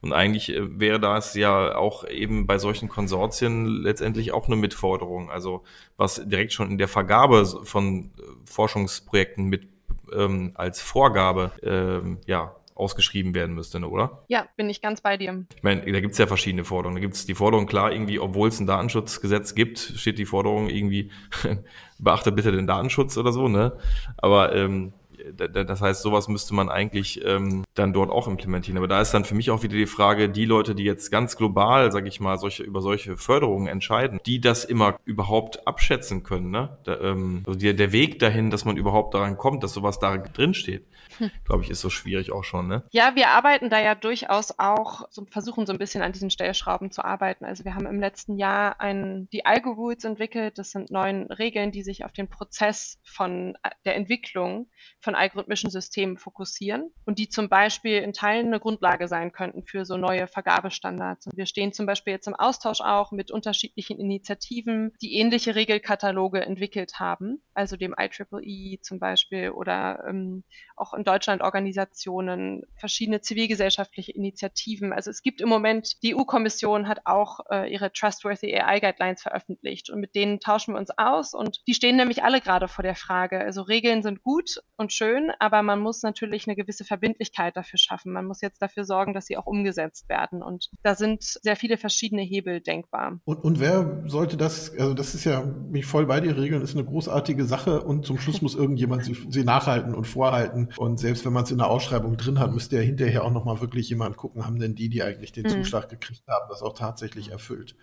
Und 0.00 0.14
eigentlich 0.14 0.48
äh, 0.48 0.80
wäre 0.80 0.98
da 0.98 1.09
da 1.10 1.18
ist 1.18 1.34
ja 1.34 1.74
auch 1.74 2.06
eben 2.08 2.46
bei 2.46 2.58
solchen 2.58 2.88
Konsortien 2.88 3.66
letztendlich 3.66 4.32
auch 4.32 4.46
eine 4.46 4.56
Mitforderung. 4.56 5.30
Also 5.30 5.64
was 5.96 6.22
direkt 6.24 6.52
schon 6.52 6.70
in 6.70 6.78
der 6.78 6.88
Vergabe 6.88 7.44
von 7.44 8.10
äh, 8.18 8.22
Forschungsprojekten 8.44 9.46
mit 9.46 9.68
ähm, 10.12 10.52
als 10.54 10.80
Vorgabe 10.80 11.52
ähm, 11.62 12.18
ja 12.26 12.54
ausgeschrieben 12.74 13.34
werden 13.34 13.54
müsste, 13.54 13.78
ne, 13.78 13.88
oder? 13.88 14.22
Ja, 14.28 14.46
bin 14.56 14.70
ich 14.70 14.80
ganz 14.80 15.02
bei 15.02 15.16
dir. 15.16 15.44
Ich 15.54 15.62
meine, 15.62 15.82
da 15.82 16.00
gibt 16.00 16.12
es 16.12 16.18
ja 16.18 16.26
verschiedene 16.26 16.64
Forderungen. 16.64 16.96
Da 16.96 17.00
gibt 17.00 17.14
es 17.14 17.26
die 17.26 17.34
Forderung, 17.34 17.66
klar, 17.66 17.92
irgendwie, 17.92 18.18
obwohl 18.18 18.48
es 18.48 18.58
ein 18.58 18.66
Datenschutzgesetz 18.66 19.54
gibt, 19.54 19.78
steht 19.78 20.18
die 20.18 20.24
Forderung 20.24 20.70
irgendwie, 20.70 21.10
beachte 21.98 22.32
bitte 22.32 22.52
den 22.52 22.66
Datenschutz 22.66 23.18
oder 23.18 23.32
so, 23.32 23.48
ne? 23.48 23.76
Aber 24.16 24.54
ähm, 24.54 24.94
das 25.32 25.80
heißt, 25.80 26.02
sowas 26.02 26.28
müsste 26.28 26.54
man 26.54 26.68
eigentlich 26.68 27.24
ähm, 27.24 27.64
dann 27.74 27.92
dort 27.92 28.10
auch 28.10 28.28
implementieren. 28.28 28.78
Aber 28.78 28.88
da 28.88 29.00
ist 29.00 29.12
dann 29.12 29.24
für 29.24 29.34
mich 29.34 29.50
auch 29.50 29.62
wieder 29.62 29.76
die 29.76 29.86
Frage, 29.86 30.28
die 30.28 30.44
Leute, 30.44 30.74
die 30.74 30.84
jetzt 30.84 31.10
ganz 31.10 31.36
global, 31.36 31.92
sage 31.92 32.08
ich 32.08 32.20
mal, 32.20 32.38
solche, 32.38 32.62
über 32.62 32.80
solche 32.80 33.16
Förderungen 33.16 33.66
entscheiden, 33.66 34.20
die 34.26 34.40
das 34.40 34.64
immer 34.64 34.98
überhaupt 35.04 35.66
abschätzen 35.66 36.22
können. 36.22 36.50
Ne? 36.50 36.78
Da, 36.84 37.00
ähm, 37.00 37.42
also 37.46 37.58
der, 37.58 37.74
der 37.74 37.92
Weg 37.92 38.18
dahin, 38.18 38.50
dass 38.50 38.64
man 38.64 38.76
überhaupt 38.76 39.14
daran 39.14 39.36
kommt, 39.36 39.62
dass 39.62 39.72
sowas 39.72 39.98
da 39.98 40.16
drin 40.16 40.54
steht, 40.54 40.86
hm. 41.18 41.30
glaube 41.44 41.62
ich, 41.62 41.70
ist 41.70 41.80
so 41.80 41.90
schwierig 41.90 42.32
auch 42.32 42.44
schon. 42.44 42.68
Ne? 42.68 42.82
Ja, 42.90 43.14
wir 43.14 43.28
arbeiten 43.28 43.70
da 43.70 43.80
ja 43.80 43.94
durchaus 43.94 44.58
auch, 44.58 45.08
so, 45.10 45.26
versuchen 45.30 45.66
so 45.66 45.72
ein 45.72 45.78
bisschen 45.78 46.02
an 46.02 46.12
diesen 46.12 46.30
Stellschrauben 46.30 46.90
zu 46.90 47.04
arbeiten. 47.04 47.44
Also 47.44 47.64
wir 47.64 47.74
haben 47.74 47.86
im 47.86 48.00
letzten 48.00 48.36
Jahr 48.36 48.80
ein, 48.80 49.28
die 49.32 49.46
Algo-Rules 49.46 50.04
entwickelt. 50.04 50.58
Das 50.58 50.70
sind 50.70 50.90
neun 50.90 51.26
Regeln, 51.26 51.72
die 51.72 51.82
sich 51.82 52.04
auf 52.04 52.12
den 52.12 52.28
Prozess 52.28 52.98
von 53.04 53.56
äh, 53.62 53.70
der 53.84 53.96
Entwicklung 53.96 54.68
von 55.00 55.09
algorithmischen 55.14 55.70
Systemen 55.70 56.16
fokussieren 56.16 56.90
und 57.04 57.18
die 57.18 57.28
zum 57.28 57.48
Beispiel 57.48 57.98
in 57.98 58.12
Teilen 58.12 58.46
eine 58.46 58.60
Grundlage 58.60 59.08
sein 59.08 59.32
könnten 59.32 59.62
für 59.64 59.84
so 59.84 59.96
neue 59.96 60.26
Vergabestandards. 60.26 61.26
Und 61.26 61.36
wir 61.36 61.46
stehen 61.46 61.72
zum 61.72 61.86
Beispiel 61.86 62.12
jetzt 62.12 62.28
im 62.28 62.34
Austausch 62.34 62.80
auch 62.80 63.12
mit 63.12 63.30
unterschiedlichen 63.30 63.98
Initiativen, 63.98 64.92
die 65.00 65.16
ähnliche 65.16 65.54
Regelkataloge 65.54 66.40
entwickelt 66.40 66.98
haben, 66.98 67.42
also 67.54 67.76
dem 67.76 67.94
IEEE 67.98 68.80
zum 68.80 68.98
Beispiel 68.98 69.50
oder 69.50 70.04
ähm, 70.08 70.44
auch 70.76 70.94
in 70.94 71.04
Deutschland 71.04 71.42
Organisationen, 71.42 72.62
verschiedene 72.76 73.20
zivilgesellschaftliche 73.20 74.12
Initiativen. 74.12 74.92
Also 74.92 75.10
es 75.10 75.22
gibt 75.22 75.40
im 75.40 75.48
Moment, 75.48 76.02
die 76.02 76.14
EU-Kommission 76.14 76.88
hat 76.88 77.00
auch 77.04 77.40
äh, 77.50 77.72
ihre 77.72 77.92
Trustworthy 77.92 78.54
AI 78.54 78.80
Guidelines 78.80 79.22
veröffentlicht 79.22 79.90
und 79.90 80.00
mit 80.00 80.14
denen 80.14 80.40
tauschen 80.40 80.74
wir 80.74 80.78
uns 80.78 80.90
aus 80.96 81.34
und 81.34 81.60
die 81.66 81.74
stehen 81.74 81.96
nämlich 81.96 82.22
alle 82.22 82.40
gerade 82.40 82.68
vor 82.68 82.82
der 82.82 82.94
Frage. 82.94 83.40
Also 83.40 83.62
Regeln 83.62 84.02
sind 84.02 84.22
gut 84.22 84.62
und 84.76 84.92
schön, 85.00 85.32
aber 85.38 85.62
man 85.62 85.80
muss 85.80 86.02
natürlich 86.02 86.46
eine 86.46 86.56
gewisse 86.56 86.84
Verbindlichkeit 86.84 87.56
dafür 87.56 87.78
schaffen. 87.78 88.12
Man 88.12 88.26
muss 88.26 88.42
jetzt 88.42 88.60
dafür 88.60 88.84
sorgen, 88.84 89.14
dass 89.14 89.26
sie 89.26 89.38
auch 89.38 89.46
umgesetzt 89.46 90.08
werden. 90.10 90.42
Und 90.42 90.68
da 90.82 90.94
sind 90.94 91.22
sehr 91.22 91.56
viele 91.56 91.78
verschiedene 91.78 92.22
Hebel 92.22 92.60
denkbar. 92.60 93.18
Und, 93.24 93.42
und 93.42 93.60
wer 93.60 94.02
sollte 94.06 94.36
das, 94.36 94.70
also 94.78 94.92
das 94.92 95.14
ist 95.14 95.24
ja, 95.24 95.42
mich 95.42 95.86
voll 95.86 96.04
bei 96.06 96.20
dir 96.20 96.36
regeln, 96.36 96.60
ist 96.60 96.74
eine 96.74 96.84
großartige 96.84 97.46
Sache 97.46 97.82
und 97.82 98.04
zum 98.04 98.18
Schluss 98.18 98.42
muss 98.42 98.54
irgendjemand 98.54 99.04
sie, 99.04 99.16
sie 99.30 99.44
nachhalten 99.44 99.94
und 99.94 100.06
vorhalten. 100.06 100.68
Und 100.76 101.00
selbst 101.00 101.24
wenn 101.24 101.32
man 101.32 101.44
es 101.44 101.50
in 101.50 101.58
der 101.58 101.70
Ausschreibung 101.70 102.18
drin 102.18 102.38
hat, 102.38 102.52
müsste 102.52 102.76
ja 102.76 102.82
hinterher 102.82 103.24
auch 103.24 103.32
nochmal 103.32 103.60
wirklich 103.60 103.88
jemand 103.88 104.18
gucken, 104.18 104.44
haben 104.44 104.58
denn 104.58 104.74
die, 104.74 104.90
die 104.90 105.02
eigentlich 105.02 105.32
den 105.32 105.44
mhm. 105.44 105.62
Zuschlag 105.62 105.88
gekriegt 105.88 106.24
haben, 106.28 106.46
das 106.50 106.62
auch 106.62 106.74
tatsächlich 106.74 107.30
erfüllt. 107.30 107.74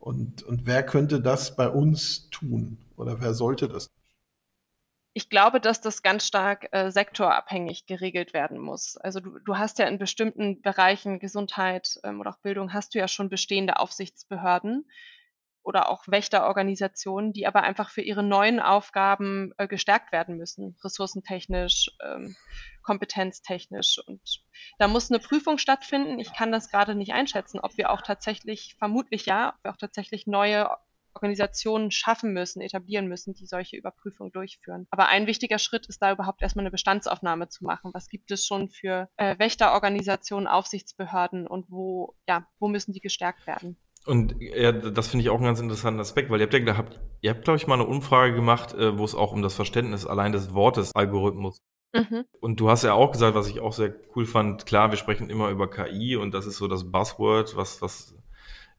Und, 0.00 0.42
und 0.42 0.66
wer 0.66 0.82
könnte 0.82 1.20
das 1.20 1.54
bei 1.54 1.68
uns 1.68 2.28
tun? 2.30 2.78
Oder 2.96 3.20
wer 3.20 3.34
sollte 3.34 3.68
das 3.68 3.90
ich 5.12 5.28
glaube, 5.28 5.60
dass 5.60 5.80
das 5.80 6.02
ganz 6.02 6.26
stark 6.26 6.68
äh, 6.72 6.90
sektorabhängig 6.90 7.86
geregelt 7.86 8.32
werden 8.32 8.58
muss. 8.58 8.96
Also 8.96 9.20
du, 9.20 9.38
du 9.40 9.58
hast 9.58 9.78
ja 9.78 9.86
in 9.86 9.98
bestimmten 9.98 10.62
Bereichen 10.62 11.18
Gesundheit 11.18 11.98
ähm, 12.04 12.20
oder 12.20 12.30
auch 12.30 12.38
Bildung 12.38 12.72
hast 12.72 12.94
du 12.94 12.98
ja 12.98 13.08
schon 13.08 13.28
bestehende 13.28 13.78
Aufsichtsbehörden 13.78 14.86
oder 15.62 15.90
auch 15.90 16.04
Wächterorganisationen, 16.06 17.32
die 17.32 17.46
aber 17.46 17.62
einfach 17.64 17.90
für 17.90 18.00
ihre 18.00 18.22
neuen 18.22 18.60
Aufgaben 18.60 19.52
äh, 19.58 19.66
gestärkt 19.66 20.12
werden 20.12 20.36
müssen, 20.36 20.76
ressourcentechnisch, 20.82 21.90
ähm, 22.02 22.36
kompetenztechnisch. 22.82 24.00
Und 24.06 24.22
da 24.78 24.88
muss 24.88 25.10
eine 25.10 25.20
Prüfung 25.20 25.58
stattfinden. 25.58 26.18
Ich 26.18 26.32
kann 26.32 26.52
das 26.52 26.70
gerade 26.70 26.94
nicht 26.94 27.12
einschätzen, 27.12 27.60
ob 27.60 27.76
wir 27.76 27.90
auch 27.90 28.02
tatsächlich, 28.02 28.76
vermutlich 28.78 29.26
ja, 29.26 29.50
ob 29.50 29.64
wir 29.64 29.72
auch 29.72 29.76
tatsächlich 29.76 30.26
neue 30.26 30.70
Organisationen 31.14 31.90
schaffen 31.90 32.32
müssen, 32.32 32.60
etablieren 32.60 33.08
müssen, 33.08 33.34
die 33.34 33.46
solche 33.46 33.76
Überprüfungen 33.76 34.32
durchführen. 34.32 34.86
Aber 34.90 35.08
ein 35.08 35.26
wichtiger 35.26 35.58
Schritt 35.58 35.86
ist 35.86 36.00
da 36.02 36.12
überhaupt 36.12 36.42
erstmal 36.42 36.64
eine 36.64 36.70
Bestandsaufnahme 36.70 37.48
zu 37.48 37.64
machen. 37.64 37.90
Was 37.94 38.08
gibt 38.08 38.30
es 38.30 38.46
schon 38.46 38.68
für 38.68 39.08
äh, 39.16 39.38
Wächterorganisationen, 39.38 40.46
Aufsichtsbehörden 40.46 41.46
und 41.46 41.70
wo, 41.70 42.14
ja, 42.28 42.46
wo 42.58 42.68
müssen 42.68 42.92
die 42.92 43.00
gestärkt 43.00 43.46
werden? 43.46 43.76
Und 44.06 44.34
ja, 44.40 44.72
das 44.72 45.08
finde 45.08 45.24
ich 45.24 45.30
auch 45.30 45.36
einen 45.36 45.44
ganz 45.44 45.60
interessanten 45.60 46.00
Aspekt, 46.00 46.30
weil 46.30 46.40
ihr 46.40 46.44
habt 46.44 46.54
ja 46.54 46.60
gehabt, 46.60 47.00
ihr 47.20 47.30
habt, 47.30 47.44
glaube 47.44 47.58
ich, 47.58 47.66
mal 47.66 47.74
eine 47.74 47.86
Umfrage 47.86 48.34
gemacht, 48.34 48.72
äh, 48.74 48.96
wo 48.96 49.04
es 49.04 49.14
auch 49.14 49.32
um 49.32 49.42
das 49.42 49.54
Verständnis 49.54 50.06
allein 50.06 50.32
des 50.32 50.54
Wortes 50.54 50.94
Algorithmus 50.94 51.58
Mhm. 51.92 52.24
Und 52.40 52.60
du 52.60 52.70
hast 52.70 52.84
ja 52.84 52.92
auch 52.92 53.10
gesagt, 53.10 53.34
was 53.34 53.48
ich 53.48 53.60
auch 53.60 53.72
sehr 53.72 53.94
cool 54.14 54.24
fand, 54.24 54.66
klar, 54.66 54.90
wir 54.90 54.96
sprechen 54.96 55.28
immer 55.28 55.50
über 55.50 55.68
KI 55.68 56.16
und 56.16 56.32
das 56.32 56.46
ist 56.46 56.56
so 56.56 56.68
das 56.68 56.90
Buzzword, 56.90 57.56
was, 57.56 57.82
was 57.82 58.14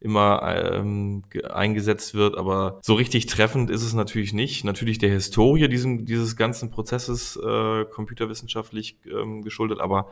immer 0.02 0.42
ähm, 0.74 1.24
eingesetzt 1.48 2.16
wird, 2.16 2.36
aber 2.36 2.80
so 2.82 2.96
richtig 2.96 3.28
treffend 3.28 3.70
ist 3.70 3.84
es 3.84 3.94
natürlich 3.94 4.34
nicht. 4.34 4.66
Natürlich 4.66 4.98
der 4.98 5.12
Historie 5.12 5.70
diesem, 5.70 6.06
dieses 6.06 6.36
ganzen 6.36 6.72
Prozesses 6.72 7.38
äh, 7.38 7.86
computerwissenschaftlich 7.86 8.98
ähm, 9.06 9.44
geschuldet, 9.44 9.80
aber 9.80 10.10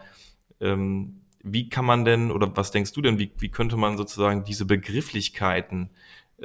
ähm, 0.61 1.21
wie 1.41 1.69
kann 1.69 1.85
man 1.85 2.05
denn, 2.05 2.31
oder 2.31 2.55
was 2.55 2.69
denkst 2.71 2.93
du 2.93 3.01
denn, 3.01 3.17
wie, 3.17 3.31
wie 3.39 3.49
könnte 3.49 3.77
man 3.77 3.97
sozusagen 3.97 4.43
diese 4.43 4.65
Begrifflichkeiten 4.65 5.89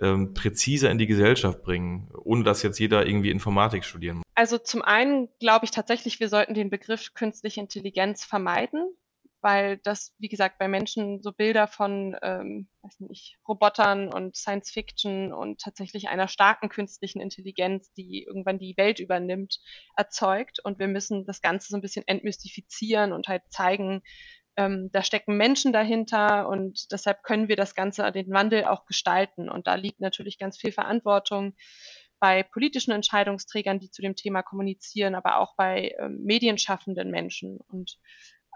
ähm, 0.00 0.32
präziser 0.32 0.90
in 0.90 0.98
die 0.98 1.06
Gesellschaft 1.06 1.62
bringen, 1.62 2.08
ohne 2.22 2.44
dass 2.44 2.62
jetzt 2.62 2.78
jeder 2.78 3.06
irgendwie 3.06 3.30
Informatik 3.30 3.84
studieren 3.84 4.18
muss? 4.18 4.24
Also 4.34 4.56
zum 4.56 4.80
einen 4.80 5.28
glaube 5.38 5.66
ich 5.66 5.70
tatsächlich, 5.70 6.18
wir 6.18 6.28
sollten 6.28 6.54
den 6.54 6.70
Begriff 6.70 7.12
künstliche 7.14 7.60
Intelligenz 7.60 8.24
vermeiden, 8.24 8.88
weil 9.44 9.76
das, 9.84 10.14
wie 10.18 10.30
gesagt, 10.30 10.58
bei 10.58 10.68
Menschen 10.68 11.20
so 11.20 11.30
Bilder 11.30 11.68
von, 11.68 12.16
ähm, 12.22 12.66
weiß 12.80 13.00
nicht, 13.00 13.36
Robotern 13.46 14.08
und 14.08 14.34
Science 14.34 14.70
Fiction 14.70 15.34
und 15.34 15.60
tatsächlich 15.60 16.08
einer 16.08 16.28
starken 16.28 16.70
künstlichen 16.70 17.20
Intelligenz, 17.20 17.92
die 17.92 18.24
irgendwann 18.24 18.58
die 18.58 18.74
Welt 18.78 19.00
übernimmt, 19.00 19.60
erzeugt. 19.96 20.60
Und 20.64 20.78
wir 20.78 20.88
müssen 20.88 21.26
das 21.26 21.42
Ganze 21.42 21.68
so 21.68 21.76
ein 21.76 21.82
bisschen 21.82 22.08
entmystifizieren 22.08 23.12
und 23.12 23.28
halt 23.28 23.42
zeigen, 23.50 24.00
ähm, 24.56 24.88
da 24.92 25.02
stecken 25.02 25.36
Menschen 25.36 25.74
dahinter 25.74 26.48
und 26.48 26.90
deshalb 26.90 27.22
können 27.22 27.48
wir 27.48 27.56
das 27.56 27.74
Ganze, 27.74 28.10
den 28.12 28.30
Wandel 28.30 28.64
auch 28.64 28.86
gestalten. 28.86 29.50
Und 29.50 29.66
da 29.66 29.74
liegt 29.74 30.00
natürlich 30.00 30.38
ganz 30.38 30.56
viel 30.56 30.72
Verantwortung 30.72 31.54
bei 32.18 32.44
politischen 32.44 32.92
Entscheidungsträgern, 32.92 33.78
die 33.78 33.90
zu 33.90 34.00
dem 34.00 34.16
Thema 34.16 34.42
kommunizieren, 34.42 35.14
aber 35.14 35.36
auch 35.38 35.54
bei 35.56 35.94
ähm, 35.98 36.22
medienschaffenden 36.24 37.10
Menschen 37.10 37.58
und 37.68 37.98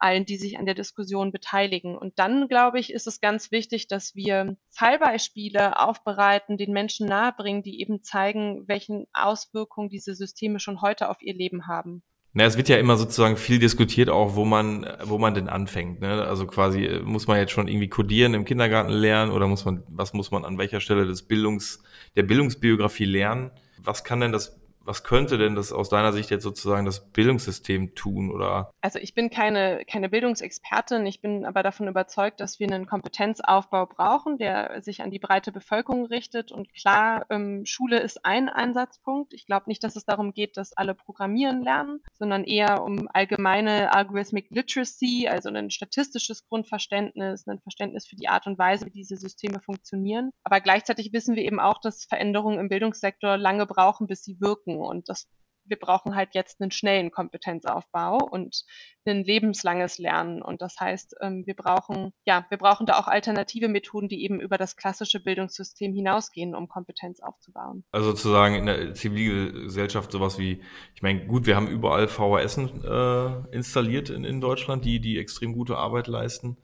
allen, 0.01 0.25
die 0.25 0.37
sich 0.37 0.59
an 0.59 0.67
der 0.67 0.75
Diskussion 0.75 1.33
beteiligen. 1.33 1.97
Und 1.97 2.19
dann, 2.19 2.49
glaube 2.49 2.79
ich, 2.79 2.93
ist 2.93 3.07
es 3.07 3.21
ganz 3.21 3.51
wichtig, 3.51 3.89
dass 3.89 4.15
wir 4.15 4.57
Fallbeispiele 4.71 5.81
aufbereiten, 5.81 6.57
den 6.57 6.73
Menschen 6.73 7.07
nahebringen, 7.07 7.63
die 7.63 7.81
eben 7.81 8.03
zeigen, 8.03 8.67
welchen 8.67 9.07
Auswirkungen 9.13 9.89
diese 9.89 10.15
Systeme 10.15 10.61
schon 10.61 10.81
heute 10.81 11.09
auf 11.09 11.23
ihr 11.23 11.35
Leben 11.35 11.67
haben. 11.67 12.03
Na, 12.35 12.45
es 12.45 12.57
wird 12.57 12.69
ja 12.69 12.77
immer 12.77 12.97
sozusagen 12.97 13.37
viel 13.37 13.59
diskutiert, 13.59 14.11
auch 14.11 14.37
wo 14.37 14.45
man, 14.45 14.87
wo 15.05 15.19
man 15.19 15.35
denn 15.35 15.49
anfängt. 15.49 16.01
Ne? 16.01 16.23
Also 16.25 16.47
quasi 16.47 16.85
äh, 16.85 17.01
muss 17.01 17.27
man 17.27 17.39
jetzt 17.39 17.53
schon 17.53 17.69
irgendwie 17.69 17.89
codieren 17.89 18.35
im 18.35 18.45
Kindergarten 18.45 18.93
lernen 18.93 19.33
oder 19.33 19.47
muss 19.47 19.65
man, 19.65 19.83
was 19.89 20.13
muss 20.13 20.31
man 20.31 20.45
an 20.45 20.59
welcher 20.59 20.81
Stelle 20.81 21.07
des 21.07 21.27
Bildungs, 21.27 21.83
der 22.17 22.23
Bildungsbiografie 22.23 23.07
lernen? 23.07 23.51
Was 23.79 24.05
kann 24.05 24.21
denn 24.21 24.33
das 24.33 24.61
was 24.89 25.05
könnte 25.05 25.37
denn 25.37 25.55
das 25.55 25.71
aus 25.71 25.91
deiner 25.91 26.13
Sicht 26.15 26.31
jetzt 26.31 26.43
sozusagen 26.43 26.87
das 26.87 27.13
Bildungssystem 27.13 27.95
tun 27.95 28.31
oder? 28.31 28.73
Also 28.81 28.99
ich 28.99 29.13
bin 29.13 29.29
keine, 29.29 29.85
keine 29.85 30.09
Bildungsexpertin, 30.09 31.05
ich 31.05 31.21
bin 31.21 31.45
aber 31.45 31.63
davon 31.63 31.89
überzeugt, 31.89 32.41
dass 32.41 32.59
wir 32.59 32.67
einen 32.67 32.87
Kompetenzaufbau 32.87 33.85
brauchen, 33.85 34.39
der 34.39 34.81
sich 34.81 35.03
an 35.03 35.11
die 35.11 35.19
breite 35.19 35.53
Bevölkerung 35.53 36.07
richtet. 36.07 36.53
Und 36.53 36.73
klar, 36.73 37.27
ähm, 37.29 37.67
Schule 37.67 38.01
ist 38.01 38.25
ein 38.25 38.49
Einsatzpunkt. 38.49 39.35
Ich 39.35 39.45
glaube 39.45 39.65
nicht, 39.69 39.85
dass 39.85 39.95
es 39.95 40.07
darum 40.07 40.33
geht, 40.33 40.57
dass 40.57 40.73
alle 40.73 40.95
programmieren 40.95 41.63
lernen, 41.63 42.01
sondern 42.19 42.45
eher 42.45 42.83
um 42.83 43.09
allgemeine 43.13 43.95
Algorithmic 43.95 44.51
Literacy, 44.51 45.29
also 45.29 45.49
ein 45.49 45.71
statistisches 45.71 46.47
Grundverständnis, 46.49 47.47
ein 47.47 47.61
Verständnis 47.61 48.07
für 48.07 48.17
die 48.17 48.29
Art 48.29 48.47
und 48.47 48.59
Weise, 48.59 48.87
wie 48.87 48.91
diese 48.91 49.17
Systeme 49.17 49.61
funktionieren. 49.61 50.31
Aber 50.43 50.61
gleichzeitig 50.61 51.13
wissen 51.13 51.37
wir 51.37 51.45
eben 51.45 51.61
auch, 51.61 51.81
dass 51.81 52.05
Veränderungen 52.05 52.59
im 52.59 52.69
Bildungssektor 52.69 53.37
lange 53.37 53.67
brauchen, 53.67 54.07
bis 54.07 54.23
sie 54.25 54.41
wirken. 54.41 54.79
Und 54.79 55.09
das, 55.09 55.29
wir 55.69 55.79
brauchen 55.79 56.15
halt 56.15 56.31
jetzt 56.35 56.61
einen 56.61 56.71
schnellen 56.71 57.11
Kompetenzaufbau 57.11 58.19
und 58.19 58.65
ein 59.07 59.25
lebenslanges 59.25 59.99
Lernen. 59.99 60.43
Und 60.43 60.63
das 60.63 60.79
heißt, 60.79 61.17
ähm, 61.21 61.47
wir 61.47 61.55
brauchen, 61.55 62.13
ja, 62.25 62.47
wir 62.51 62.59
brauchen 62.59 62.87
da 62.87 62.99
auch 62.99 63.09
alternative 63.09 63.69
Methoden, 63.69 64.09
die 64.09 64.23
eben 64.23 64.41
über 64.41 64.59
das 64.59 64.77
klassische 64.77 65.21
Bildungssystem 65.21 65.95
hinausgehen, 65.95 66.55
um 66.55 66.69
Kompetenz 66.69 67.21
aufzubauen. 67.21 67.85
Also 67.91 68.11
sozusagen 68.11 68.55
in 68.55 68.67
der 68.67 68.95
Zivilgesellschaft 68.95 70.13
sowas 70.13 70.39
wie, 70.39 70.63
ich 70.95 71.03
meine, 71.03 71.27
gut, 71.27 71.47
wir 71.47 71.57
haben 71.57 71.69
überall 71.69 72.09
VHS 72.09 72.59
äh, 72.59 73.55
installiert 73.57 74.11
in, 74.11 74.25
in 74.25 74.41
Deutschland, 74.41 74.85
die, 74.85 75.01
die 75.01 75.19
extrem 75.19 75.53
gute 75.53 75.77
Arbeit 75.77 76.07
leisten 76.07 76.57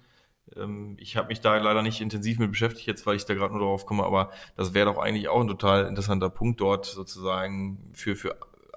ähm, 0.56 0.96
ich 1.00 1.16
habe 1.16 1.28
mich 1.28 1.40
da 1.40 1.56
leider 1.56 1.82
nicht 1.82 2.00
intensiv 2.00 2.38
mit 2.38 2.50
beschäftigt, 2.50 2.86
jetzt 2.86 3.06
weil 3.06 3.16
ich 3.16 3.24
da 3.24 3.34
gerade 3.34 3.52
nur 3.54 3.62
darauf 3.62 3.86
komme, 3.86 4.04
aber 4.04 4.30
das 4.56 4.74
wäre 4.74 4.92
doch 4.92 4.98
eigentlich 4.98 5.28
auch 5.28 5.40
ein 5.40 5.48
total 5.48 5.86
interessanter 5.86 6.28
Punkt 6.28 6.60
dort 6.60 6.84
sozusagen 6.84 7.90
für, 7.94 8.14
für 8.14 8.36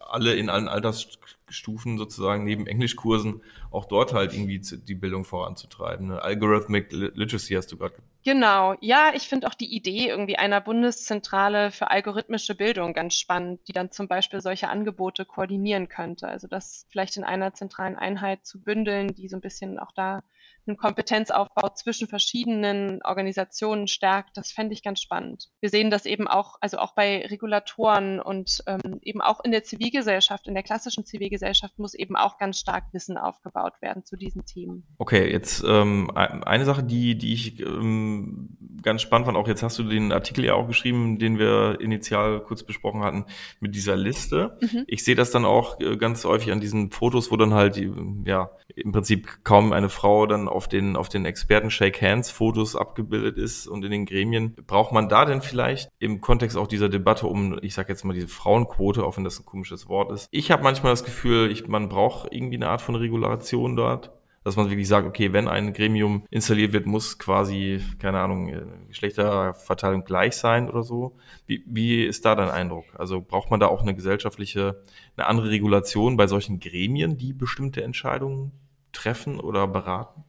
alle 0.09 0.35
in 0.35 0.49
allen 0.49 0.67
Altersstufen 0.67 1.97
sozusagen 1.97 2.43
neben 2.43 2.67
Englischkursen 2.67 3.41
auch 3.71 3.85
dort 3.85 4.13
halt 4.13 4.33
irgendwie 4.33 4.59
die 4.59 4.95
Bildung 4.95 5.25
voranzutreiben. 5.25 6.07
Ne? 6.07 6.21
Algorithmic 6.21 6.91
Literacy 6.91 7.53
hast 7.53 7.71
du 7.71 7.77
gerade. 7.77 7.95
Genau, 8.23 8.75
ja, 8.81 9.11
ich 9.15 9.29
finde 9.29 9.47
auch 9.47 9.53
die 9.53 9.73
Idee 9.73 10.09
irgendwie 10.09 10.35
einer 10.35 10.59
Bundeszentrale 10.59 11.71
für 11.71 11.89
algorithmische 11.89 12.55
Bildung 12.55 12.93
ganz 12.93 13.15
spannend, 13.15 13.61
die 13.67 13.71
dann 13.71 13.91
zum 13.91 14.09
Beispiel 14.09 14.41
solche 14.41 14.67
Angebote 14.67 15.23
koordinieren 15.23 15.87
könnte. 15.87 16.27
Also 16.27 16.47
das 16.47 16.85
vielleicht 16.89 17.15
in 17.15 17.23
einer 17.23 17.53
zentralen 17.53 17.95
Einheit 17.95 18.45
zu 18.45 18.61
bündeln, 18.61 19.13
die 19.15 19.29
so 19.29 19.37
ein 19.37 19.41
bisschen 19.41 19.79
auch 19.79 19.93
da 19.93 20.23
einen 20.67 20.77
Kompetenzaufbau 20.77 21.69
zwischen 21.69 22.07
verschiedenen 22.07 22.99
Organisationen 23.03 23.87
stärkt, 23.87 24.37
das 24.37 24.51
fände 24.51 24.73
ich 24.73 24.83
ganz 24.83 25.01
spannend. 25.01 25.49
Wir 25.59 25.69
sehen 25.69 25.89
das 25.89 26.05
eben 26.05 26.27
auch, 26.27 26.55
also 26.61 26.77
auch 26.77 26.93
bei 26.93 27.25
Regulatoren 27.25 28.19
und 28.19 28.63
ähm, 28.67 28.99
eben 29.01 29.21
auch 29.21 29.43
in 29.43 29.51
der 29.51 29.63
Zivilgesellschaft, 29.63 30.47
in 30.47 30.53
der 30.53 30.63
klassischen 30.63 31.05
Zivilgesellschaft 31.05 31.79
muss 31.79 31.93
eben 31.93 32.15
auch 32.15 32.37
ganz 32.37 32.59
stark 32.59 32.85
Wissen 32.93 33.17
aufgebaut 33.17 33.73
werden 33.81 34.05
zu 34.05 34.15
diesen 34.17 34.45
Themen. 34.45 34.83
Okay, 34.97 35.31
jetzt 35.31 35.63
ähm, 35.65 36.11
eine 36.15 36.65
Sache, 36.65 36.83
die, 36.83 37.17
die 37.17 37.33
ich 37.33 37.59
ähm, 37.59 38.57
ganz 38.81 39.01
spannend 39.01 39.25
fand, 39.25 39.37
auch 39.37 39.47
jetzt 39.47 39.63
hast 39.63 39.77
du 39.79 39.83
den 39.83 40.11
Artikel 40.11 40.45
ja 40.45 40.53
auch 40.53 40.67
geschrieben, 40.67 41.19
den 41.19 41.39
wir 41.39 41.79
initial 41.79 42.41
kurz 42.41 42.63
besprochen 42.63 43.03
hatten, 43.03 43.25
mit 43.59 43.75
dieser 43.75 43.95
Liste. 43.95 44.57
Mhm. 44.61 44.83
Ich 44.87 45.03
sehe 45.03 45.15
das 45.15 45.31
dann 45.31 45.45
auch 45.45 45.79
äh, 45.79 45.97
ganz 45.97 46.25
häufig 46.25 46.51
an 46.51 46.59
diesen 46.59 46.91
Fotos, 46.91 47.31
wo 47.31 47.37
dann 47.37 47.53
halt, 47.53 47.79
ja, 48.25 48.51
im 48.77 48.91
Prinzip 48.91 49.43
kaum 49.43 49.73
eine 49.73 49.89
Frau 49.89 50.25
dann 50.27 50.47
auf 50.47 50.67
den, 50.67 50.95
auf 50.95 51.09
den 51.09 51.25
Experten 51.25 51.71
Shake 51.71 52.01
Hands 52.01 52.29
Fotos 52.29 52.75
abgebildet 52.75 53.37
ist 53.37 53.67
und 53.67 53.83
in 53.83 53.91
den 53.91 54.05
Gremien. 54.05 54.55
Braucht 54.67 54.91
man 54.91 55.09
da 55.09 55.25
denn 55.25 55.41
vielleicht 55.41 55.89
im 55.99 56.21
Kontext 56.21 56.57
auch 56.57 56.67
dieser 56.67 56.89
Debatte 56.89 57.27
um, 57.27 57.57
ich 57.61 57.73
sage 57.73 57.89
jetzt 57.89 58.05
mal 58.05 58.13
diese 58.13 58.27
Frauenquote, 58.27 59.03
auch 59.03 59.17
wenn 59.17 59.23
das 59.23 59.39
ein 59.39 59.45
komisches 59.45 59.89
Wort 59.89 60.11
ist. 60.11 60.27
Ich 60.31 60.51
habe 60.51 60.63
manchmal 60.63 60.91
das 60.91 61.03
Gefühl, 61.03 61.51
ich, 61.51 61.67
man 61.67 61.89
braucht 61.89 62.31
irgendwie 62.31 62.57
eine 62.57 62.69
Art 62.69 62.81
von 62.81 62.95
Regulation 62.95 63.75
dort 63.75 64.11
dass 64.47 64.55
man 64.55 64.69
wirklich 64.69 64.87
sagt, 64.87 65.05
okay, 65.05 65.33
wenn 65.33 65.49
ein 65.49 65.73
Gremium 65.73 66.23
installiert 66.29 66.71
wird, 66.71 66.85
muss 66.85 67.19
quasi, 67.19 67.81
keine 67.99 68.21
Ahnung, 68.21 68.47
äh, 68.47 68.61
Geschlechterverteilung 68.87 70.05
gleich 70.05 70.37
sein 70.37 70.69
oder 70.69 70.83
so. 70.83 71.17
Wie, 71.47 71.65
wie 71.67 72.05
ist 72.05 72.23
da 72.23 72.33
dein 72.33 72.49
Eindruck? 72.49 72.85
Also 72.97 73.19
braucht 73.19 73.51
man 73.51 73.59
da 73.59 73.67
auch 73.67 73.81
eine 73.81 73.93
gesellschaftliche, 73.93 74.81
eine 75.17 75.27
andere 75.27 75.49
Regulation 75.49 76.15
bei 76.15 76.27
solchen 76.27 76.61
Gremien, 76.61 77.17
die 77.17 77.33
bestimmte 77.33 77.83
Entscheidungen 77.83 78.53
treffen 78.91 79.39
oder 79.39 79.67
beraten? 79.67 80.23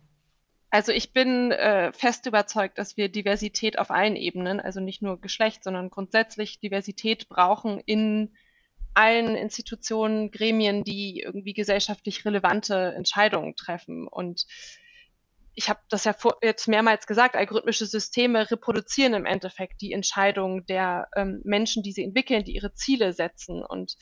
Also 0.71 0.93
ich 0.93 1.13
bin 1.13 1.51
äh, 1.51 1.93
fest 1.93 2.27
überzeugt, 2.27 2.79
dass 2.79 2.97
wir 2.97 3.09
Diversität 3.09 3.79
auf 3.79 3.91
allen 3.91 4.17
Ebenen, 4.17 4.61
also 4.61 4.81
nicht 4.81 5.01
nur 5.01 5.21
Geschlecht, 5.21 5.65
sondern 5.65 5.89
grundsätzlich 5.89 6.61
Diversität 6.61 7.29
brauchen 7.29 7.81
in 7.81 8.35
allen 8.93 9.35
Institutionen, 9.37 10.31
Gremien, 10.31 10.85
die 10.85 11.23
irgendwie 11.25 11.55
gesellschaftlich 11.55 12.25
relevante 12.25 12.93
Entscheidungen 12.97 13.55
treffen. 13.57 14.09
Und 14.09 14.45
ich 15.55 15.69
habe 15.69 15.81
das 15.89 16.05
ja 16.05 16.13
vor, 16.13 16.37
jetzt 16.43 16.69
mehrmals 16.69 17.07
gesagt, 17.07 17.35
algorithmische 17.35 17.87
Systeme 17.87 18.51
reproduzieren 18.51 19.15
im 19.15 19.25
Endeffekt 19.25 19.81
die 19.81 19.93
Entscheidungen 19.93 20.67
der 20.67 21.09
ähm, 21.17 21.41
Menschen, 21.45 21.83
die 21.83 21.93
sie 21.93 22.05
entwickeln, 22.05 22.45
die 22.45 22.55
ihre 22.55 22.75
Ziele 22.75 23.13
setzen. 23.13 23.65
Und 23.65 23.97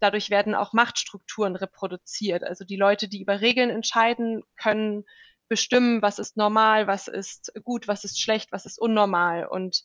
dadurch 0.00 0.30
werden 0.30 0.54
auch 0.54 0.72
Machtstrukturen 0.72 1.56
reproduziert. 1.56 2.42
Also 2.42 2.64
die 2.64 2.76
Leute, 2.76 3.08
die 3.08 3.20
über 3.20 3.40
Regeln 3.40 3.70
entscheiden, 3.70 4.42
können 4.56 5.04
bestimmen, 5.48 6.00
was 6.00 6.18
ist 6.18 6.36
normal, 6.36 6.86
was 6.86 7.08
ist 7.08 7.52
gut, 7.64 7.88
was 7.88 8.04
ist 8.04 8.20
schlecht, 8.20 8.52
was 8.52 8.66
ist 8.66 8.78
unnormal. 8.78 9.46
Und 9.46 9.84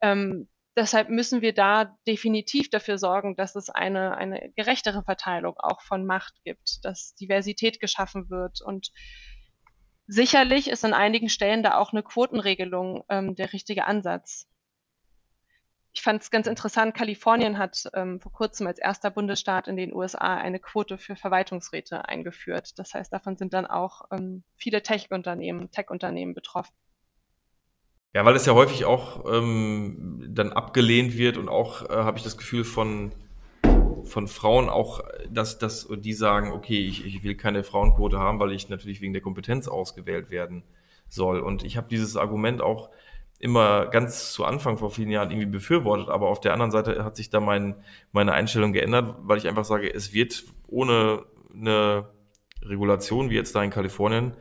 ähm, 0.00 0.48
deshalb 0.76 1.08
müssen 1.08 1.40
wir 1.40 1.54
da 1.54 1.96
definitiv 2.06 2.68
dafür 2.68 2.98
sorgen, 2.98 3.36
dass 3.36 3.54
es 3.54 3.70
eine, 3.70 4.16
eine 4.16 4.52
gerechtere 4.56 5.02
Verteilung 5.02 5.54
auch 5.58 5.82
von 5.82 6.04
Macht 6.04 6.34
gibt, 6.44 6.84
dass 6.84 7.14
Diversität 7.14 7.80
geschaffen 7.80 8.28
wird. 8.28 8.60
Und 8.60 8.90
sicherlich 10.06 10.68
ist 10.68 10.84
an 10.84 10.94
einigen 10.94 11.28
Stellen 11.28 11.62
da 11.62 11.78
auch 11.78 11.92
eine 11.92 12.02
Quotenregelung 12.02 13.04
ähm, 13.08 13.34
der 13.36 13.52
richtige 13.52 13.86
Ansatz 13.86 14.48
ich 15.98 16.02
fand 16.02 16.22
es 16.22 16.30
ganz 16.30 16.46
interessant, 16.46 16.94
Kalifornien 16.94 17.58
hat 17.58 17.90
ähm, 17.92 18.20
vor 18.20 18.32
kurzem 18.32 18.68
als 18.68 18.78
erster 18.78 19.10
Bundesstaat 19.10 19.66
in 19.66 19.76
den 19.76 19.92
USA 19.92 20.36
eine 20.36 20.60
Quote 20.60 20.96
für 20.96 21.16
Verwaltungsräte 21.16 22.08
eingeführt. 22.08 22.78
Das 22.78 22.94
heißt, 22.94 23.12
davon 23.12 23.36
sind 23.36 23.52
dann 23.52 23.66
auch 23.66 24.02
ähm, 24.12 24.44
viele 24.54 24.80
Tech-Unternehmen, 24.80 25.72
Tech-Unternehmen 25.72 26.34
betroffen. 26.34 26.72
Ja, 28.14 28.24
weil 28.24 28.36
es 28.36 28.46
ja 28.46 28.54
häufig 28.54 28.84
auch 28.84 29.24
ähm, 29.28 30.24
dann 30.28 30.52
abgelehnt 30.52 31.18
wird 31.18 31.36
und 31.36 31.48
auch, 31.48 31.90
äh, 31.90 31.94
habe 31.94 32.16
ich 32.16 32.22
das 32.22 32.38
Gefühl, 32.38 32.62
von 32.62 33.12
von 34.04 34.28
Frauen 34.28 34.70
auch, 34.70 35.00
dass, 35.28 35.58
dass 35.58 35.88
die 35.90 36.14
sagen, 36.14 36.52
okay, 36.52 36.86
ich, 36.86 37.04
ich 37.04 37.24
will 37.24 37.34
keine 37.34 37.62
Frauenquote 37.64 38.18
haben, 38.18 38.38
weil 38.38 38.52
ich 38.52 38.70
natürlich 38.70 39.02
wegen 39.02 39.12
der 39.12 39.20
Kompetenz 39.20 39.68
ausgewählt 39.68 40.30
werden 40.30 40.62
soll. 41.08 41.40
Und 41.40 41.62
ich 41.62 41.76
habe 41.76 41.88
dieses 41.90 42.16
Argument 42.16 42.62
auch 42.62 42.88
immer 43.38 43.86
ganz 43.86 44.32
zu 44.32 44.44
Anfang 44.44 44.78
vor 44.78 44.90
vielen 44.90 45.10
Jahren 45.10 45.30
irgendwie 45.30 45.46
befürwortet, 45.46 46.08
aber 46.08 46.28
auf 46.28 46.40
der 46.40 46.52
anderen 46.52 46.72
Seite 46.72 47.04
hat 47.04 47.16
sich 47.16 47.30
da 47.30 47.40
mein, 47.40 47.76
meine 48.12 48.32
Einstellung 48.32 48.72
geändert, 48.72 49.16
weil 49.20 49.38
ich 49.38 49.46
einfach 49.46 49.64
sage, 49.64 49.92
es 49.92 50.12
wird 50.12 50.44
ohne 50.66 51.24
eine 51.54 52.08
Regulation 52.62 53.30
wie 53.30 53.36
jetzt 53.36 53.54
da 53.54 53.62
in 53.62 53.70
Kalifornien 53.70 54.34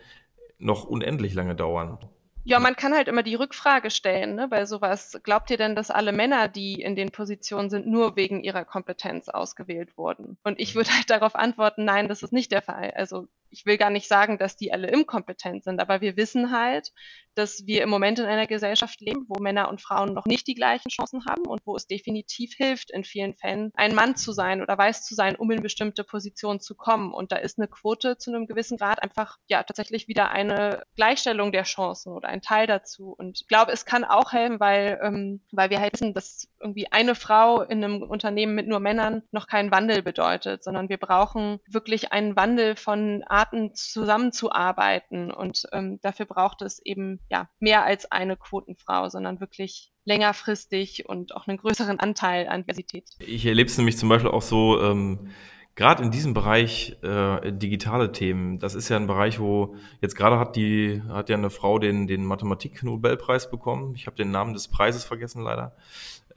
noch 0.57 0.85
unendlich 0.85 1.33
lange 1.33 1.55
dauern. 1.55 1.99
Ja, 2.43 2.59
man 2.59 2.77
kann 2.77 2.93
halt 2.93 3.09
immer 3.09 3.23
die 3.23 3.35
Rückfrage 3.35 3.91
stellen, 3.91 4.35
ne, 4.35 4.47
bei 4.47 4.65
sowas. 4.65 5.19
Glaubt 5.23 5.49
ihr 5.49 5.57
denn, 5.57 5.75
dass 5.75 5.91
alle 5.91 6.13
Männer, 6.13 6.47
die 6.47 6.81
in 6.81 6.95
den 6.95 7.11
Positionen 7.11 7.69
sind, 7.69 7.87
nur 7.87 8.15
wegen 8.15 8.41
ihrer 8.41 8.63
Kompetenz 8.63 9.27
ausgewählt 9.27 9.97
wurden? 9.97 10.37
Und 10.45 10.57
ich 10.57 10.73
würde 10.73 10.91
halt 10.91 11.09
darauf 11.09 11.35
antworten, 11.35 11.83
nein, 11.83 12.07
das 12.07 12.23
ist 12.23 12.31
nicht 12.31 12.53
der 12.53 12.61
Fall. 12.61 12.93
Also 12.95 13.27
ich 13.49 13.65
will 13.65 13.77
gar 13.77 13.89
nicht 13.89 14.07
sagen, 14.07 14.37
dass 14.37 14.57
die 14.57 14.73
alle 14.73 14.87
inkompetent 14.87 15.63
sind, 15.63 15.79
aber 15.79 16.01
wir 16.01 16.17
wissen 16.17 16.51
halt, 16.51 16.91
dass 17.37 17.67
wir 17.67 17.83
im 17.83 17.89
Moment 17.89 18.19
in 18.19 18.25
einer 18.25 18.47
Gesellschaft 18.47 18.99
leben, 18.99 19.25
wo 19.27 19.39
Männer 19.39 19.69
und 19.69 19.81
Frauen 19.81 20.13
noch 20.13 20.25
nicht 20.25 20.47
die 20.47 20.55
gleichen 20.55 20.89
Chancen 20.89 21.25
haben 21.25 21.45
und 21.45 21.61
wo 21.65 21.75
es 21.75 21.85
definitiv 21.85 22.53
hilft, 22.55 22.91
in 22.91 23.03
vielen 23.03 23.35
Fällen 23.35 23.71
ein 23.75 23.93
Mann 23.93 24.15
zu 24.15 24.31
sein 24.31 24.61
oder 24.61 24.77
weiß 24.77 25.05
zu 25.05 25.13
sein, 25.13 25.35
um 25.35 25.51
in 25.51 25.61
bestimmte 25.61 26.03
Positionen 26.03 26.59
zu 26.59 26.75
kommen. 26.75 27.13
Und 27.13 27.31
da 27.31 27.35
ist 27.35 27.59
eine 27.59 27.67
Quote 27.67 28.17
zu 28.17 28.31
einem 28.31 28.47
gewissen 28.47 28.77
Grad 28.77 29.03
einfach 29.03 29.37
ja 29.47 29.61
tatsächlich 29.63 30.07
wieder 30.07 30.31
eine 30.31 30.83
Gleichstellung 30.95 31.51
der 31.51 31.63
Chancen 31.63 32.11
oder 32.11 32.27
ein 32.27 32.41
Teil 32.41 32.65
dazu. 32.65 33.13
Und 33.15 33.41
ich 33.41 33.47
glaube, 33.47 33.71
es 33.71 33.85
kann 33.85 34.03
auch 34.03 34.31
helfen, 34.31 34.59
weil, 34.59 34.99
ähm, 35.03 35.41
weil 35.51 35.69
wir 35.69 35.79
halt 35.79 35.93
wissen, 35.93 36.13
dass 36.13 36.49
irgendwie 36.61 36.91
eine 36.91 37.15
Frau 37.15 37.61
in 37.61 37.83
einem 37.83 38.01
Unternehmen 38.01 38.55
mit 38.55 38.67
nur 38.67 38.79
Männern 38.79 39.23
noch 39.31 39.47
keinen 39.47 39.71
Wandel 39.71 40.01
bedeutet, 40.01 40.63
sondern 40.63 40.89
wir 40.89 40.97
brauchen 40.97 41.59
wirklich 41.67 42.11
einen 42.11 42.35
Wandel 42.35 42.75
von 42.75 43.23
Arten 43.27 43.73
zusammenzuarbeiten. 43.73 45.31
Und 45.31 45.63
ähm, 45.71 45.99
dafür 46.01 46.25
braucht 46.25 46.61
es 46.61 46.79
eben 46.83 47.19
ja 47.29 47.49
mehr 47.59 47.83
als 47.83 48.11
eine 48.11 48.37
Quotenfrau, 48.37 49.09
sondern 49.09 49.39
wirklich 49.39 49.91
längerfristig 50.05 51.07
und 51.07 51.35
auch 51.35 51.47
einen 51.47 51.57
größeren 51.57 51.99
Anteil 51.99 52.47
an 52.47 52.61
Diversität. 52.61 53.09
Ich 53.19 53.45
erlebe 53.45 53.69
es 53.69 53.77
nämlich 53.77 53.97
zum 53.97 54.09
Beispiel 54.09 54.31
auch 54.31 54.41
so, 54.41 54.81
ähm, 54.81 55.29
gerade 55.77 56.03
in 56.03 56.11
diesem 56.11 56.33
Bereich 56.33 56.97
äh, 57.03 57.53
digitale 57.53 58.11
Themen, 58.11 58.59
das 58.59 58.73
ist 58.73 58.89
ja 58.89 58.97
ein 58.97 59.07
Bereich, 59.07 59.39
wo 59.39 59.75
jetzt 60.01 60.15
gerade 60.15 60.39
hat 60.39 60.55
die 60.55 61.01
hat 61.07 61.29
ja 61.29 61.37
eine 61.37 61.51
Frau 61.51 61.77
den 61.77 62.07
den 62.07 62.25
Mathematik-Nobelpreis 62.25 63.49
bekommen. 63.51 63.93
Ich 63.95 64.07
habe 64.07 64.17
den 64.17 64.31
Namen 64.31 64.53
des 64.53 64.67
Preises 64.67 65.05
vergessen 65.05 65.43
leider, 65.43 65.75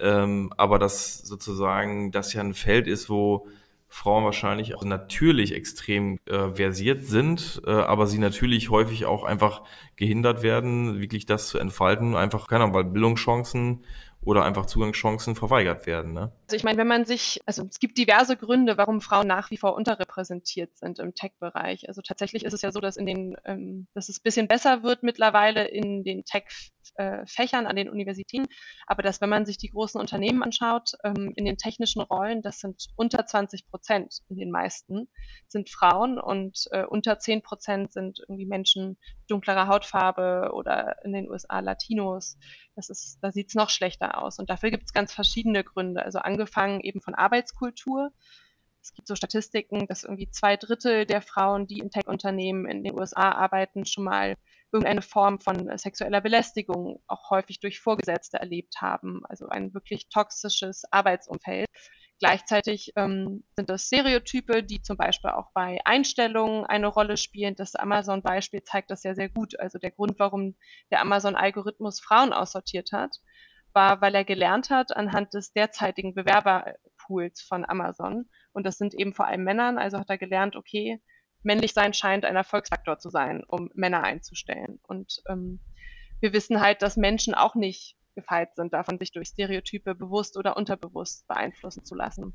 ähm, 0.00 0.52
aber 0.56 0.78
das 0.78 1.18
sozusagen 1.18 2.10
das 2.12 2.32
ja 2.32 2.40
ein 2.40 2.54
Feld 2.54 2.86
ist, 2.86 3.10
wo 3.10 3.46
Frauen 3.92 4.24
wahrscheinlich 4.24 4.76
auch 4.76 4.84
natürlich 4.84 5.52
extrem 5.52 6.18
äh, 6.26 6.50
versiert 6.54 7.02
sind, 7.02 7.60
äh, 7.66 7.70
aber 7.72 8.06
sie 8.06 8.18
natürlich 8.18 8.70
häufig 8.70 9.04
auch 9.04 9.24
einfach 9.24 9.64
gehindert 9.96 10.42
werden, 10.42 11.00
wirklich 11.00 11.26
das 11.26 11.48
zu 11.48 11.58
entfalten, 11.58 12.14
einfach, 12.14 12.46
keine 12.46 12.64
Ahnung, 12.64 12.74
weil 12.74 12.84
Bildungschancen 12.84 13.84
oder 14.22 14.44
einfach 14.44 14.66
Zugangschancen 14.66 15.34
verweigert 15.34 15.86
werden. 15.86 16.12
Ne? 16.12 16.30
Also 16.46 16.56
ich 16.56 16.62
meine, 16.62 16.78
wenn 16.78 16.86
man 16.86 17.04
sich, 17.04 17.40
also 17.46 17.66
es 17.68 17.80
gibt 17.80 17.96
diverse 17.96 18.36
Gründe, 18.36 18.76
warum 18.76 19.00
Frauen 19.00 19.26
nach 19.26 19.50
wie 19.50 19.56
vor 19.56 19.74
unterrepräsentiert 19.74 20.76
sind 20.76 20.98
im 20.98 21.14
Tech-Bereich. 21.14 21.88
Also 21.88 22.02
tatsächlich 22.02 22.44
ist 22.44 22.52
es 22.52 22.62
ja 22.62 22.70
so, 22.70 22.80
dass 22.80 22.96
in 22.96 23.06
den, 23.06 23.36
ähm, 23.44 23.86
dass 23.94 24.08
es 24.08 24.18
ein 24.18 24.22
bisschen 24.22 24.46
besser 24.46 24.82
wird 24.82 25.02
mittlerweile 25.02 25.66
in 25.66 26.04
den 26.04 26.24
Tech-Fächern 26.80 27.66
an 27.66 27.76
den 27.76 27.88
Universitäten, 27.88 28.46
aber 28.86 29.02
dass, 29.02 29.20
wenn 29.20 29.28
man 29.28 29.46
sich 29.46 29.58
die 29.58 29.70
großen 29.70 30.00
Unternehmen 30.00 30.42
anschaut, 30.42 30.92
ähm, 31.04 31.32
in 31.36 31.44
den 31.44 31.56
technischen 31.56 32.00
Rollen, 32.00 32.42
das 32.42 32.60
sind 32.60 32.88
unter 32.96 33.26
20 33.26 33.68
Prozent 33.68 34.20
in 34.28 34.36
den 34.36 34.50
meisten, 34.50 35.08
sind 35.48 35.70
Frauen 35.70 36.18
und 36.18 36.66
äh, 36.72 36.84
unter 36.84 37.18
10 37.18 37.42
Prozent 37.42 37.92
sind 37.92 38.20
irgendwie 38.20 38.46
Menschen 38.46 38.98
dunklerer 39.28 39.68
Hautfarbe 39.68 40.50
oder 40.52 40.96
in 41.04 41.12
den 41.12 41.30
USA 41.30 41.60
Latinos. 41.60 42.38
Das 42.74 42.90
ist, 42.90 43.18
da 43.22 43.30
sieht 43.30 43.48
es 43.48 43.54
noch 43.54 43.70
schlechter 43.70 44.22
aus. 44.22 44.38
Und 44.38 44.50
dafür 44.50 44.70
gibt 44.70 44.84
es 44.84 44.92
ganz 44.92 45.12
verschiedene 45.12 45.64
Gründe. 45.64 46.02
Also 46.02 46.18
angefangen 46.18 46.80
eben 46.80 47.00
von 47.00 47.14
Arbeitskultur. 47.14 48.12
Es 48.82 48.94
gibt 48.94 49.06
so 49.06 49.14
Statistiken, 49.14 49.86
dass 49.86 50.04
irgendwie 50.04 50.30
zwei 50.30 50.56
Drittel 50.56 51.04
der 51.04 51.20
Frauen, 51.20 51.66
die 51.66 51.78
in 51.78 51.90
Tech-Unternehmen 51.90 52.66
in 52.66 52.82
den 52.82 52.98
USA 52.98 53.32
arbeiten, 53.32 53.84
schon 53.84 54.04
mal 54.04 54.36
irgendeine 54.72 55.02
Form 55.02 55.40
von 55.40 55.76
sexueller 55.78 56.20
Belästigung 56.20 57.02
auch 57.06 57.30
häufig 57.30 57.60
durch 57.60 57.80
Vorgesetzte 57.80 58.38
erlebt 58.38 58.80
haben. 58.80 59.22
Also 59.28 59.48
ein 59.48 59.74
wirklich 59.74 60.08
toxisches 60.08 60.84
Arbeitsumfeld. 60.90 61.66
Gleichzeitig 62.20 62.92
ähm, 62.96 63.44
sind 63.56 63.70
das 63.70 63.86
Stereotype, 63.86 64.62
die 64.62 64.82
zum 64.82 64.98
Beispiel 64.98 65.30
auch 65.30 65.52
bei 65.54 65.80
Einstellungen 65.86 66.66
eine 66.66 66.86
Rolle 66.86 67.16
spielen. 67.16 67.56
Das 67.56 67.74
Amazon-Beispiel 67.74 68.62
zeigt 68.62 68.90
das 68.90 69.02
ja 69.04 69.14
sehr 69.14 69.30
gut. 69.30 69.58
Also 69.58 69.78
der 69.78 69.90
Grund, 69.90 70.18
warum 70.18 70.54
der 70.90 71.00
Amazon-Algorithmus 71.00 71.98
Frauen 72.00 72.34
aussortiert 72.34 72.92
hat, 72.92 73.16
war, 73.72 74.02
weil 74.02 74.14
er 74.14 74.24
gelernt 74.24 74.68
hat 74.68 74.94
anhand 74.94 75.32
des 75.32 75.52
derzeitigen 75.52 76.14
Bewerberpools 76.14 77.40
von 77.40 77.64
Amazon. 77.64 78.28
Und 78.52 78.66
das 78.66 78.76
sind 78.76 78.92
eben 78.92 79.14
vor 79.14 79.26
allem 79.26 79.44
Männern. 79.44 79.78
Also 79.78 79.98
hat 79.98 80.10
er 80.10 80.18
gelernt, 80.18 80.56
okay, 80.56 81.00
männlich 81.42 81.72
sein 81.72 81.94
scheint 81.94 82.24
ein 82.24 82.36
Erfolgsfaktor 82.36 82.98
zu 82.98 83.10
sein, 83.10 83.42
um 83.46 83.70
Männer 83.74 84.02
einzustellen. 84.02 84.80
Und 84.82 85.22
ähm, 85.28 85.60
wir 86.20 86.32
wissen 86.32 86.60
halt, 86.60 86.82
dass 86.82 86.96
Menschen 86.96 87.34
auch 87.34 87.54
nicht 87.54 87.96
gefeit 88.14 88.54
sind, 88.54 88.72
davon 88.72 88.98
sich 88.98 89.12
durch 89.12 89.28
Stereotype 89.28 89.94
bewusst 89.94 90.36
oder 90.36 90.56
unterbewusst 90.56 91.26
beeinflussen 91.28 91.84
zu 91.84 91.94
lassen. 91.94 92.34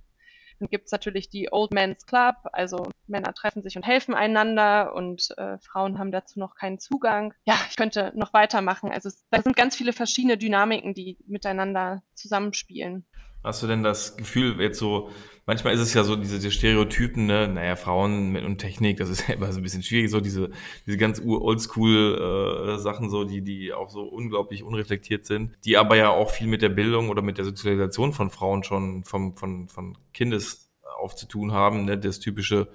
Dann 0.60 0.70
gibt 0.70 0.86
es 0.86 0.92
natürlich 0.92 1.30
die 1.30 1.52
Old 1.52 1.74
Men's 1.74 2.06
Club, 2.06 2.36
also 2.54 2.88
Männer 3.08 3.34
treffen 3.34 3.62
sich 3.62 3.76
und 3.76 3.86
helfen 3.86 4.14
einander 4.14 4.94
und 4.96 5.38
äh, 5.38 5.58
Frauen 5.60 6.00
haben 6.00 6.12
dazu 6.12 6.40
noch 6.40 6.56
keinen 6.56 6.80
Zugang. 6.80 7.34
Ja, 7.46 7.56
ich 7.70 7.76
könnte 7.76 8.14
noch 8.16 8.34
weitermachen. 8.34 8.90
Also 8.92 9.10
da 9.32 9.42
sind 9.42 9.58
ganz 9.58 9.76
viele 9.76 9.92
verschiedene 9.92 10.38
Dynamiken, 10.38 10.94
die 10.94 11.18
miteinander 11.28 12.04
zusammenspielen. 12.14 13.06
Hast 13.46 13.62
du 13.62 13.68
denn 13.68 13.84
das 13.84 14.18
Gefühl, 14.18 14.60
jetzt 14.60 14.80
so, 14.80 15.12
manchmal 15.46 15.76
ist 15.76 15.80
es 15.80 15.94
ja 15.94 16.04
so, 16.04 16.16
diese, 16.16 16.38
diese 16.38 16.50
Stereotypen, 16.50 17.28
ne, 17.28 17.48
naja, 17.48 17.76
Frauen 17.76 18.36
und 18.44 18.58
Technik, 18.58 18.98
das 18.98 19.10
ist 19.10 19.28
ja 19.28 19.36
immer 19.36 19.52
so 19.52 19.60
ein 19.60 19.64
bisschen 19.64 19.84
schwierig, 19.84 20.10
so 20.10 20.20
diese, 20.20 20.50
diese 20.88 20.98
ganz 20.98 21.22
oldschool 21.24 22.76
äh, 22.76 22.80
Sachen, 22.80 23.12
so, 23.12 23.24
die, 23.24 23.44
die 23.44 23.72
auch 23.72 23.92
so 23.92 24.02
unglaublich 24.02 24.64
unreflektiert 24.64 25.28
sind, 25.28 25.52
die 25.64 25.78
aber 25.78 25.96
ja 25.96 26.10
auch 26.10 26.32
viel 26.32 26.48
mit 26.48 26.64
der 26.64 26.70
Bildung 26.70 27.10
oder 27.10 27.22
mit 27.22 27.38
der 27.38 27.46
Sozialisation 27.46 28.14
von 28.14 28.32
Frauen 28.32 28.64
schon 28.64 29.04
vom, 29.04 29.38
von, 29.38 29.68
von 29.68 29.96
Kindes 30.12 30.72
auf 30.98 31.16
zu 31.16 31.28
tun 31.28 31.52
haben, 31.52 31.86
ne, 31.86 32.00
das 32.00 32.20
typische, 32.20 32.68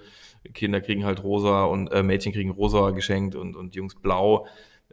Kinder 0.53 0.79
kriegen 0.79 1.03
halt 1.03 1.21
rosa 1.21 1.65
und 1.65 1.91
äh, 1.91 2.01
Mädchen 2.01 2.31
kriegen 2.31 2.51
rosa 2.51 2.91
geschenkt 2.91 3.35
und, 3.35 3.55
und 3.57 3.75
Jungs 3.75 3.95
blau 3.95 4.47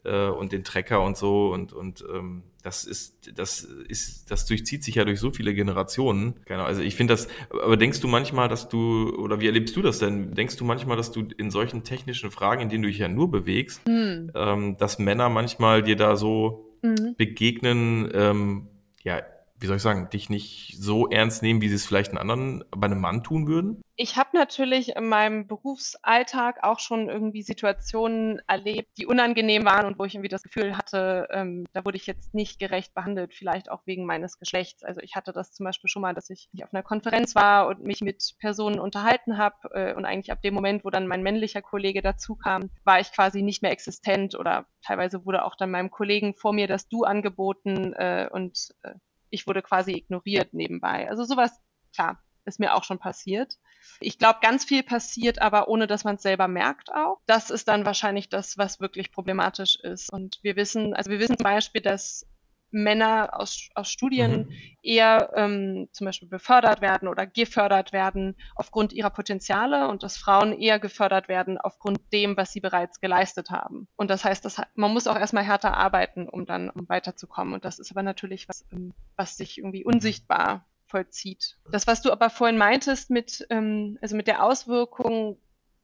äh, 0.04 0.28
und 0.28 0.52
den 0.52 0.64
Trecker 0.64 1.02
und 1.02 1.16
so 1.16 1.52
und 1.52 1.72
und 1.72 2.04
ähm, 2.12 2.42
das 2.62 2.84
ist 2.84 3.38
das 3.38 3.62
ist 3.62 4.30
das 4.30 4.46
durchzieht 4.46 4.84
sich 4.84 4.96
ja 4.96 5.04
durch 5.04 5.20
so 5.20 5.30
viele 5.30 5.54
Generationen. 5.54 6.34
Genau, 6.44 6.64
also 6.64 6.82
ich 6.82 6.94
finde 6.94 7.14
das. 7.14 7.28
Aber 7.50 7.76
denkst 7.76 8.00
du 8.00 8.08
manchmal, 8.08 8.48
dass 8.48 8.68
du 8.68 9.14
oder 9.16 9.40
wie 9.40 9.46
erlebst 9.46 9.76
du 9.76 9.82
das 9.82 9.98
denn? 9.98 10.34
Denkst 10.34 10.56
du 10.56 10.64
manchmal, 10.64 10.96
dass 10.96 11.12
du 11.12 11.28
in 11.36 11.50
solchen 11.50 11.84
technischen 11.84 12.30
Fragen, 12.30 12.62
in 12.62 12.68
denen 12.68 12.82
du 12.82 12.88
dich 12.88 12.98
ja 12.98 13.08
nur 13.08 13.30
bewegst, 13.30 13.80
hm. 13.86 14.30
ähm, 14.34 14.76
dass 14.76 14.98
Männer 14.98 15.28
manchmal 15.28 15.82
dir 15.82 15.96
da 15.96 16.16
so 16.16 16.70
mhm. 16.82 17.14
begegnen? 17.16 18.10
Ähm, 18.12 18.68
ja, 19.02 19.22
wie 19.60 19.66
soll 19.66 19.76
ich 19.76 19.82
sagen, 19.82 20.08
dich 20.10 20.30
nicht 20.30 20.76
so 20.78 21.08
ernst 21.08 21.42
nehmen, 21.42 21.60
wie 21.60 21.68
sie 21.68 21.74
es 21.74 21.86
vielleicht 21.86 22.10
einen 22.10 22.18
anderen 22.18 22.64
bei 22.70 22.86
einem 22.86 23.00
Mann 23.00 23.24
tun 23.24 23.48
würden? 23.48 23.82
Ich 23.96 24.16
habe 24.16 24.30
natürlich 24.34 24.94
in 24.94 25.08
meinem 25.08 25.48
Berufsalltag 25.48 26.62
auch 26.62 26.78
schon 26.78 27.08
irgendwie 27.08 27.42
Situationen 27.42 28.40
erlebt, 28.46 28.90
die 28.96 29.06
unangenehm 29.06 29.64
waren 29.64 29.86
und 29.86 29.98
wo 29.98 30.04
ich 30.04 30.14
irgendwie 30.14 30.28
das 30.28 30.44
Gefühl 30.44 30.76
hatte, 30.76 31.26
ähm, 31.32 31.66
da 31.72 31.84
wurde 31.84 31.96
ich 31.96 32.06
jetzt 32.06 32.32
nicht 32.32 32.60
gerecht 32.60 32.94
behandelt, 32.94 33.34
vielleicht 33.34 33.68
auch 33.68 33.82
wegen 33.86 34.06
meines 34.06 34.38
Geschlechts. 34.38 34.84
Also 34.84 35.00
ich 35.00 35.16
hatte 35.16 35.32
das 35.32 35.52
zum 35.52 35.64
Beispiel 35.64 35.90
schon 35.90 36.02
mal, 36.02 36.14
dass 36.14 36.30
ich 36.30 36.48
auf 36.62 36.72
einer 36.72 36.84
Konferenz 36.84 37.34
war 37.34 37.66
und 37.66 37.82
mich 37.82 38.00
mit 38.00 38.36
Personen 38.38 38.78
unterhalten 38.78 39.36
habe 39.36 39.56
äh, 39.72 39.94
und 39.94 40.04
eigentlich 40.04 40.30
ab 40.30 40.42
dem 40.42 40.54
Moment, 40.54 40.84
wo 40.84 40.90
dann 40.90 41.08
mein 41.08 41.24
männlicher 41.24 41.62
Kollege 41.62 42.00
dazu 42.00 42.36
kam, 42.36 42.70
war 42.84 43.00
ich 43.00 43.10
quasi 43.10 43.42
nicht 43.42 43.62
mehr 43.62 43.72
existent 43.72 44.36
oder 44.36 44.66
teilweise 44.84 45.26
wurde 45.26 45.44
auch 45.44 45.56
dann 45.56 45.72
meinem 45.72 45.90
Kollegen 45.90 46.34
vor 46.34 46.52
mir 46.52 46.68
das 46.68 46.88
Du 46.88 47.02
angeboten 47.02 47.94
äh, 47.94 48.28
und 48.30 48.68
äh, 48.82 48.92
ich 49.30 49.46
wurde 49.46 49.62
quasi 49.62 49.92
ignoriert 49.92 50.54
nebenbei. 50.54 51.08
Also 51.08 51.24
sowas, 51.24 51.60
klar, 51.94 52.22
ist 52.44 52.58
mir 52.58 52.74
auch 52.74 52.84
schon 52.84 52.98
passiert. 52.98 53.58
Ich 54.00 54.18
glaube, 54.18 54.40
ganz 54.42 54.64
viel 54.64 54.82
passiert, 54.82 55.40
aber 55.40 55.68
ohne 55.68 55.86
dass 55.86 56.04
man 56.04 56.16
es 56.16 56.22
selber 56.22 56.48
merkt 56.48 56.92
auch. 56.92 57.20
Das 57.26 57.50
ist 57.50 57.68
dann 57.68 57.84
wahrscheinlich 57.84 58.28
das, 58.28 58.58
was 58.58 58.80
wirklich 58.80 59.12
problematisch 59.12 59.76
ist. 59.76 60.12
Und 60.12 60.38
wir 60.42 60.56
wissen, 60.56 60.94
also 60.94 61.10
wir 61.10 61.20
wissen 61.20 61.36
zum 61.36 61.44
Beispiel, 61.44 61.82
dass 61.82 62.26
Männer 62.70 63.30
aus, 63.32 63.68
aus 63.74 63.88
Studien 63.88 64.48
mhm. 64.48 64.52
eher 64.82 65.32
ähm, 65.34 65.88
zum 65.92 66.04
Beispiel 66.04 66.28
befördert 66.28 66.80
werden 66.80 67.08
oder 67.08 67.26
gefördert 67.26 67.92
werden 67.92 68.36
aufgrund 68.54 68.92
ihrer 68.92 69.10
Potenziale 69.10 69.88
und 69.88 70.02
dass 70.02 70.16
Frauen 70.16 70.52
eher 70.52 70.78
gefördert 70.78 71.28
werden 71.28 71.58
aufgrund 71.58 72.00
dem, 72.12 72.36
was 72.36 72.52
sie 72.52 72.60
bereits 72.60 73.00
geleistet 73.00 73.50
haben. 73.50 73.88
Und 73.96 74.10
das 74.10 74.24
heißt, 74.24 74.44
dass 74.44 74.60
man 74.74 74.92
muss 74.92 75.06
auch 75.06 75.18
erstmal 75.18 75.44
härter 75.44 75.76
arbeiten, 75.76 76.28
um 76.28 76.46
dann 76.46 76.70
um 76.70 76.88
weiterzukommen. 76.88 77.54
Und 77.54 77.64
das 77.64 77.78
ist 77.78 77.90
aber 77.90 78.02
natürlich 78.02 78.48
was, 78.48 78.66
ähm, 78.72 78.92
was 79.16 79.36
sich 79.36 79.58
irgendwie 79.58 79.84
unsichtbar 79.84 80.66
vollzieht. 80.86 81.56
Das, 81.70 81.86
was 81.86 82.02
du 82.02 82.10
aber 82.10 82.30
vorhin 82.30 82.58
meintest 82.58 83.10
mit, 83.10 83.46
ähm, 83.50 83.98
also 84.00 84.16
mit 84.16 84.26
der 84.26 84.42
Auswirkung 84.42 85.38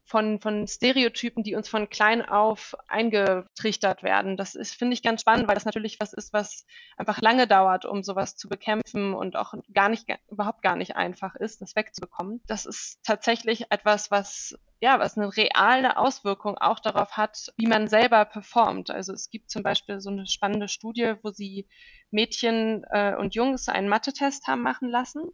von, 0.05 0.39
von 0.39 0.67
Stereotypen, 0.67 1.43
die 1.43 1.55
uns 1.55 1.67
von 1.67 1.89
klein 1.89 2.23
auf 2.23 2.75
eingetrichtert 2.87 4.03
werden. 4.03 4.37
Das 4.37 4.53
ist, 4.53 4.75
finde 4.75 4.93
ich, 4.93 5.01
ganz 5.01 5.21
spannend, 5.21 5.47
weil 5.47 5.55
das 5.55 5.65
natürlich 5.65 5.99
was 5.99 6.13
ist, 6.13 6.31
was 6.31 6.65
einfach 6.95 7.21
lange 7.21 7.47
dauert, 7.47 7.85
um 7.85 8.03
sowas 8.03 8.37
zu 8.37 8.47
bekämpfen 8.47 9.13
und 9.15 9.35
auch 9.35 9.55
gar 9.73 9.89
nicht, 9.89 10.05
überhaupt 10.29 10.61
gar 10.61 10.75
nicht 10.75 10.95
einfach 10.95 11.35
ist, 11.35 11.61
das 11.61 11.75
wegzubekommen. 11.75 12.41
Das 12.45 12.65
ist 12.67 12.99
tatsächlich 13.03 13.71
etwas, 13.71 14.11
was 14.11 14.55
ja, 14.81 14.99
was 14.99 15.17
eine 15.17 15.35
reale 15.35 15.97
Auswirkung 15.97 16.57
auch 16.57 16.79
darauf 16.79 17.17
hat, 17.17 17.51
wie 17.57 17.65
man 17.65 17.87
selber 17.87 18.25
performt. 18.25 18.91
Also 18.91 19.13
es 19.13 19.29
gibt 19.29 19.49
zum 19.49 19.63
Beispiel 19.63 19.99
so 20.01 20.09
eine 20.09 20.27
spannende 20.27 20.67
Studie, 20.67 21.15
wo 21.23 21.31
sie 21.31 21.67
Mädchen 22.11 22.83
äh, 22.91 23.15
und 23.15 23.33
Jungs 23.33 23.69
einen 23.69 23.89
Mathe-Test 23.89 24.47
haben 24.47 24.61
machen 24.61 24.89
lassen 24.89 25.31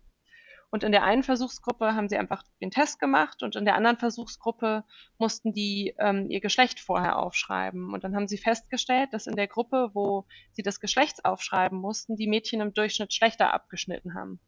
und 0.72 0.84
in 0.84 0.94
der 0.94 1.04
einen 1.04 1.22
Versuchsgruppe 1.22 1.96
haben 1.96 2.08
sie 2.08 2.18
einfach 2.18 2.44
den 2.62 2.72
Test 2.72 2.98
gemacht 3.00 3.44
und 3.44 3.58
in 3.58 3.66
der 3.66 3.76
anderen 3.76 3.98
Versuchsgruppe 3.98 4.86
mussten 5.18 5.52
die 5.54 5.94
ähm, 6.00 6.30
ihr 6.30 6.40
Geschlecht 6.40 6.80
vorher 6.80 7.20
aufschreiben. 7.20 7.94
Und 7.94 8.06
dann 8.06 8.16
haben 8.16 8.30
sie 8.30 8.38
festgestellt, 8.38 9.10
dass 9.12 9.28
in 9.28 9.36
der 9.36 9.48
Gruppe, 9.48 9.92
wo 9.94 10.26
sie 10.54 10.64
das 10.64 10.80
Geschlecht 10.80 11.26
aufschreiben 11.26 11.78
mussten, 11.78 12.16
die 12.16 12.28
Mädchen 12.28 12.62
im 12.62 12.74
Durchschnitt 12.74 13.14
schlechter 13.14 13.54
abgeschnitten 13.54 14.14
haben 14.16 14.40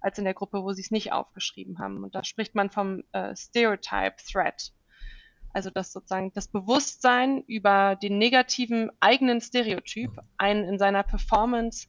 als 0.00 0.18
in 0.18 0.24
der 0.24 0.34
Gruppe, 0.34 0.62
wo 0.62 0.72
sie 0.72 0.82
es 0.82 0.90
nicht 0.90 1.12
aufgeschrieben 1.12 1.78
haben. 1.78 2.04
Und 2.04 2.14
da 2.14 2.22
spricht 2.24 2.54
man 2.54 2.70
vom 2.70 3.02
äh, 3.12 3.34
Stereotype 3.34 4.16
Threat. 4.30 4.72
Also 5.52 5.70
dass 5.70 5.92
sozusagen 5.92 6.32
das 6.32 6.48
Bewusstsein 6.48 7.42
über 7.46 7.96
den 7.96 8.18
negativen 8.18 8.90
eigenen 9.00 9.40
Stereotyp 9.40 10.10
einen 10.38 10.64
in 10.64 10.78
seiner 10.78 11.02
Performance 11.02 11.88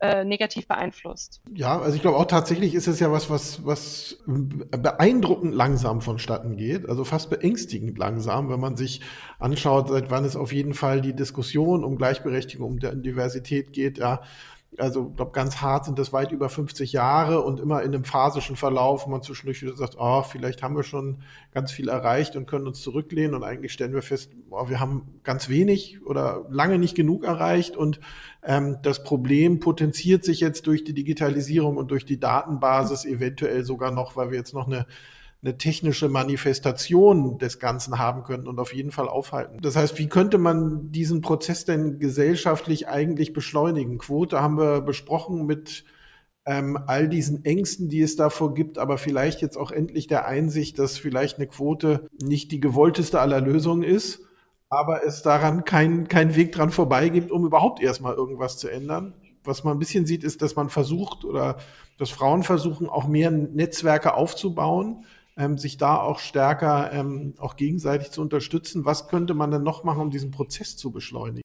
äh, 0.00 0.24
negativ 0.24 0.66
beeinflusst. 0.66 1.40
Ja, 1.54 1.80
also 1.80 1.94
ich 1.94 2.02
glaube 2.02 2.18
auch 2.18 2.26
tatsächlich 2.26 2.74
ist 2.74 2.88
es 2.88 3.00
ja 3.00 3.10
was, 3.12 3.30
was, 3.30 3.64
was 3.64 4.18
beeindruckend 4.26 5.54
langsam 5.54 6.00
vonstatten 6.00 6.56
geht, 6.56 6.88
also 6.88 7.04
fast 7.04 7.30
beängstigend 7.30 7.96
langsam, 7.96 8.50
wenn 8.50 8.60
man 8.60 8.76
sich 8.76 9.00
anschaut, 9.38 9.88
seit 9.88 10.10
wann 10.10 10.24
es 10.24 10.36
auf 10.36 10.52
jeden 10.52 10.74
Fall 10.74 11.00
die 11.00 11.14
Diskussion 11.14 11.84
um 11.84 11.96
Gleichberechtigung, 11.96 12.72
um 12.72 13.02
Diversität 13.02 13.72
geht, 13.72 13.98
ja, 13.98 14.20
also 14.78 15.08
ich 15.10 15.16
glaube, 15.16 15.32
ganz 15.32 15.56
hart 15.56 15.84
sind 15.84 15.98
das 15.98 16.12
weit 16.12 16.32
über 16.32 16.48
50 16.48 16.92
Jahre 16.92 17.42
und 17.42 17.60
immer 17.60 17.82
in 17.82 17.94
einem 17.94 18.04
phasischen 18.04 18.56
Verlauf, 18.56 19.06
wo 19.06 19.10
man 19.10 19.22
zwischendurch 19.22 19.62
wieder 19.62 19.76
sagt, 19.76 19.96
oh, 19.98 20.22
vielleicht 20.22 20.62
haben 20.62 20.76
wir 20.76 20.82
schon 20.82 21.18
ganz 21.52 21.72
viel 21.72 21.88
erreicht 21.88 22.36
und 22.36 22.46
können 22.46 22.66
uns 22.66 22.80
zurücklehnen 22.80 23.34
und 23.34 23.44
eigentlich 23.44 23.72
stellen 23.72 23.94
wir 23.94 24.02
fest, 24.02 24.32
oh, 24.50 24.68
wir 24.68 24.80
haben 24.80 25.20
ganz 25.22 25.48
wenig 25.48 26.04
oder 26.04 26.46
lange 26.50 26.78
nicht 26.78 26.94
genug 26.94 27.24
erreicht 27.24 27.76
und 27.76 28.00
ähm, 28.42 28.78
das 28.82 29.04
Problem 29.04 29.60
potenziert 29.60 30.24
sich 30.24 30.40
jetzt 30.40 30.66
durch 30.66 30.84
die 30.84 30.94
Digitalisierung 30.94 31.76
und 31.76 31.90
durch 31.90 32.04
die 32.04 32.18
Datenbasis 32.18 33.04
eventuell 33.04 33.64
sogar 33.64 33.90
noch, 33.90 34.16
weil 34.16 34.30
wir 34.30 34.38
jetzt 34.38 34.54
noch 34.54 34.66
eine 34.66 34.86
eine 35.44 35.58
technische 35.58 36.08
Manifestation 36.08 37.38
des 37.38 37.58
Ganzen 37.58 37.98
haben 37.98 38.22
könnten 38.22 38.48
und 38.48 38.58
auf 38.58 38.72
jeden 38.72 38.92
Fall 38.92 39.08
aufhalten. 39.08 39.58
Das 39.60 39.76
heißt, 39.76 39.98
wie 39.98 40.08
könnte 40.08 40.38
man 40.38 40.90
diesen 40.90 41.20
Prozess 41.20 41.66
denn 41.66 41.98
gesellschaftlich 41.98 42.88
eigentlich 42.88 43.34
beschleunigen? 43.34 43.98
Quote 43.98 44.40
haben 44.40 44.56
wir 44.56 44.80
besprochen 44.80 45.44
mit 45.44 45.84
ähm, 46.46 46.78
all 46.86 47.08
diesen 47.08 47.44
Ängsten, 47.44 47.90
die 47.90 48.00
es 48.00 48.16
davor 48.16 48.54
gibt, 48.54 48.78
aber 48.78 48.96
vielleicht 48.96 49.42
jetzt 49.42 49.58
auch 49.58 49.70
endlich 49.70 50.06
der 50.06 50.26
Einsicht, 50.26 50.78
dass 50.78 50.96
vielleicht 50.96 51.36
eine 51.36 51.46
Quote 51.46 52.08
nicht 52.22 52.50
die 52.50 52.60
gewollteste 52.60 53.20
aller 53.20 53.42
Lösungen 53.42 53.82
ist, 53.82 54.20
aber 54.70 55.04
es 55.06 55.22
daran 55.22 55.64
kein, 55.64 56.08
kein 56.08 56.36
Weg 56.36 56.52
dran 56.52 56.70
vorbei 56.70 57.10
gibt, 57.10 57.30
um 57.30 57.44
überhaupt 57.44 57.82
erstmal 57.82 58.14
irgendwas 58.14 58.56
zu 58.56 58.68
ändern. 58.68 59.12
Was 59.42 59.62
man 59.62 59.76
ein 59.76 59.78
bisschen 59.78 60.06
sieht, 60.06 60.24
ist, 60.24 60.40
dass 60.40 60.56
man 60.56 60.70
versucht 60.70 61.26
oder 61.26 61.58
dass 61.98 62.08
Frauen 62.08 62.42
versuchen, 62.42 62.88
auch 62.88 63.06
mehr 63.06 63.30
Netzwerke 63.30 64.14
aufzubauen, 64.14 65.04
ähm, 65.36 65.58
sich 65.58 65.76
da 65.76 65.96
auch 65.98 66.18
stärker 66.18 66.92
ähm, 66.92 67.34
auch 67.38 67.56
gegenseitig 67.56 68.10
zu 68.10 68.20
unterstützen. 68.20 68.84
Was 68.84 69.08
könnte 69.08 69.34
man 69.34 69.50
denn 69.50 69.62
noch 69.62 69.84
machen, 69.84 70.02
um 70.02 70.10
diesen 70.10 70.30
Prozess 70.30 70.76
zu 70.76 70.92
beschleunigen? 70.92 71.44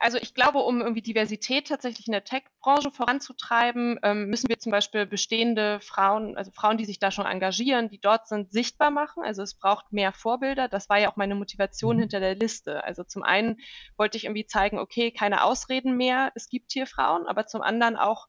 Also 0.00 0.16
ich 0.18 0.32
glaube, 0.32 0.60
um 0.60 0.80
irgendwie 0.80 1.02
Diversität 1.02 1.66
tatsächlich 1.66 2.06
in 2.06 2.12
der 2.12 2.22
Tech-Branche 2.22 2.92
voranzutreiben, 2.92 3.98
ähm, 4.04 4.28
müssen 4.28 4.48
wir 4.48 4.58
zum 4.58 4.70
Beispiel 4.70 5.06
bestehende 5.06 5.80
Frauen, 5.80 6.36
also 6.36 6.52
Frauen, 6.52 6.78
die 6.78 6.84
sich 6.84 7.00
da 7.00 7.10
schon 7.10 7.26
engagieren, 7.26 7.88
die 7.88 7.98
dort 7.98 8.28
sind, 8.28 8.52
sichtbar 8.52 8.92
machen. 8.92 9.24
Also 9.24 9.42
es 9.42 9.54
braucht 9.54 9.92
mehr 9.92 10.12
Vorbilder. 10.12 10.68
Das 10.68 10.88
war 10.88 11.00
ja 11.00 11.10
auch 11.10 11.16
meine 11.16 11.34
Motivation 11.34 11.96
mhm. 11.96 12.00
hinter 12.00 12.20
der 12.20 12.36
Liste. 12.36 12.84
Also 12.84 13.02
zum 13.02 13.24
einen 13.24 13.56
wollte 13.96 14.16
ich 14.16 14.26
irgendwie 14.26 14.46
zeigen, 14.46 14.78
okay, 14.78 15.10
keine 15.10 15.42
Ausreden 15.42 15.96
mehr, 15.96 16.30
es 16.36 16.48
gibt 16.48 16.70
hier 16.70 16.86
Frauen, 16.86 17.26
aber 17.26 17.46
zum 17.46 17.62
anderen 17.62 17.96
auch 17.96 18.28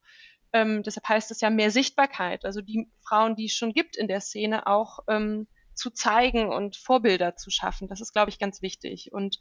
ähm, 0.54 0.84
deshalb 0.84 1.08
heißt 1.08 1.32
es 1.32 1.42
ja 1.42 1.50
mehr 1.50 1.72
Sichtbarkeit, 1.72 2.46
also 2.46 2.62
die 2.62 2.90
Frauen, 3.08 3.36
die 3.36 3.46
es 3.46 3.54
schon 3.54 3.74
gibt 3.74 3.98
in 3.98 4.08
der 4.08 4.22
Szene, 4.22 4.68
auch 4.68 5.00
ähm, 5.08 5.48
zu 5.76 5.90
zeigen 5.90 6.52
und 6.52 6.76
Vorbilder 6.76 7.36
zu 7.36 7.50
schaffen. 7.50 7.88
Das 7.88 8.02
ist, 8.02 8.12
glaube 8.14 8.30
ich, 8.30 8.40
ganz 8.40 8.62
wichtig. 8.62 9.12
Und 9.14 9.40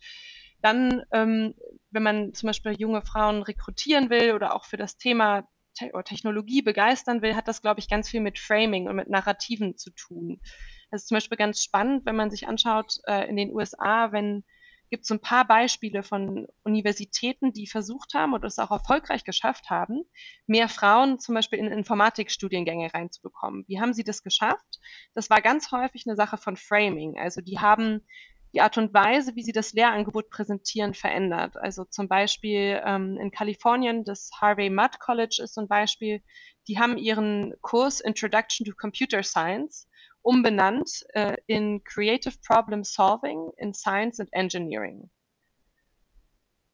dann, 0.63 1.03
ähm, 1.13 1.55
wenn 1.91 2.03
man 2.03 2.35
zum 2.35 2.49
Beispiel 2.49 2.73
junge 2.73 3.03
Frauen 3.03 3.43
rekrutieren 3.43 4.11
will 4.11 4.33
oder 4.33 4.55
auch 4.55 4.65
für 4.65 4.77
das 4.77 4.97
Thema 4.97 5.49
Te 5.75 5.91
Technologie 6.05 6.63
begeistern 6.63 7.23
will, 7.23 7.37
hat 7.37 7.47
das, 7.47 7.63
glaube 7.63 7.81
ich, 7.81 7.89
ganz 7.89 8.09
viel 8.09 8.21
mit 8.21 8.39
Framing 8.39 8.89
und 8.89 8.97
mit 8.97 9.09
Narrativen 9.09 9.77
zu 9.77 9.91
tun. 9.91 10.41
Das 10.91 11.03
ist 11.03 11.09
zum 11.09 11.17
Beispiel 11.17 11.39
ganz 11.39 11.63
spannend, 11.63 12.07
wenn 12.07 12.17
man 12.17 12.31
sich 12.31 12.49
anschaut 12.49 12.99
äh, 13.07 13.29
in 13.29 13.37
den 13.37 13.53
USA, 13.53 14.11
wenn 14.11 14.45
gibt 14.91 15.05
es 15.05 15.11
ein 15.11 15.21
paar 15.21 15.47
Beispiele 15.47 16.03
von 16.03 16.47
Universitäten, 16.63 17.53
die 17.53 17.67
versucht 17.67 18.15
haben 18.15 18.33
und 18.33 18.45
es 18.45 18.59
auch 18.59 18.71
erfolgreich 18.71 19.25
geschafft 19.25 19.71
haben, 19.71 20.05
mehr 20.47 20.69
Frauen 20.69 21.19
zum 21.19 21.35
Beispiel 21.35 21.59
in 21.59 21.67
Informatikstudiengänge 21.67 22.93
reinzubekommen. 22.93 23.65
Wie 23.69 23.81
haben 23.81 23.95
sie 23.95 24.05
das 24.05 24.23
geschafft? 24.23 24.81
Das 25.15 25.31
war 25.31 25.41
ganz 25.41 25.73
häufig 25.73 26.05
eine 26.07 26.17
Sache 26.17 26.37
von 26.37 26.57
Framing. 26.57 27.19
Also 27.19 27.41
die 27.41 27.59
haben 27.59 28.03
die 28.55 28.61
Art 28.61 28.79
und 28.79 28.95
Weise, 28.95 29.37
wie 29.37 29.43
sie 29.43 29.53
das 29.53 29.73
Lehrangebot 29.73 30.31
präsentieren, 30.31 30.95
verändert. 30.95 31.57
Also 31.57 31.85
zum 31.85 32.09
Beispiel 32.09 32.81
ähm, 32.85 33.19
in 33.21 33.31
Kalifornien, 33.31 34.05
das 34.05 34.31
Harvey 34.41 34.71
Mudd 34.71 34.99
College 35.01 35.41
ist 35.43 35.55
so 35.55 35.61
ein 35.61 35.69
Beispiel, 35.69 36.23
die 36.67 36.79
haben 36.79 36.97
ihren 36.97 37.55
Kurs 37.61 38.01
Introduction 38.01 38.65
to 38.67 38.75
Computer 38.75 39.23
Science 39.23 39.88
umbenannt 40.23 41.05
äh, 41.15 41.37
in 41.47 41.83
Creative 41.85 42.35
Problem 42.47 42.85
Solving 42.85 43.51
in 43.57 43.75
Science 43.75 44.21
and 44.21 44.29
Engineering. 44.33 45.11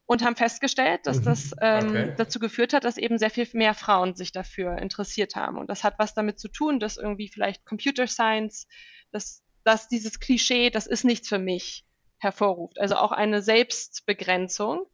Und 0.06 0.22
haben 0.22 0.36
festgestellt, 0.36 1.06
dass 1.06 1.20
mhm. 1.20 1.24
das 1.24 1.54
ähm, 1.62 1.88
okay. 1.88 2.14
dazu 2.18 2.38
geführt 2.38 2.74
hat, 2.74 2.84
dass 2.84 2.98
eben 2.98 3.18
sehr 3.18 3.30
viel 3.30 3.48
mehr 3.54 3.74
Frauen 3.74 4.14
sich 4.14 4.32
dafür 4.32 4.78
interessiert 4.78 5.34
haben. 5.34 5.56
Und 5.56 5.70
das 5.70 5.82
hat 5.82 5.98
was 5.98 6.14
damit 6.14 6.38
zu 6.38 6.48
tun, 6.48 6.78
dass 6.78 6.98
irgendwie 6.98 7.28
vielleicht 7.28 7.64
Computer 7.64 8.06
Science, 8.06 8.66
dass, 9.12 9.42
dass 9.64 9.88
dieses 9.88 10.20
Klischee, 10.20 10.68
das 10.68 10.86
ist 10.86 11.04
nichts 11.04 11.28
für 11.28 11.38
mich, 11.38 11.86
hervorruft. 12.18 12.80
Also 12.80 12.96
auch 12.96 13.12
eine 13.12 13.40
Selbstbegrenzung. 13.40 14.86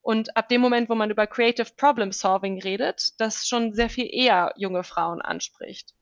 Und 0.00 0.36
ab 0.36 0.48
dem 0.48 0.60
Moment, 0.60 0.88
wo 0.88 0.94
man 0.94 1.10
über 1.10 1.26
Creative 1.26 1.68
Problem 1.76 2.12
Solving 2.12 2.62
redet, 2.62 3.20
das 3.20 3.46
schon 3.46 3.74
sehr 3.74 3.90
viel 3.90 4.08
eher 4.10 4.52
junge 4.56 4.84
Frauen 4.84 5.20
anspricht. 5.20 5.95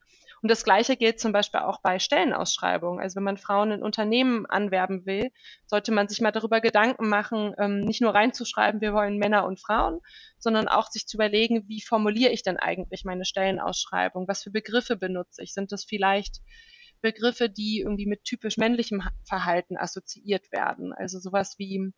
Und 0.44 0.50
das 0.50 0.62
Gleiche 0.62 0.98
gilt 0.98 1.20
zum 1.20 1.32
Beispiel 1.32 1.60
auch 1.60 1.80
bei 1.80 1.98
Stellenausschreibungen. 1.98 3.00
Also 3.00 3.16
wenn 3.16 3.22
man 3.22 3.38
Frauen 3.38 3.70
in 3.70 3.82
Unternehmen 3.82 4.44
anwerben 4.44 5.06
will, 5.06 5.30
sollte 5.64 5.90
man 5.90 6.06
sich 6.06 6.20
mal 6.20 6.32
darüber 6.32 6.60
Gedanken 6.60 7.08
machen, 7.08 7.54
ähm, 7.56 7.80
nicht 7.80 8.02
nur 8.02 8.14
reinzuschreiben, 8.14 8.82
wir 8.82 8.92
wollen 8.92 9.16
Männer 9.16 9.46
und 9.46 9.58
Frauen, 9.58 10.00
sondern 10.36 10.68
auch 10.68 10.88
sich 10.88 11.06
zu 11.06 11.16
überlegen, 11.16 11.66
wie 11.66 11.80
formuliere 11.80 12.30
ich 12.30 12.42
denn 12.42 12.58
eigentlich 12.58 13.06
meine 13.06 13.24
Stellenausschreibung? 13.24 14.28
Was 14.28 14.42
für 14.42 14.50
Begriffe 14.50 14.96
benutze 14.96 15.42
ich? 15.42 15.54
Sind 15.54 15.72
das 15.72 15.82
vielleicht 15.82 16.42
Begriffe, 17.00 17.48
die 17.48 17.80
irgendwie 17.80 18.04
mit 18.04 18.24
typisch 18.24 18.58
männlichem 18.58 19.02
Verhalten 19.26 19.78
assoziiert 19.78 20.52
werden? 20.52 20.92
Also 20.92 21.20
sowas 21.20 21.54
wie 21.56 21.90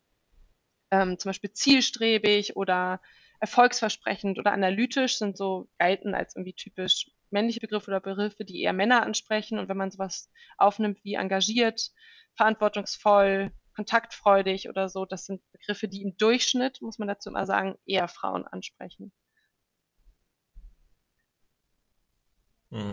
ähm, 0.93 1.19
zum 1.19 1.31
Beispiel 1.31 1.51
zielstrebig 1.51 2.55
oder 2.55 3.01
erfolgsversprechend 3.41 4.39
oder 4.39 4.53
analytisch 4.53 5.19
sind 5.19 5.37
so 5.37 5.69
gelten 5.81 6.15
als 6.15 6.37
irgendwie 6.37 6.55
typisch 6.55 7.11
männliche 7.37 7.61
Begriffe 7.61 7.91
oder 7.91 8.01
Begriffe, 8.01 8.45
die 8.45 8.63
eher 8.63 8.73
Männer 8.73 9.03
ansprechen. 9.03 9.59
Und 9.59 9.69
wenn 9.69 9.77
man 9.77 9.91
sowas 9.91 10.31
aufnimmt 10.59 11.05
wie 11.05 11.15
engagiert, 11.15 11.93
verantwortungsvoll, 12.35 13.53
kontaktfreudig 13.75 14.69
oder 14.71 14.89
so, 14.89 15.05
das 15.05 15.27
sind 15.27 15.43
Begriffe, 15.53 15.87
die 15.89 16.03
im 16.03 16.17
Durchschnitt, 16.17 16.81
muss 16.81 16.99
man 16.99 17.09
dazu 17.09 17.29
immer 17.31 17.47
sagen, 17.47 17.77
eher 17.85 18.09
Frauen 18.09 18.47
ansprechen. 18.47 19.13
Hm, 19.13 19.13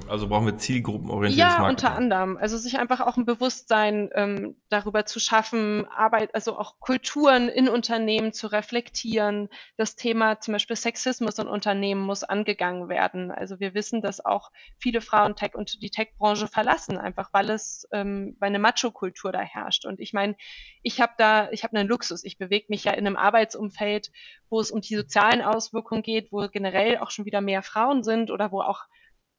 also 0.08 0.28
brauchen 0.28 0.46
wir 0.46 0.58
zielgruppenorientiertes 0.58 1.56
ja, 1.56 1.60
Marketing. 1.60 1.64
Ja, 1.64 1.70
unter 1.70 1.98
anderem. 1.98 2.38
Also 2.38 2.58
sich 2.58 2.78
einfach 2.78 3.02
auch 3.02 3.18
ein 3.18 3.26
Bewusstsein 3.26 4.12
ähm, 4.14 4.56
darüber 4.70 5.06
zu 5.06 5.20
schaffen, 5.20 5.88
Arbeit, 5.88 6.36
also 6.36 6.60
auch 6.60 6.80
Kulturen 6.80 7.50
in 7.50 7.68
Unternehmen 7.68 8.34
zu 8.34 8.48
reflektieren. 8.48 9.50
Das 9.76 9.96
Thema 9.96 10.40
zum 10.40 10.52
Beispiel 10.52 10.76
Sexismus 10.76 11.40
in 11.40 11.48
Unternehmen 11.48 12.02
muss 12.02 12.24
angegangen 12.24 12.88
werden. 12.88 13.32
Also 13.32 13.60
wir 13.60 13.74
wissen, 13.74 14.02
dass 14.04 14.24
auch 14.24 14.52
viele 14.78 15.02
Frauen 15.02 15.36
Tech 15.36 15.56
und 15.56 15.82
die 15.82 15.90
Tech-Branche 15.90 16.48
verlassen, 16.48 17.00
einfach 17.00 17.30
weil 17.34 17.50
es, 17.50 17.88
ähm, 17.92 18.38
weil 18.40 18.50
eine 18.50 18.60
Macho-Kultur 18.60 19.32
da 19.32 19.42
herrscht. 19.42 19.86
Und 19.86 20.00
ich 20.00 20.14
meine, 20.14 20.36
ich 20.84 21.02
habe 21.02 21.14
da, 21.18 21.50
ich 21.50 21.64
habe 21.64 21.76
einen 21.76 21.90
Luxus. 21.90 22.24
Ich 22.24 22.38
bewege 22.38 22.68
mich 22.70 22.84
ja 22.84 22.92
in 22.92 23.08
einem 23.08 23.18
Arbeitsumfeld, 23.18 24.12
wo 24.52 24.60
es 24.60 24.70
um 24.70 24.82
die 24.82 24.96
sozialen 24.96 25.42
Auswirkungen 25.42 26.04
geht, 26.04 26.32
wo 26.32 26.48
generell 26.48 27.00
auch 27.00 27.10
schon 27.10 27.26
wieder 27.26 27.42
mehr 27.42 27.64
Frauen 27.64 28.04
sind 28.04 28.30
oder 28.30 28.52
wo 28.52 28.62
auch 28.62 28.84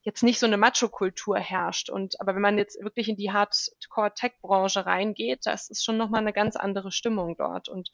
jetzt 0.05 0.23
nicht 0.23 0.39
so 0.39 0.45
eine 0.45 0.57
Macho-Kultur 0.57 1.37
herrscht. 1.37 1.89
Und 1.89 2.21
aber 2.21 2.35
wenn 2.35 2.41
man 2.41 2.57
jetzt 2.57 2.81
wirklich 2.81 3.09
in 3.09 3.17
die 3.17 3.31
Hardcore-Tech-Branche 3.31 4.85
reingeht, 4.85 5.41
das 5.45 5.69
ist 5.69 5.83
schon 5.83 5.97
nochmal 5.97 6.21
eine 6.21 6.31
ganz 6.31 6.55
andere 6.55 6.91
Stimmung 6.91 7.35
dort. 7.37 7.67
Und 7.67 7.89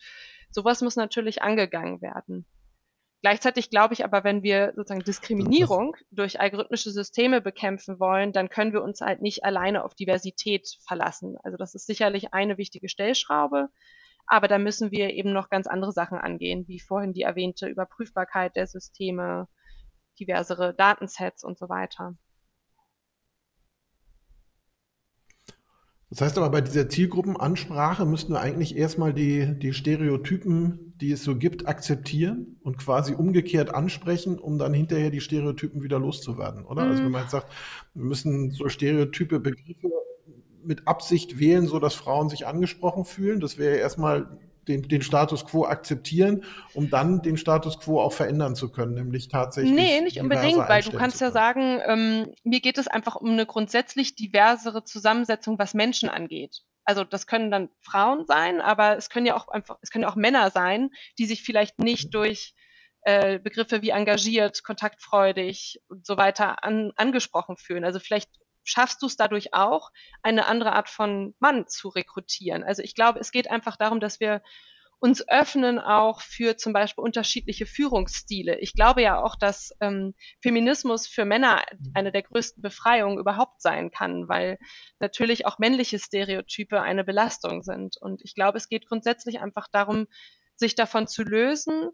sowas 0.51 0.81
muss 0.81 0.97
natürlich 0.97 1.41
angegangen 1.41 2.01
werden. 2.01 2.45
Gleichzeitig 3.21 3.69
glaube 3.69 3.93
ich 3.93 4.03
aber, 4.03 4.23
wenn 4.23 4.43
wir 4.43 4.73
sozusagen 4.75 5.03
Diskriminierung 5.03 5.95
durch 6.11 6.39
algorithmische 6.39 6.91
Systeme 6.91 7.39
bekämpfen 7.39 7.99
wollen, 7.99 8.33
dann 8.33 8.49
können 8.49 8.73
wir 8.73 8.83
uns 8.83 8.99
halt 8.99 9.21
nicht 9.21 9.45
alleine 9.45 9.85
auf 9.85 9.95
Diversität 9.95 10.67
verlassen. 10.85 11.37
Also 11.43 11.55
das 11.55 11.75
ist 11.75 11.85
sicherlich 11.85 12.33
eine 12.33 12.57
wichtige 12.57 12.89
Stellschraube, 12.89 13.69
aber 14.25 14.47
da 14.47 14.57
müssen 14.57 14.91
wir 14.91 15.11
eben 15.11 15.33
noch 15.33 15.49
ganz 15.49 15.67
andere 15.67 15.91
Sachen 15.91 16.17
angehen, 16.17 16.67
wie 16.67 16.79
vorhin 16.79 17.13
die 17.13 17.21
erwähnte 17.21 17.67
Überprüfbarkeit 17.67 18.55
der 18.55 18.65
Systeme, 18.65 19.47
diversere 20.19 20.73
Datensets 20.73 21.43
und 21.43 21.57
so 21.57 21.69
weiter. 21.69 22.15
Das 26.11 26.19
heißt 26.19 26.37
aber, 26.37 26.49
bei 26.49 26.59
dieser 26.59 26.89
Zielgruppenansprache 26.89 28.05
müssten 28.05 28.33
wir 28.33 28.41
eigentlich 28.41 28.75
erstmal 28.75 29.13
die, 29.13 29.57
die 29.57 29.71
Stereotypen, 29.71 30.93
die 30.99 31.13
es 31.13 31.23
so 31.23 31.37
gibt, 31.37 31.69
akzeptieren 31.69 32.57
und 32.63 32.77
quasi 32.77 33.13
umgekehrt 33.13 33.73
ansprechen, 33.73 34.37
um 34.37 34.57
dann 34.57 34.73
hinterher 34.73 35.09
die 35.09 35.21
Stereotypen 35.21 35.81
wieder 35.83 35.99
loszuwerden, 35.99 36.65
oder? 36.65 36.83
Mhm. 36.83 36.91
Also 36.91 37.03
wenn 37.05 37.11
man 37.11 37.21
jetzt 37.21 37.31
sagt, 37.31 37.53
wir 37.93 38.03
müssen 38.03 38.51
so 38.51 38.67
stereotype 38.67 39.39
Begriffe 39.39 39.89
mit 40.65 40.85
Absicht 40.85 41.39
wählen, 41.39 41.65
so 41.65 41.79
dass 41.79 41.95
Frauen 41.95 42.27
sich 42.27 42.45
angesprochen 42.45 43.05
fühlen, 43.05 43.39
das 43.39 43.57
wäre 43.57 43.77
erstmal 43.77 44.37
den, 44.71 44.87
den 44.87 45.01
Status 45.01 45.45
quo 45.45 45.65
akzeptieren, 45.65 46.43
um 46.73 46.89
dann 46.89 47.21
den 47.21 47.37
Status 47.37 47.79
quo 47.79 48.01
auch 48.01 48.13
verändern 48.13 48.55
zu 48.55 48.71
können, 48.71 48.93
nämlich 48.93 49.27
tatsächlich. 49.27 49.73
Nee, 49.73 50.01
nicht 50.01 50.19
unbedingt, 50.19 50.57
weil 50.57 50.81
du 50.81 50.91
kannst 50.91 51.21
ja 51.21 51.31
sagen, 51.31 51.81
ähm, 51.85 52.33
mir 52.43 52.61
geht 52.61 52.77
es 52.77 52.87
einfach 52.87 53.15
um 53.15 53.31
eine 53.31 53.45
grundsätzlich 53.45 54.15
diversere 54.15 54.83
Zusammensetzung, 54.83 55.59
was 55.59 55.73
Menschen 55.73 56.09
angeht. 56.09 56.61
Also 56.83 57.03
das 57.03 57.27
können 57.27 57.51
dann 57.51 57.69
Frauen 57.81 58.25
sein, 58.25 58.59
aber 58.59 58.97
es 58.97 59.09
können 59.09 59.25
ja 59.25 59.35
auch 59.35 59.47
einfach, 59.49 59.77
es 59.81 59.91
können 59.91 60.05
auch 60.05 60.15
Männer 60.15 60.49
sein, 60.49 60.89
die 61.19 61.25
sich 61.25 61.43
vielleicht 61.43 61.79
nicht 61.79 62.13
durch 62.13 62.55
äh, 63.03 63.39
Begriffe 63.39 63.81
wie 63.81 63.89
engagiert, 63.89 64.63
kontaktfreudig 64.63 65.81
und 65.87 66.05
so 66.05 66.17
weiter 66.17 66.63
an, 66.63 66.91
angesprochen 66.95 67.57
fühlen. 67.57 67.83
Also 67.83 67.99
vielleicht 67.99 68.29
schaffst 68.63 69.01
du 69.01 69.07
es 69.07 69.15
dadurch 69.15 69.53
auch, 69.53 69.91
eine 70.21 70.47
andere 70.47 70.73
Art 70.73 70.89
von 70.89 71.35
Mann 71.39 71.67
zu 71.67 71.89
rekrutieren. 71.89 72.63
Also 72.63 72.81
ich 72.81 72.95
glaube, 72.95 73.19
es 73.19 73.31
geht 73.31 73.49
einfach 73.49 73.77
darum, 73.77 73.99
dass 73.99 74.19
wir 74.19 74.41
uns 75.01 75.27
öffnen 75.27 75.79
auch 75.79 76.21
für 76.21 76.57
zum 76.57 76.73
Beispiel 76.73 77.03
unterschiedliche 77.03 77.65
Führungsstile. 77.65 78.59
Ich 78.59 78.73
glaube 78.73 79.01
ja 79.01 79.19
auch, 79.19 79.35
dass 79.35 79.75
ähm, 79.81 80.13
Feminismus 80.41 81.07
für 81.07 81.25
Männer 81.25 81.63
eine 81.95 82.11
der 82.11 82.21
größten 82.21 82.61
Befreiungen 82.61 83.17
überhaupt 83.17 83.63
sein 83.63 83.89
kann, 83.89 84.29
weil 84.29 84.59
natürlich 84.99 85.47
auch 85.47 85.57
männliche 85.57 85.97
Stereotype 85.97 86.79
eine 86.79 87.03
Belastung 87.03 87.63
sind. 87.63 87.97
Und 87.99 88.21
ich 88.23 88.35
glaube, 88.35 88.59
es 88.59 88.69
geht 88.69 88.87
grundsätzlich 88.87 89.39
einfach 89.39 89.67
darum, 89.71 90.05
sich 90.55 90.75
davon 90.75 91.07
zu 91.07 91.23
lösen 91.23 91.89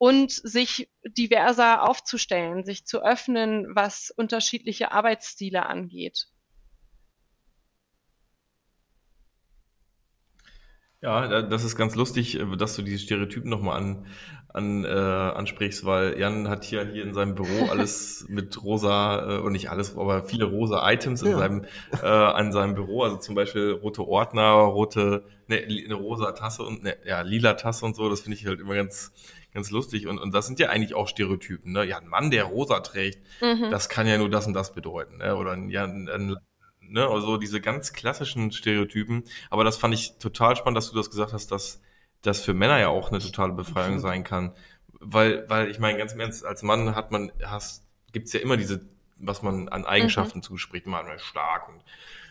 und 0.00 0.32
sich 0.32 0.88
diverser 1.04 1.86
aufzustellen, 1.86 2.64
sich 2.64 2.86
zu 2.86 3.04
öffnen, 3.04 3.66
was 3.74 4.10
unterschiedliche 4.10 4.92
Arbeitsstile 4.92 5.66
angeht. 5.66 6.28
Ja, 11.02 11.42
das 11.42 11.64
ist 11.64 11.76
ganz 11.76 11.96
lustig, 11.96 12.40
dass 12.56 12.76
du 12.76 12.82
diese 12.82 12.98
Stereotypen 12.98 13.50
nochmal 13.50 13.76
an, 13.76 14.06
an, 14.52 14.84
äh, 14.84 14.88
ansprichst, 14.88 15.84
weil 15.84 16.18
Jan 16.18 16.48
hat 16.48 16.64
hier, 16.64 16.84
hier 16.86 17.04
in 17.04 17.14
seinem 17.14 17.34
Büro 17.34 17.66
alles 17.70 18.26
mit 18.28 18.62
rosa, 18.62 19.36
äh, 19.36 19.40
und 19.40 19.52
nicht 19.52 19.70
alles, 19.70 19.96
aber 19.96 20.24
viele 20.24 20.44
rosa 20.44 20.90
Items 20.90 21.22
in 21.22 21.32
ja. 21.32 21.38
seinem, 21.38 21.64
äh, 22.02 22.06
an 22.06 22.52
seinem 22.52 22.74
Büro, 22.74 23.02
also 23.02 23.16
zum 23.16 23.34
Beispiel 23.34 23.72
rote 23.72 24.06
Ordner, 24.06 24.50
rote, 24.50 25.24
ne, 25.46 25.62
eine 25.62 25.94
rosa 25.94 26.32
Tasse 26.32 26.62
und 26.64 26.82
ne, 26.82 26.96
ja, 27.04 27.20
lila 27.22 27.54
Tasse 27.54 27.84
und 27.84 27.94
so, 27.94 28.08
das 28.08 28.20
finde 28.20 28.38
ich 28.38 28.46
halt 28.46 28.60
immer 28.60 28.74
ganz, 28.74 29.12
ganz 29.54 29.70
lustig. 29.70 30.06
Und, 30.06 30.18
und 30.18 30.34
das 30.34 30.46
sind 30.46 30.58
ja 30.58 30.68
eigentlich 30.68 30.94
auch 30.94 31.08
Stereotypen. 31.08 31.72
Ne? 31.72 31.84
Ja, 31.84 31.98
ein 31.98 32.08
Mann, 32.08 32.30
der 32.30 32.44
rosa 32.44 32.80
trägt, 32.80 33.20
mhm. 33.40 33.70
das 33.70 33.88
kann 33.88 34.06
ja 34.06 34.18
nur 34.18 34.30
das 34.30 34.46
und 34.46 34.54
das 34.54 34.72
bedeuten. 34.72 35.18
Ne? 35.18 35.36
Oder 35.36 35.56
ja, 35.68 35.84
ein, 35.84 36.08
ein 36.08 36.36
ne, 36.80 37.06
also 37.06 37.36
diese 37.36 37.60
ganz 37.60 37.92
klassischen 37.92 38.52
Stereotypen. 38.52 39.24
Aber 39.48 39.64
das 39.64 39.76
fand 39.76 39.94
ich 39.94 40.18
total 40.18 40.56
spannend, 40.56 40.76
dass 40.76 40.90
du 40.90 40.96
das 40.96 41.10
gesagt 41.10 41.32
hast, 41.32 41.50
dass 41.52 41.80
das 42.22 42.42
für 42.42 42.54
Männer 42.54 42.78
ja 42.78 42.88
auch 42.88 43.10
eine 43.10 43.20
totale 43.20 43.52
Befreiung 43.52 43.94
mhm. 43.94 44.00
sein 44.00 44.24
kann. 44.24 44.52
Weil, 45.00 45.48
weil 45.48 45.70
ich 45.70 45.78
meine, 45.78 45.98
ganz 45.98 46.12
im 46.12 46.20
Ernst, 46.20 46.44
als 46.44 46.62
Mann 46.62 46.94
hat 46.94 47.10
man, 47.10 47.32
hast, 47.42 47.86
gibt's 48.12 48.32
ja 48.32 48.40
immer 48.40 48.56
diese, 48.56 48.80
was 49.16 49.42
man 49.42 49.68
an 49.68 49.86
Eigenschaften 49.86 50.38
mhm. 50.38 50.42
zuspricht, 50.42 50.86
man 50.86 51.06
ist 51.08 51.24
stark 51.24 51.68
und 51.68 51.82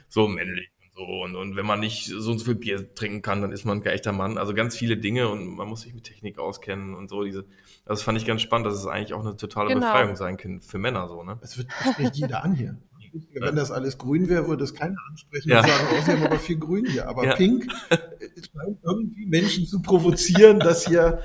so 0.07 0.27
männlich 0.27 0.69
so, 0.99 1.05
und, 1.05 1.37
und 1.37 1.55
wenn 1.55 1.65
man 1.65 1.79
nicht 1.79 2.07
so 2.07 2.31
und 2.31 2.39
so 2.39 2.45
viel 2.45 2.55
Bier 2.55 2.93
trinken 2.93 3.21
kann, 3.21 3.41
dann 3.41 3.53
ist 3.53 3.63
man 3.63 3.77
ein 3.77 3.85
echter 3.85 4.11
Mann. 4.11 4.37
Also 4.37 4.53
ganz 4.53 4.75
viele 4.75 4.97
Dinge 4.97 5.29
und 5.29 5.47
man 5.55 5.65
muss 5.69 5.83
sich 5.83 5.93
mit 5.93 6.03
Technik 6.03 6.37
auskennen 6.39 6.93
und 6.93 7.09
so. 7.09 7.23
Diese, 7.23 7.45
das 7.85 8.01
fand 8.01 8.17
ich 8.17 8.25
ganz 8.25 8.41
spannend, 8.41 8.67
dass 8.67 8.73
es 8.73 8.85
eigentlich 8.85 9.13
auch 9.13 9.21
eine 9.21 9.37
totale 9.37 9.69
genau. 9.69 9.85
Befreiung 9.85 10.17
sein 10.17 10.35
kann 10.35 10.59
für 10.59 10.77
Männer 10.77 11.07
so, 11.07 11.23
ne? 11.23 11.39
Es 11.41 11.57
wird 11.57 11.69
spricht 11.89 12.15
jeder 12.15 12.43
an 12.43 12.53
hier. 12.53 12.77
Wenn 13.33 13.55
das 13.55 13.71
alles 13.71 13.97
grün 13.97 14.29
wäre, 14.29 14.47
würde 14.47 14.63
es 14.63 14.73
keiner 14.73 14.97
ansprechen 15.09 15.49
ja. 15.49 15.59
und 15.59 15.67
sagen, 15.67 15.87
oh, 15.91 16.01
sie 16.03 16.11
haben 16.11 16.23
aber 16.23 16.39
viel 16.39 16.57
grün 16.57 16.85
hier. 16.85 17.07
Aber 17.07 17.25
ja. 17.25 17.35
pink 17.35 17.71
scheint 17.89 18.79
irgendwie 18.83 19.25
Menschen 19.25 19.65
zu 19.65 19.81
provozieren, 19.81 20.59
dass 20.59 20.87
hier 20.87 21.21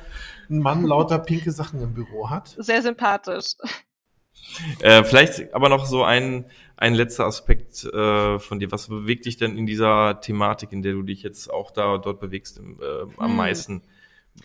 ein 0.48 0.58
Mann 0.58 0.84
lauter 0.84 1.18
pinke 1.18 1.52
Sachen 1.52 1.82
im 1.82 1.94
Büro 1.94 2.30
hat. 2.30 2.54
Sehr 2.58 2.82
sympathisch. 2.82 3.54
Äh, 4.80 5.04
vielleicht 5.04 5.54
aber 5.54 5.68
noch 5.68 5.86
so 5.86 6.04
ein, 6.04 6.46
ein 6.76 6.94
letzter 6.94 7.24
Aspekt 7.24 7.84
äh, 7.84 8.38
von 8.38 8.58
dir. 8.58 8.70
Was 8.72 8.88
bewegt 8.88 9.26
dich 9.26 9.36
denn 9.36 9.56
in 9.56 9.66
dieser 9.66 10.20
Thematik, 10.20 10.72
in 10.72 10.82
der 10.82 10.92
du 10.92 11.02
dich 11.02 11.22
jetzt 11.22 11.50
auch 11.50 11.70
da 11.70 11.98
dort 11.98 12.20
bewegst, 12.20 12.58
im, 12.58 12.80
äh, 12.80 13.02
am 13.16 13.30
hm. 13.30 13.36
meisten? 13.36 13.82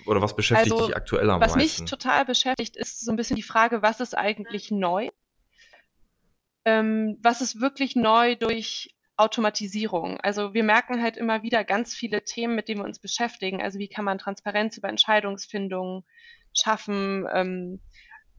Oder 0.05 0.21
was 0.21 0.35
beschäftigt 0.35 0.71
also, 0.73 0.87
dich 0.87 0.95
aktuell 0.95 1.29
am 1.29 1.41
was 1.41 1.55
meisten? 1.55 1.59
Was 1.59 1.79
mich 1.79 1.89
total 1.89 2.25
beschäftigt, 2.25 2.77
ist 2.77 3.03
so 3.03 3.11
ein 3.11 3.17
bisschen 3.17 3.35
die 3.35 3.43
Frage, 3.43 3.81
was 3.81 3.99
ist 3.99 4.15
eigentlich 4.15 4.71
neu? 4.71 5.09
Ähm, 6.69 7.17
was 7.21 7.41
ist 7.41 7.59
wirklich 7.59 7.95
neu 7.95 8.35
durch 8.35 8.95
Automatisierung? 9.17 10.19
Also 10.21 10.53
wir 10.53 10.63
merken 10.63 11.01
halt 11.01 11.17
immer 11.17 11.41
wieder 11.41 11.63
ganz 11.63 11.95
viele 11.95 12.23
Themen, 12.23 12.55
mit 12.55 12.67
denen 12.67 12.81
wir 12.81 12.85
uns 12.85 12.99
beschäftigen. 12.99 13.61
Also 13.61 13.79
wie 13.79 13.87
kann 13.87 14.05
man 14.05 14.19
Transparenz 14.19 14.77
über 14.77 14.87
Entscheidungsfindung 14.87 16.05
schaffen? 16.53 17.25
Ähm, 17.33 17.79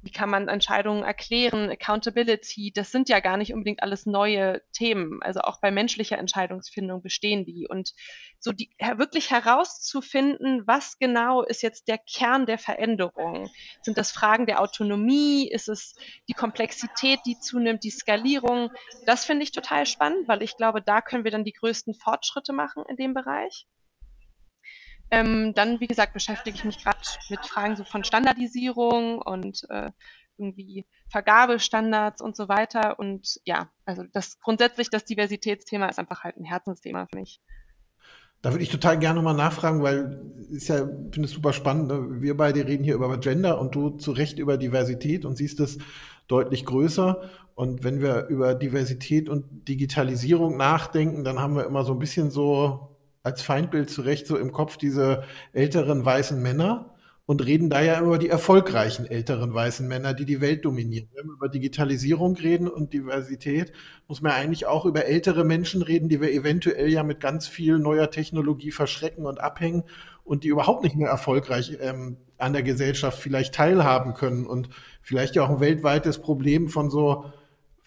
wie 0.03 0.11
kann 0.11 0.31
man 0.31 0.49
Entscheidungen 0.49 1.03
erklären, 1.03 1.71
Accountability, 1.71 2.73
das 2.75 2.91
sind 2.91 3.09
ja 3.09 3.21
gar 3.21 3.37
nicht 3.37 3.53
unbedingt 3.53 3.83
alles 3.83 4.07
neue 4.07 4.63
Themen. 4.73 5.23
Also 5.23 5.41
auch 5.41 5.61
bei 5.61 5.71
menschlicher 5.71 6.19
Entscheidungsfindung 6.19 7.03
bestehen 7.03 7.45
die. 7.45 7.67
Und 7.69 7.93
so 8.39 8.53
die, 8.53 8.71
wirklich 8.97 9.31
herauszufinden, 9.31 10.67
was 10.67 10.99
genau 10.99 11.43
ist 11.43 11.63
jetzt 11.63 11.89
der 11.89 11.99
Kern 11.99 12.47
der 12.47 12.59
Veränderung? 12.59 13.51
Sind 13.83 13.99
das 13.99 14.11
Fragen 14.11 14.47
der 14.47 14.61
Autonomie? 14.61 15.51
Ist 15.51 15.69
es 15.69 15.95
die 16.29 16.35
Komplexität, 16.35 17.21
die 17.27 17.39
zunimmt, 17.39 17.85
die 17.85 17.91
Skalierung? 17.91 18.71
Das 19.05 19.27
finde 19.27 19.43
ich 19.43 19.53
total 19.53 19.85
spannend, 19.85 20.29
weil 20.29 20.43
ich 20.43 20.57
glaube, 20.57 20.81
da 20.81 21.03
können 21.03 21.25
wir 21.25 21.31
dann 21.31 21.45
die 21.45 21.53
größten 21.53 21.95
Fortschritte 21.95 22.53
machen 22.55 22.85
in 22.89 22.97
dem 22.97 23.13
Bereich. 23.13 23.67
Ähm, 25.11 25.55
dann, 25.55 25.81
wie 25.81 25.89
gesagt, 25.89 26.13
beschäftige 26.13 26.57
ich 26.57 26.65
mich 26.65 26.83
gerade 26.83 26.99
mit 27.31 27.45
Fragen 27.47 27.77
so 27.77 27.85
von 27.85 28.05
Standardisierung 28.05 29.21
und 29.21 29.67
äh, 29.69 29.91
irgendwie 30.39 30.87
Vergabestandards 31.09 32.23
und 32.23 32.37
so 32.37 32.49
weiter. 32.49 32.99
Und 32.99 33.41
ja, 33.45 33.71
also 33.85 34.05
das 34.13 34.41
grundsätzlich 34.41 34.89
das 34.91 35.05
Diversitätsthema 35.05 35.87
ist 35.87 35.99
einfach 35.99 36.25
halt 36.25 36.37
ein 36.37 36.45
Herzensthema 36.45 37.07
für 37.11 37.19
mich. 37.19 37.41
Da 38.43 38.53
würde 38.53 38.63
ich 38.63 38.71
total 38.71 38.99
gerne 38.99 39.17
nochmal 39.17 39.37
nachfragen, 39.37 39.83
weil 39.83 40.23
ist 40.51 40.69
ja, 40.69 40.87
finde 40.87 41.25
es 41.25 41.33
super 41.33 41.53
spannend. 41.53 41.89
Ne? 41.89 42.23
Wir 42.23 42.37
beide 42.37 42.67
reden 42.67 42.85
hier 42.85 42.95
über 42.95 43.19
Gender 43.19 43.61
und 43.61 43.75
du 43.75 43.91
zu 43.91 44.13
Recht 44.13 44.39
über 44.39 44.57
Diversität 44.57 45.27
und 45.27 45.37
siehst 45.37 45.61
es 45.61 45.77
deutlich 46.27 46.65
größer. 46.65 47.21
Und 47.55 47.85
wenn 47.85 48.01
wir 48.01 48.29
über 48.29 48.55
Diversität 48.55 49.29
und 49.29 49.69
Digitalisierung 49.69 50.57
nachdenken, 50.57 51.23
dann 51.23 51.39
haben 51.39 51.55
wir 51.55 51.67
immer 51.67 51.85
so 51.85 51.93
ein 51.93 51.99
bisschen 51.99 52.31
so 52.31 52.97
als 53.23 53.43
Feindbild 53.43 53.91
zurecht 53.91 54.27
so 54.27 54.37
im 54.37 54.53
Kopf 54.53 54.77
diese 54.77 55.25
älteren 55.53 56.05
weißen 56.05 56.41
Männer 56.41 56.95
und 57.31 57.47
reden 57.47 57.71
da 57.71 57.81
ja 57.81 58.01
über 58.01 58.18
die 58.18 58.29
erfolgreichen 58.29 59.07
älteren 59.07 59.55
weißen 59.55 59.87
Männer, 59.87 60.14
die 60.14 60.25
die 60.25 60.41
Welt 60.41 60.64
dominieren. 60.64 61.09
Wenn 61.14 61.27
wir 61.27 61.35
über 61.35 61.49
Digitalisierung 61.49 62.35
reden 62.35 62.66
und 62.66 62.93
Diversität, 62.93 63.71
muss 64.09 64.21
man 64.21 64.33
eigentlich 64.33 64.66
auch 64.66 64.85
über 64.85 65.05
ältere 65.05 65.45
Menschen 65.45 65.83
reden, 65.83 66.09
die 66.09 66.21
wir 66.21 66.33
eventuell 66.33 66.89
ja 66.89 67.05
mit 67.05 67.21
ganz 67.21 67.47
viel 67.47 67.79
neuer 67.79 68.11
Technologie 68.11 68.73
verschrecken 68.73 69.27
und 69.27 69.41
abhängen 69.41 69.85
und 70.25 70.43
die 70.43 70.49
überhaupt 70.49 70.83
nicht 70.83 70.97
mehr 70.97 71.09
erfolgreich 71.09 71.79
ähm, 71.81 72.16
an 72.37 72.53
der 72.53 72.64
Gesellschaft 72.64 73.21
vielleicht 73.21 73.55
teilhaben 73.55 74.14
können 74.14 74.45
und 74.45 74.68
vielleicht 75.01 75.37
ja 75.37 75.45
auch 75.45 75.51
ein 75.51 75.61
weltweites 75.61 76.18
Problem 76.18 76.68
von 76.68 76.91
so 76.91 77.27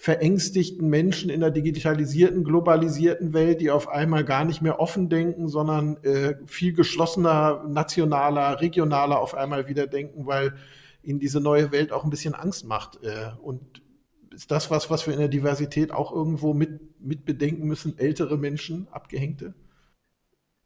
verängstigten 0.04 0.90
Menschen 0.90 1.30
in 1.30 1.40
der 1.40 1.50
digitalisierten, 1.50 2.44
globalisierten 2.44 3.32
Welt, 3.32 3.62
die 3.62 3.72
auf 3.72 3.88
einmal 3.88 4.26
gar 4.26 4.44
nicht 4.44 4.62
mehr 4.62 4.82
offen 4.82 5.08
denken, 5.08 5.48
sondern 5.48 5.96
äh, 6.04 6.36
viel 6.46 6.74
geschlossener, 6.74 7.64
nationaler, 7.70 8.60
regionaler 8.60 9.22
auf 9.22 9.34
einmal 9.34 9.70
wieder 9.70 9.88
denken, 9.88 10.26
weil 10.26 10.56
ihnen 11.04 11.20
diese 11.20 11.40
neue 11.40 11.72
Welt 11.72 11.94
auch 11.94 12.04
ein 12.04 12.10
bisschen 12.10 12.34
Angst 12.34 12.66
macht. 12.66 13.02
Äh, 13.02 13.32
und 13.42 13.82
ist 14.32 14.52
das 14.52 14.70
was, 14.70 14.90
was 14.90 15.08
wir 15.08 15.14
in 15.14 15.22
der 15.22 15.30
Diversität 15.30 15.94
auch 15.94 16.12
irgendwo 16.12 16.54
mit, 16.54 16.82
mit 17.00 17.24
bedenken 17.24 17.66
müssen? 17.66 17.98
Ältere 17.98 18.38
Menschen, 18.38 18.90
Abgehängte? 18.92 19.54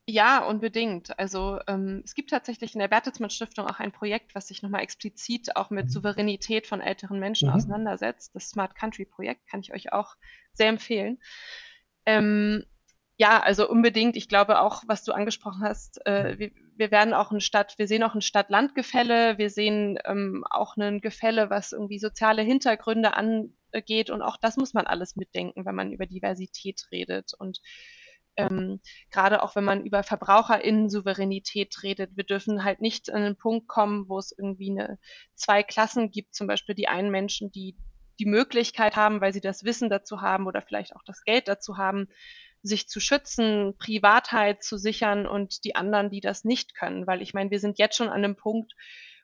Ja, 0.09 0.45
unbedingt. 0.45 1.19
Also 1.19 1.59
ähm, 1.67 2.01
es 2.05 2.15
gibt 2.15 2.29
tatsächlich 2.29 2.73
in 2.73 2.79
der 2.79 2.87
Bertelsmann 2.87 3.29
Stiftung 3.29 3.67
auch 3.67 3.79
ein 3.79 3.91
Projekt, 3.91 4.35
was 4.35 4.47
sich 4.47 4.63
nochmal 4.63 4.81
explizit 4.81 5.57
auch 5.57 5.69
mit 5.69 5.87
mhm. 5.87 5.89
Souveränität 5.89 6.65
von 6.65 6.79
älteren 6.79 7.19
Menschen 7.19 7.49
mhm. 7.49 7.55
auseinandersetzt. 7.55 8.33
Das 8.33 8.49
Smart 8.49 8.73
Country 8.75 9.03
Projekt 9.03 9.45
kann 9.47 9.59
ich 9.59 9.73
euch 9.73 9.91
auch 9.91 10.15
sehr 10.53 10.69
empfehlen. 10.69 11.19
Ähm, 12.05 12.63
ja, 13.17 13.41
also 13.41 13.69
unbedingt. 13.69 14.15
Ich 14.15 14.29
glaube 14.29 14.61
auch, 14.61 14.83
was 14.87 15.03
du 15.03 15.11
angesprochen 15.11 15.61
hast, 15.63 16.05
äh, 16.05 16.39
wir, 16.39 16.51
wir 16.77 16.91
werden 16.91 17.13
auch 17.13 17.31
ein 17.31 17.41
Stadt, 17.41 17.77
wir 17.77 17.87
sehen 17.87 18.03
auch 18.03 18.15
ein 18.15 18.21
Stadt-Land-Gefälle, 18.21 19.37
wir 19.37 19.49
sehen 19.49 19.99
ähm, 20.05 20.45
auch 20.49 20.77
ein 20.77 21.01
Gefälle, 21.01 21.49
was 21.49 21.73
irgendwie 21.73 21.99
soziale 21.99 22.43
Hintergründe 22.43 23.13
angeht 23.13 24.09
und 24.09 24.21
auch 24.21 24.37
das 24.37 24.55
muss 24.55 24.73
man 24.73 24.87
alles 24.87 25.17
mitdenken, 25.17 25.65
wenn 25.65 25.75
man 25.75 25.91
über 25.91 26.05
Diversität 26.05 26.87
redet 26.93 27.33
und 27.37 27.59
ähm, 28.37 28.79
gerade 29.11 29.43
auch 29.43 29.55
wenn 29.55 29.63
man 29.63 29.83
über 29.83 30.03
VerbraucherInnen-Souveränität 30.03 31.83
redet, 31.83 32.15
wir 32.15 32.23
dürfen 32.23 32.63
halt 32.63 32.81
nicht 32.81 33.11
an 33.11 33.23
einen 33.23 33.35
Punkt 33.35 33.67
kommen, 33.67 34.07
wo 34.07 34.19
es 34.19 34.31
irgendwie 34.31 34.71
eine, 34.71 34.99
zwei 35.35 35.63
Klassen 35.63 36.11
gibt, 36.11 36.35
zum 36.35 36.47
Beispiel 36.47 36.75
die 36.75 36.87
einen 36.87 37.11
Menschen, 37.11 37.51
die 37.51 37.75
die 38.19 38.25
Möglichkeit 38.25 38.95
haben, 38.95 39.21
weil 39.21 39.33
sie 39.33 39.41
das 39.41 39.63
Wissen 39.63 39.89
dazu 39.89 40.21
haben 40.21 40.47
oder 40.47 40.61
vielleicht 40.61 40.95
auch 40.95 41.03
das 41.05 41.23
Geld 41.23 41.47
dazu 41.47 41.77
haben, 41.77 42.07
sich 42.63 42.87
zu 42.87 42.99
schützen, 42.99 43.75
Privatheit 43.77 44.63
zu 44.63 44.77
sichern 44.77 45.27
und 45.27 45.63
die 45.63 45.75
anderen, 45.75 46.09
die 46.09 46.21
das 46.21 46.43
nicht 46.43 46.75
können. 46.75 47.05
Weil 47.05 47.21
ich 47.21 47.33
meine, 47.33 47.51
wir 47.51 47.59
sind 47.59 47.77
jetzt 47.77 47.95
schon 47.95 48.09
an 48.09 48.23
einem 48.23 48.35
Punkt, 48.35 48.73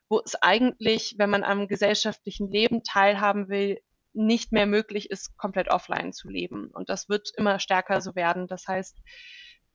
wo 0.08 0.20
es 0.24 0.36
eigentlich, 0.36 1.16
wenn 1.18 1.30
man 1.30 1.44
am 1.44 1.66
gesellschaftlichen 1.66 2.50
Leben 2.50 2.84
teilhaben 2.84 3.48
will, 3.48 3.80
nicht 4.14 4.52
mehr 4.52 4.66
möglich 4.66 5.10
ist, 5.10 5.36
komplett 5.36 5.68
offline 5.68 6.12
zu 6.12 6.28
leben. 6.28 6.70
Und 6.72 6.88
das 6.88 7.08
wird 7.08 7.30
immer 7.36 7.58
stärker 7.58 8.00
so 8.00 8.14
werden. 8.14 8.46
Das 8.46 8.66
heißt, 8.66 8.98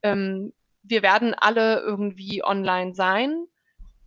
ähm, 0.02 0.52
wir 0.82 1.02
werden 1.02 1.34
alle 1.34 1.80
irgendwie 1.80 2.42
online 2.42 2.94
sein. 2.94 3.46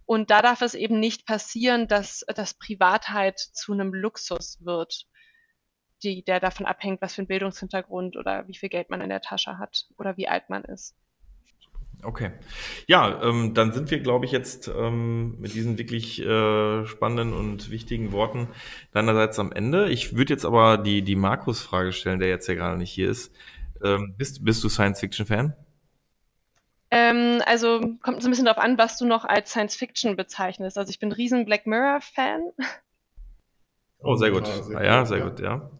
Und 0.05 0.31
da 0.31 0.41
darf 0.41 0.61
es 0.61 0.73
eben 0.73 0.99
nicht 0.99 1.25
passieren, 1.25 1.87
dass 1.87 2.25
das 2.35 2.55
Privatheit 2.55 3.39
zu 3.39 3.71
einem 3.71 3.93
Luxus 3.93 4.57
wird, 4.65 5.05
die, 6.03 6.23
der 6.23 6.39
davon 6.39 6.65
abhängt, 6.65 7.01
was 7.01 7.15
für 7.15 7.21
ein 7.21 7.27
Bildungshintergrund 7.27 8.17
oder 8.17 8.47
wie 8.47 8.55
viel 8.55 8.69
Geld 8.69 8.89
man 8.89 9.01
in 9.01 9.09
der 9.09 9.21
Tasche 9.21 9.57
hat 9.57 9.85
oder 9.97 10.17
wie 10.17 10.27
alt 10.27 10.49
man 10.49 10.65
ist. 10.65 10.95
Okay. 12.03 12.31
Ja, 12.87 13.21
ähm, 13.23 13.53
dann 13.53 13.71
sind 13.73 13.89
wir, 13.91 13.99
glaube 13.99 14.25
ich, 14.25 14.31
jetzt 14.31 14.67
ähm, 14.67 15.39
mit 15.39 15.53
diesen 15.53 15.77
wirklich 15.77 16.21
äh, 16.21 16.85
spannenden 16.85 17.33
und 17.33 17.71
wichtigen 17.71 18.11
Worten 18.11 18.49
deinerseits 18.93 19.39
am 19.39 19.51
Ende. 19.51 19.89
Ich 19.89 20.15
würde 20.15 20.33
jetzt 20.33 20.45
aber 20.45 20.77
die, 20.77 21.01
die 21.01 21.15
Markus-Frage 21.15 21.93
stellen, 21.93 22.19
der 22.19 22.29
jetzt 22.29 22.47
ja 22.47 22.55
gerade 22.55 22.77
nicht 22.77 22.91
hier 22.91 23.09
ist. 23.09 23.33
Ähm, 23.83 24.15
bist, 24.17 24.43
bist 24.43 24.63
du 24.63 24.69
Science-Fiction-Fan? 24.69 25.55
Ähm, 26.91 27.41
also 27.45 27.79
kommt 28.01 28.21
so 28.21 28.27
ein 28.27 28.31
bisschen 28.31 28.45
darauf 28.45 28.63
an, 28.63 28.77
was 28.77 28.97
du 28.97 29.05
noch 29.05 29.25
als 29.25 29.49
Science-Fiction 29.49 30.15
bezeichnest. 30.15 30.77
Also 30.77 30.89
ich 30.89 30.99
bin 30.99 31.09
ein 31.09 31.13
riesen 31.13 31.45
Black 31.45 31.65
Mirror-Fan. 31.65 32.51
Oh, 33.99 34.15
sehr 34.15 34.31
gut. 34.31 34.43
Ah, 34.43 34.63
sehr 34.63 34.77
ah, 34.77 34.83
ja, 34.83 35.05
sehr 35.05 35.21
gut, 35.21 35.39
ja. 35.39 35.71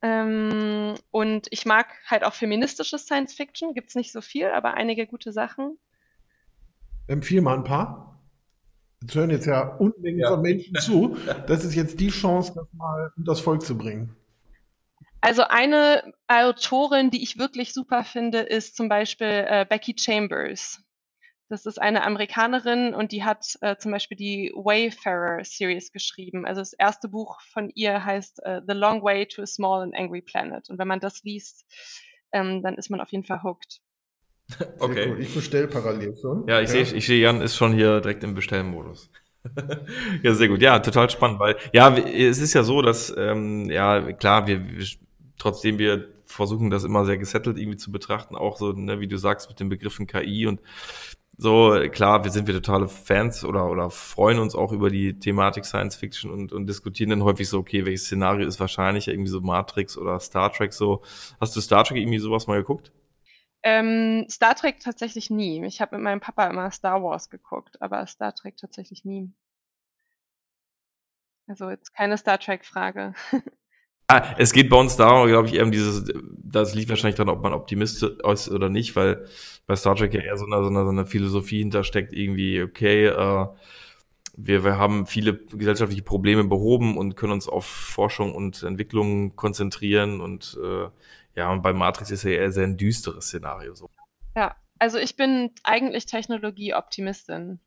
Ähm, 0.00 0.94
und 1.10 1.48
ich 1.50 1.66
mag 1.66 1.88
halt 2.06 2.24
auch 2.24 2.34
feministisches 2.34 3.02
Science 3.02 3.34
Fiction. 3.34 3.74
Gibt 3.74 3.88
es 3.88 3.94
nicht 3.94 4.12
so 4.12 4.20
viel, 4.20 4.46
aber 4.46 4.74
einige 4.74 5.06
gute 5.06 5.32
Sachen. 5.32 5.78
Empfehle 7.06 7.42
mal 7.42 7.56
ein 7.56 7.64
paar. 7.64 8.20
Jetzt 9.00 9.14
hören 9.14 9.30
jetzt 9.30 9.46
ja 9.46 9.76
Unmengen 9.76 10.20
ja. 10.20 10.28
von 10.28 10.42
Menschen 10.42 10.74
zu. 10.76 11.16
Das 11.46 11.64
ist 11.64 11.74
jetzt 11.74 12.00
die 12.00 12.10
Chance, 12.10 12.52
das 12.54 12.66
mal 12.72 13.12
das 13.16 13.40
Volk 13.40 13.62
zu 13.62 13.76
bringen. 13.76 14.14
Also 15.20 15.42
eine 15.42 16.12
Autorin, 16.28 17.10
die 17.10 17.22
ich 17.22 17.38
wirklich 17.38 17.74
super 17.74 18.04
finde, 18.04 18.38
ist 18.38 18.76
zum 18.76 18.88
Beispiel 18.88 19.46
äh, 19.48 19.66
Becky 19.68 19.94
Chambers. 19.98 20.80
Das 21.48 21.64
ist 21.64 21.80
eine 21.80 22.04
Amerikanerin 22.04 22.94
und 22.94 23.10
die 23.10 23.24
hat 23.24 23.56
äh, 23.62 23.76
zum 23.76 23.92
Beispiel 23.92 24.16
die 24.16 24.52
Wayfarer 24.54 25.42
Series 25.44 25.92
geschrieben. 25.92 26.44
Also 26.44 26.60
das 26.60 26.74
erste 26.74 27.08
Buch 27.08 27.40
von 27.52 27.70
ihr 27.74 28.04
heißt 28.04 28.42
äh, 28.44 28.60
The 28.66 28.74
Long 28.74 29.02
Way 29.02 29.26
to 29.28 29.42
a 29.42 29.46
Small 29.46 29.82
and 29.82 29.94
Angry 29.94 30.20
Planet. 30.20 30.68
Und 30.68 30.78
wenn 30.78 30.88
man 30.88 31.00
das 31.00 31.22
liest, 31.22 31.64
ähm, 32.32 32.62
dann 32.62 32.74
ist 32.74 32.90
man 32.90 33.00
auf 33.00 33.10
jeden 33.10 33.24
Fall 33.24 33.42
hooked. 33.42 33.80
Okay. 34.78 35.10
Cool. 35.10 35.20
Ich 35.20 35.34
bestelle 35.34 35.68
parallel 35.68 36.16
schon. 36.16 36.46
Ja, 36.48 36.60
ich 36.60 36.72
ja. 36.72 36.84
sehe, 36.84 36.96
ich 36.96 37.06
sehe, 37.06 37.20
Jan 37.20 37.42
ist 37.42 37.54
schon 37.54 37.74
hier 37.74 38.00
direkt 38.00 38.24
im 38.24 38.34
Bestellmodus. 38.34 39.10
ja, 40.22 40.34
sehr 40.34 40.48
gut. 40.48 40.62
Ja, 40.62 40.78
total 40.78 41.10
spannend, 41.10 41.38
weil 41.38 41.56
ja, 41.72 41.94
es 41.96 42.40
ist 42.40 42.54
ja 42.54 42.62
so, 42.62 42.80
dass 42.80 43.14
ähm, 43.16 43.70
ja 43.70 44.12
klar, 44.12 44.46
wir, 44.46 44.66
wir 44.66 44.86
trotzdem 45.38 45.78
wir 45.78 46.08
versuchen 46.24 46.70
das 46.70 46.84
immer 46.84 47.04
sehr 47.04 47.18
gesettelt 47.18 47.58
irgendwie 47.58 47.78
zu 47.78 47.90
betrachten, 47.90 48.36
auch 48.36 48.58
so, 48.58 48.72
ne, 48.72 49.00
wie 49.00 49.08
du 49.08 49.16
sagst, 49.16 49.48
mit 49.48 49.60
den 49.60 49.68
Begriffen 49.68 50.06
KI 50.06 50.46
und 50.46 50.60
so, 51.40 51.78
klar, 51.92 52.24
wir 52.24 52.32
sind 52.32 52.48
wir 52.48 52.54
totale 52.54 52.88
Fans 52.88 53.44
oder, 53.44 53.70
oder 53.70 53.90
freuen 53.90 54.40
uns 54.40 54.56
auch 54.56 54.72
über 54.72 54.90
die 54.90 55.20
Thematik 55.20 55.64
Science 55.64 55.94
Fiction 55.94 56.32
und, 56.32 56.52
und 56.52 56.66
diskutieren 56.66 57.10
dann 57.10 57.22
häufig 57.22 57.48
so, 57.48 57.60
okay, 57.60 57.86
welches 57.86 58.06
Szenario 58.06 58.44
ist 58.46 58.58
wahrscheinlich 58.58 59.06
irgendwie 59.06 59.30
so 59.30 59.40
Matrix 59.40 59.96
oder 59.96 60.18
Star 60.18 60.52
Trek 60.52 60.72
so. 60.72 61.02
Hast 61.40 61.54
du 61.54 61.60
Star 61.60 61.84
Trek 61.84 61.98
irgendwie 61.98 62.18
sowas 62.18 62.48
mal 62.48 62.58
geguckt? 62.58 62.92
Ähm, 63.62 64.26
Star 64.28 64.56
Trek 64.56 64.80
tatsächlich 64.80 65.30
nie. 65.30 65.64
Ich 65.64 65.80
habe 65.80 65.96
mit 65.96 66.02
meinem 66.02 66.20
Papa 66.20 66.48
immer 66.48 66.72
Star 66.72 67.04
Wars 67.04 67.30
geguckt, 67.30 67.80
aber 67.80 68.04
Star 68.08 68.34
Trek 68.34 68.56
tatsächlich 68.56 69.04
nie. 69.04 69.32
Also 71.46 71.70
jetzt 71.70 71.94
keine 71.94 72.18
Star 72.18 72.40
Trek-Frage. 72.40 73.14
Ah, 74.10 74.34
es 74.38 74.54
geht 74.54 74.70
bei 74.70 74.76
uns 74.78 74.96
darum, 74.96 75.28
glaube 75.28 75.48
ich, 75.48 75.60
um 75.60 75.70
dieses, 75.70 76.10
das 76.32 76.74
liegt 76.74 76.88
wahrscheinlich 76.88 77.16
daran, 77.16 77.34
ob 77.34 77.42
man 77.42 77.52
Optimist 77.52 78.02
ist 78.02 78.50
oder 78.50 78.70
nicht, 78.70 78.96
weil 78.96 79.26
bei 79.66 79.76
Star 79.76 79.96
Trek 79.96 80.14
ja 80.14 80.22
eher 80.22 80.38
so 80.38 80.46
eine, 80.46 80.62
so 80.62 80.70
eine, 80.70 80.84
so 80.84 80.88
eine 80.88 81.04
Philosophie 81.04 81.58
hintersteckt, 81.58 82.14
irgendwie, 82.14 82.62
okay, 82.62 83.06
äh, 83.06 83.46
wir, 84.34 84.64
wir 84.64 84.78
haben 84.78 85.06
viele 85.06 85.34
gesellschaftliche 85.34 86.02
Probleme 86.02 86.44
behoben 86.44 86.96
und 86.96 87.16
können 87.16 87.34
uns 87.34 87.48
auf 87.48 87.66
Forschung 87.66 88.34
und 88.34 88.62
Entwicklung 88.62 89.36
konzentrieren 89.36 90.22
und 90.22 90.58
äh, 90.62 90.88
ja, 91.34 91.52
und 91.52 91.62
bei 91.62 91.74
Matrix 91.74 92.10
ist 92.10 92.22
ja 92.22 92.30
eher 92.30 92.50
sehr 92.50 92.64
ein 92.64 92.78
düsteres 92.78 93.26
Szenario 93.26 93.74
so. 93.74 93.90
Ja, 94.34 94.56
also 94.78 94.96
ich 94.96 95.16
bin 95.16 95.50
eigentlich 95.64 96.06
Technologie-Optimistin. 96.06 97.60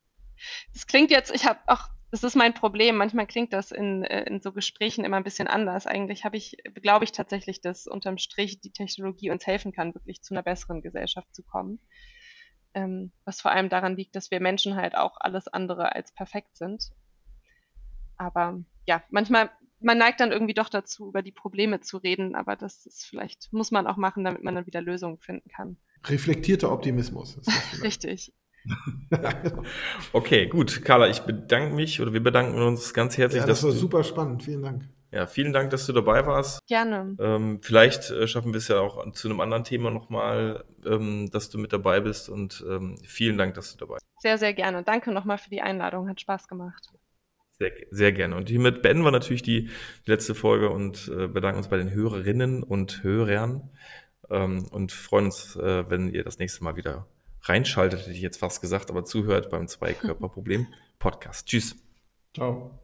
Das 0.73 0.87
klingt 0.87 1.11
jetzt, 1.11 1.33
ich 1.35 1.45
habe 1.45 1.59
auch 1.67 1.89
das 2.11 2.23
ist 2.23 2.35
mein 2.35 2.53
Problem. 2.53 2.97
Manchmal 2.97 3.25
klingt 3.25 3.53
das 3.53 3.71
in, 3.71 4.03
äh, 4.03 4.23
in 4.25 4.41
so 4.41 4.51
Gesprächen 4.51 5.05
immer 5.05 5.15
ein 5.17 5.23
bisschen 5.23 5.47
anders. 5.47 5.87
Eigentlich 5.87 6.25
habe 6.25 6.35
ich, 6.35 6.57
glaube 6.81 7.05
ich 7.05 7.13
tatsächlich, 7.13 7.61
dass 7.61 7.87
unterm 7.87 8.17
Strich 8.17 8.59
die 8.59 8.71
Technologie 8.71 9.31
uns 9.31 9.47
helfen 9.47 9.71
kann, 9.71 9.95
wirklich 9.95 10.21
zu 10.21 10.33
einer 10.33 10.43
besseren 10.43 10.81
Gesellschaft 10.81 11.33
zu 11.33 11.41
kommen. 11.41 11.79
Ähm, 12.73 13.13
was 13.23 13.39
vor 13.39 13.51
allem 13.51 13.69
daran 13.69 13.95
liegt, 13.95 14.15
dass 14.15 14.29
wir 14.29 14.41
Menschen 14.41 14.75
halt 14.75 14.95
auch 14.95 15.15
alles 15.19 15.47
andere 15.47 15.95
als 15.95 16.13
perfekt 16.13 16.57
sind. 16.57 16.91
Aber 18.17 18.59
ja, 18.85 19.03
manchmal, 19.09 19.49
man 19.79 19.97
neigt 19.97 20.19
dann 20.19 20.33
irgendwie 20.33 20.53
doch 20.53 20.69
dazu, 20.69 21.07
über 21.07 21.21
die 21.21 21.31
Probleme 21.31 21.79
zu 21.79 21.97
reden, 21.97 22.35
aber 22.35 22.57
das 22.57 22.85
ist 22.85 23.05
vielleicht, 23.05 23.51
muss 23.53 23.71
man 23.71 23.87
auch 23.87 23.97
machen, 23.97 24.25
damit 24.25 24.43
man 24.43 24.55
dann 24.55 24.67
wieder 24.67 24.81
Lösungen 24.81 25.17
finden 25.17 25.49
kann. 25.49 25.77
Reflektierter 26.05 26.71
Optimismus. 26.71 27.39
Richtig. 27.81 28.33
okay, 30.13 30.47
gut. 30.47 30.83
Carla, 30.83 31.09
ich 31.09 31.21
bedanke 31.21 31.75
mich 31.75 32.01
oder 32.01 32.13
wir 32.13 32.23
bedanken 32.23 32.61
uns 32.61 32.93
ganz 32.93 33.17
herzlich. 33.17 33.41
Ja, 33.41 33.47
das 33.47 33.63
war 33.63 33.71
super 33.71 34.03
spannend. 34.03 34.43
Vielen 34.43 34.61
Dank. 34.61 34.83
Ja, 35.11 35.27
vielen 35.27 35.51
Dank, 35.51 35.71
dass 35.71 35.85
du 35.87 35.93
dabei 35.93 36.25
warst. 36.25 36.65
Gerne. 36.67 37.17
Ähm, 37.19 37.59
vielleicht 37.61 38.11
äh, 38.11 38.27
schaffen 38.27 38.53
wir 38.53 38.59
es 38.59 38.69
ja 38.69 38.79
auch 38.79 39.11
zu 39.11 39.27
einem 39.27 39.41
anderen 39.41 39.65
Thema 39.65 39.91
nochmal, 39.91 40.63
ähm, 40.85 41.29
dass 41.31 41.49
du 41.49 41.57
mit 41.57 41.73
dabei 41.73 41.99
bist 41.99 42.29
und 42.29 42.63
ähm, 42.67 42.97
vielen 43.03 43.37
Dank, 43.37 43.55
dass 43.55 43.73
du 43.73 43.79
dabei 43.79 43.95
bist. 43.95 44.05
Sehr, 44.19 44.37
sehr 44.37 44.53
gerne. 44.53 44.83
Danke 44.83 45.11
nochmal 45.11 45.37
für 45.37 45.49
die 45.49 45.61
Einladung. 45.61 46.07
Hat 46.07 46.21
Spaß 46.21 46.47
gemacht. 46.47 46.87
Sehr, 47.59 47.73
sehr 47.89 48.13
gerne. 48.13 48.37
Und 48.37 48.47
hiermit 48.47 48.81
beenden 48.81 49.03
wir 49.03 49.11
natürlich 49.11 49.43
die 49.43 49.69
letzte 50.05 50.33
Folge 50.33 50.69
und 50.69 51.11
äh, 51.13 51.27
bedanken 51.27 51.57
uns 51.57 51.67
bei 51.67 51.77
den 51.77 51.91
Hörerinnen 51.91 52.63
und 52.63 53.03
Hörern 53.03 53.69
ähm, 54.29 54.65
und 54.71 54.93
freuen 54.93 55.25
uns, 55.25 55.57
äh, 55.57 55.89
wenn 55.89 56.09
ihr 56.13 56.23
das 56.23 56.39
nächste 56.39 56.63
Mal 56.63 56.77
wieder 56.77 57.05
reinschaltet, 57.43 58.01
hätte 58.01 58.11
ich 58.11 58.21
jetzt 58.21 58.37
fast 58.37 58.61
gesagt, 58.61 58.89
aber 58.89 59.05
zuhört 59.05 59.49
beim 59.49 59.67
Zweikörperproblem 59.67 60.67
Podcast. 60.99 61.47
Tschüss. 61.47 61.75
Ciao. 62.33 62.79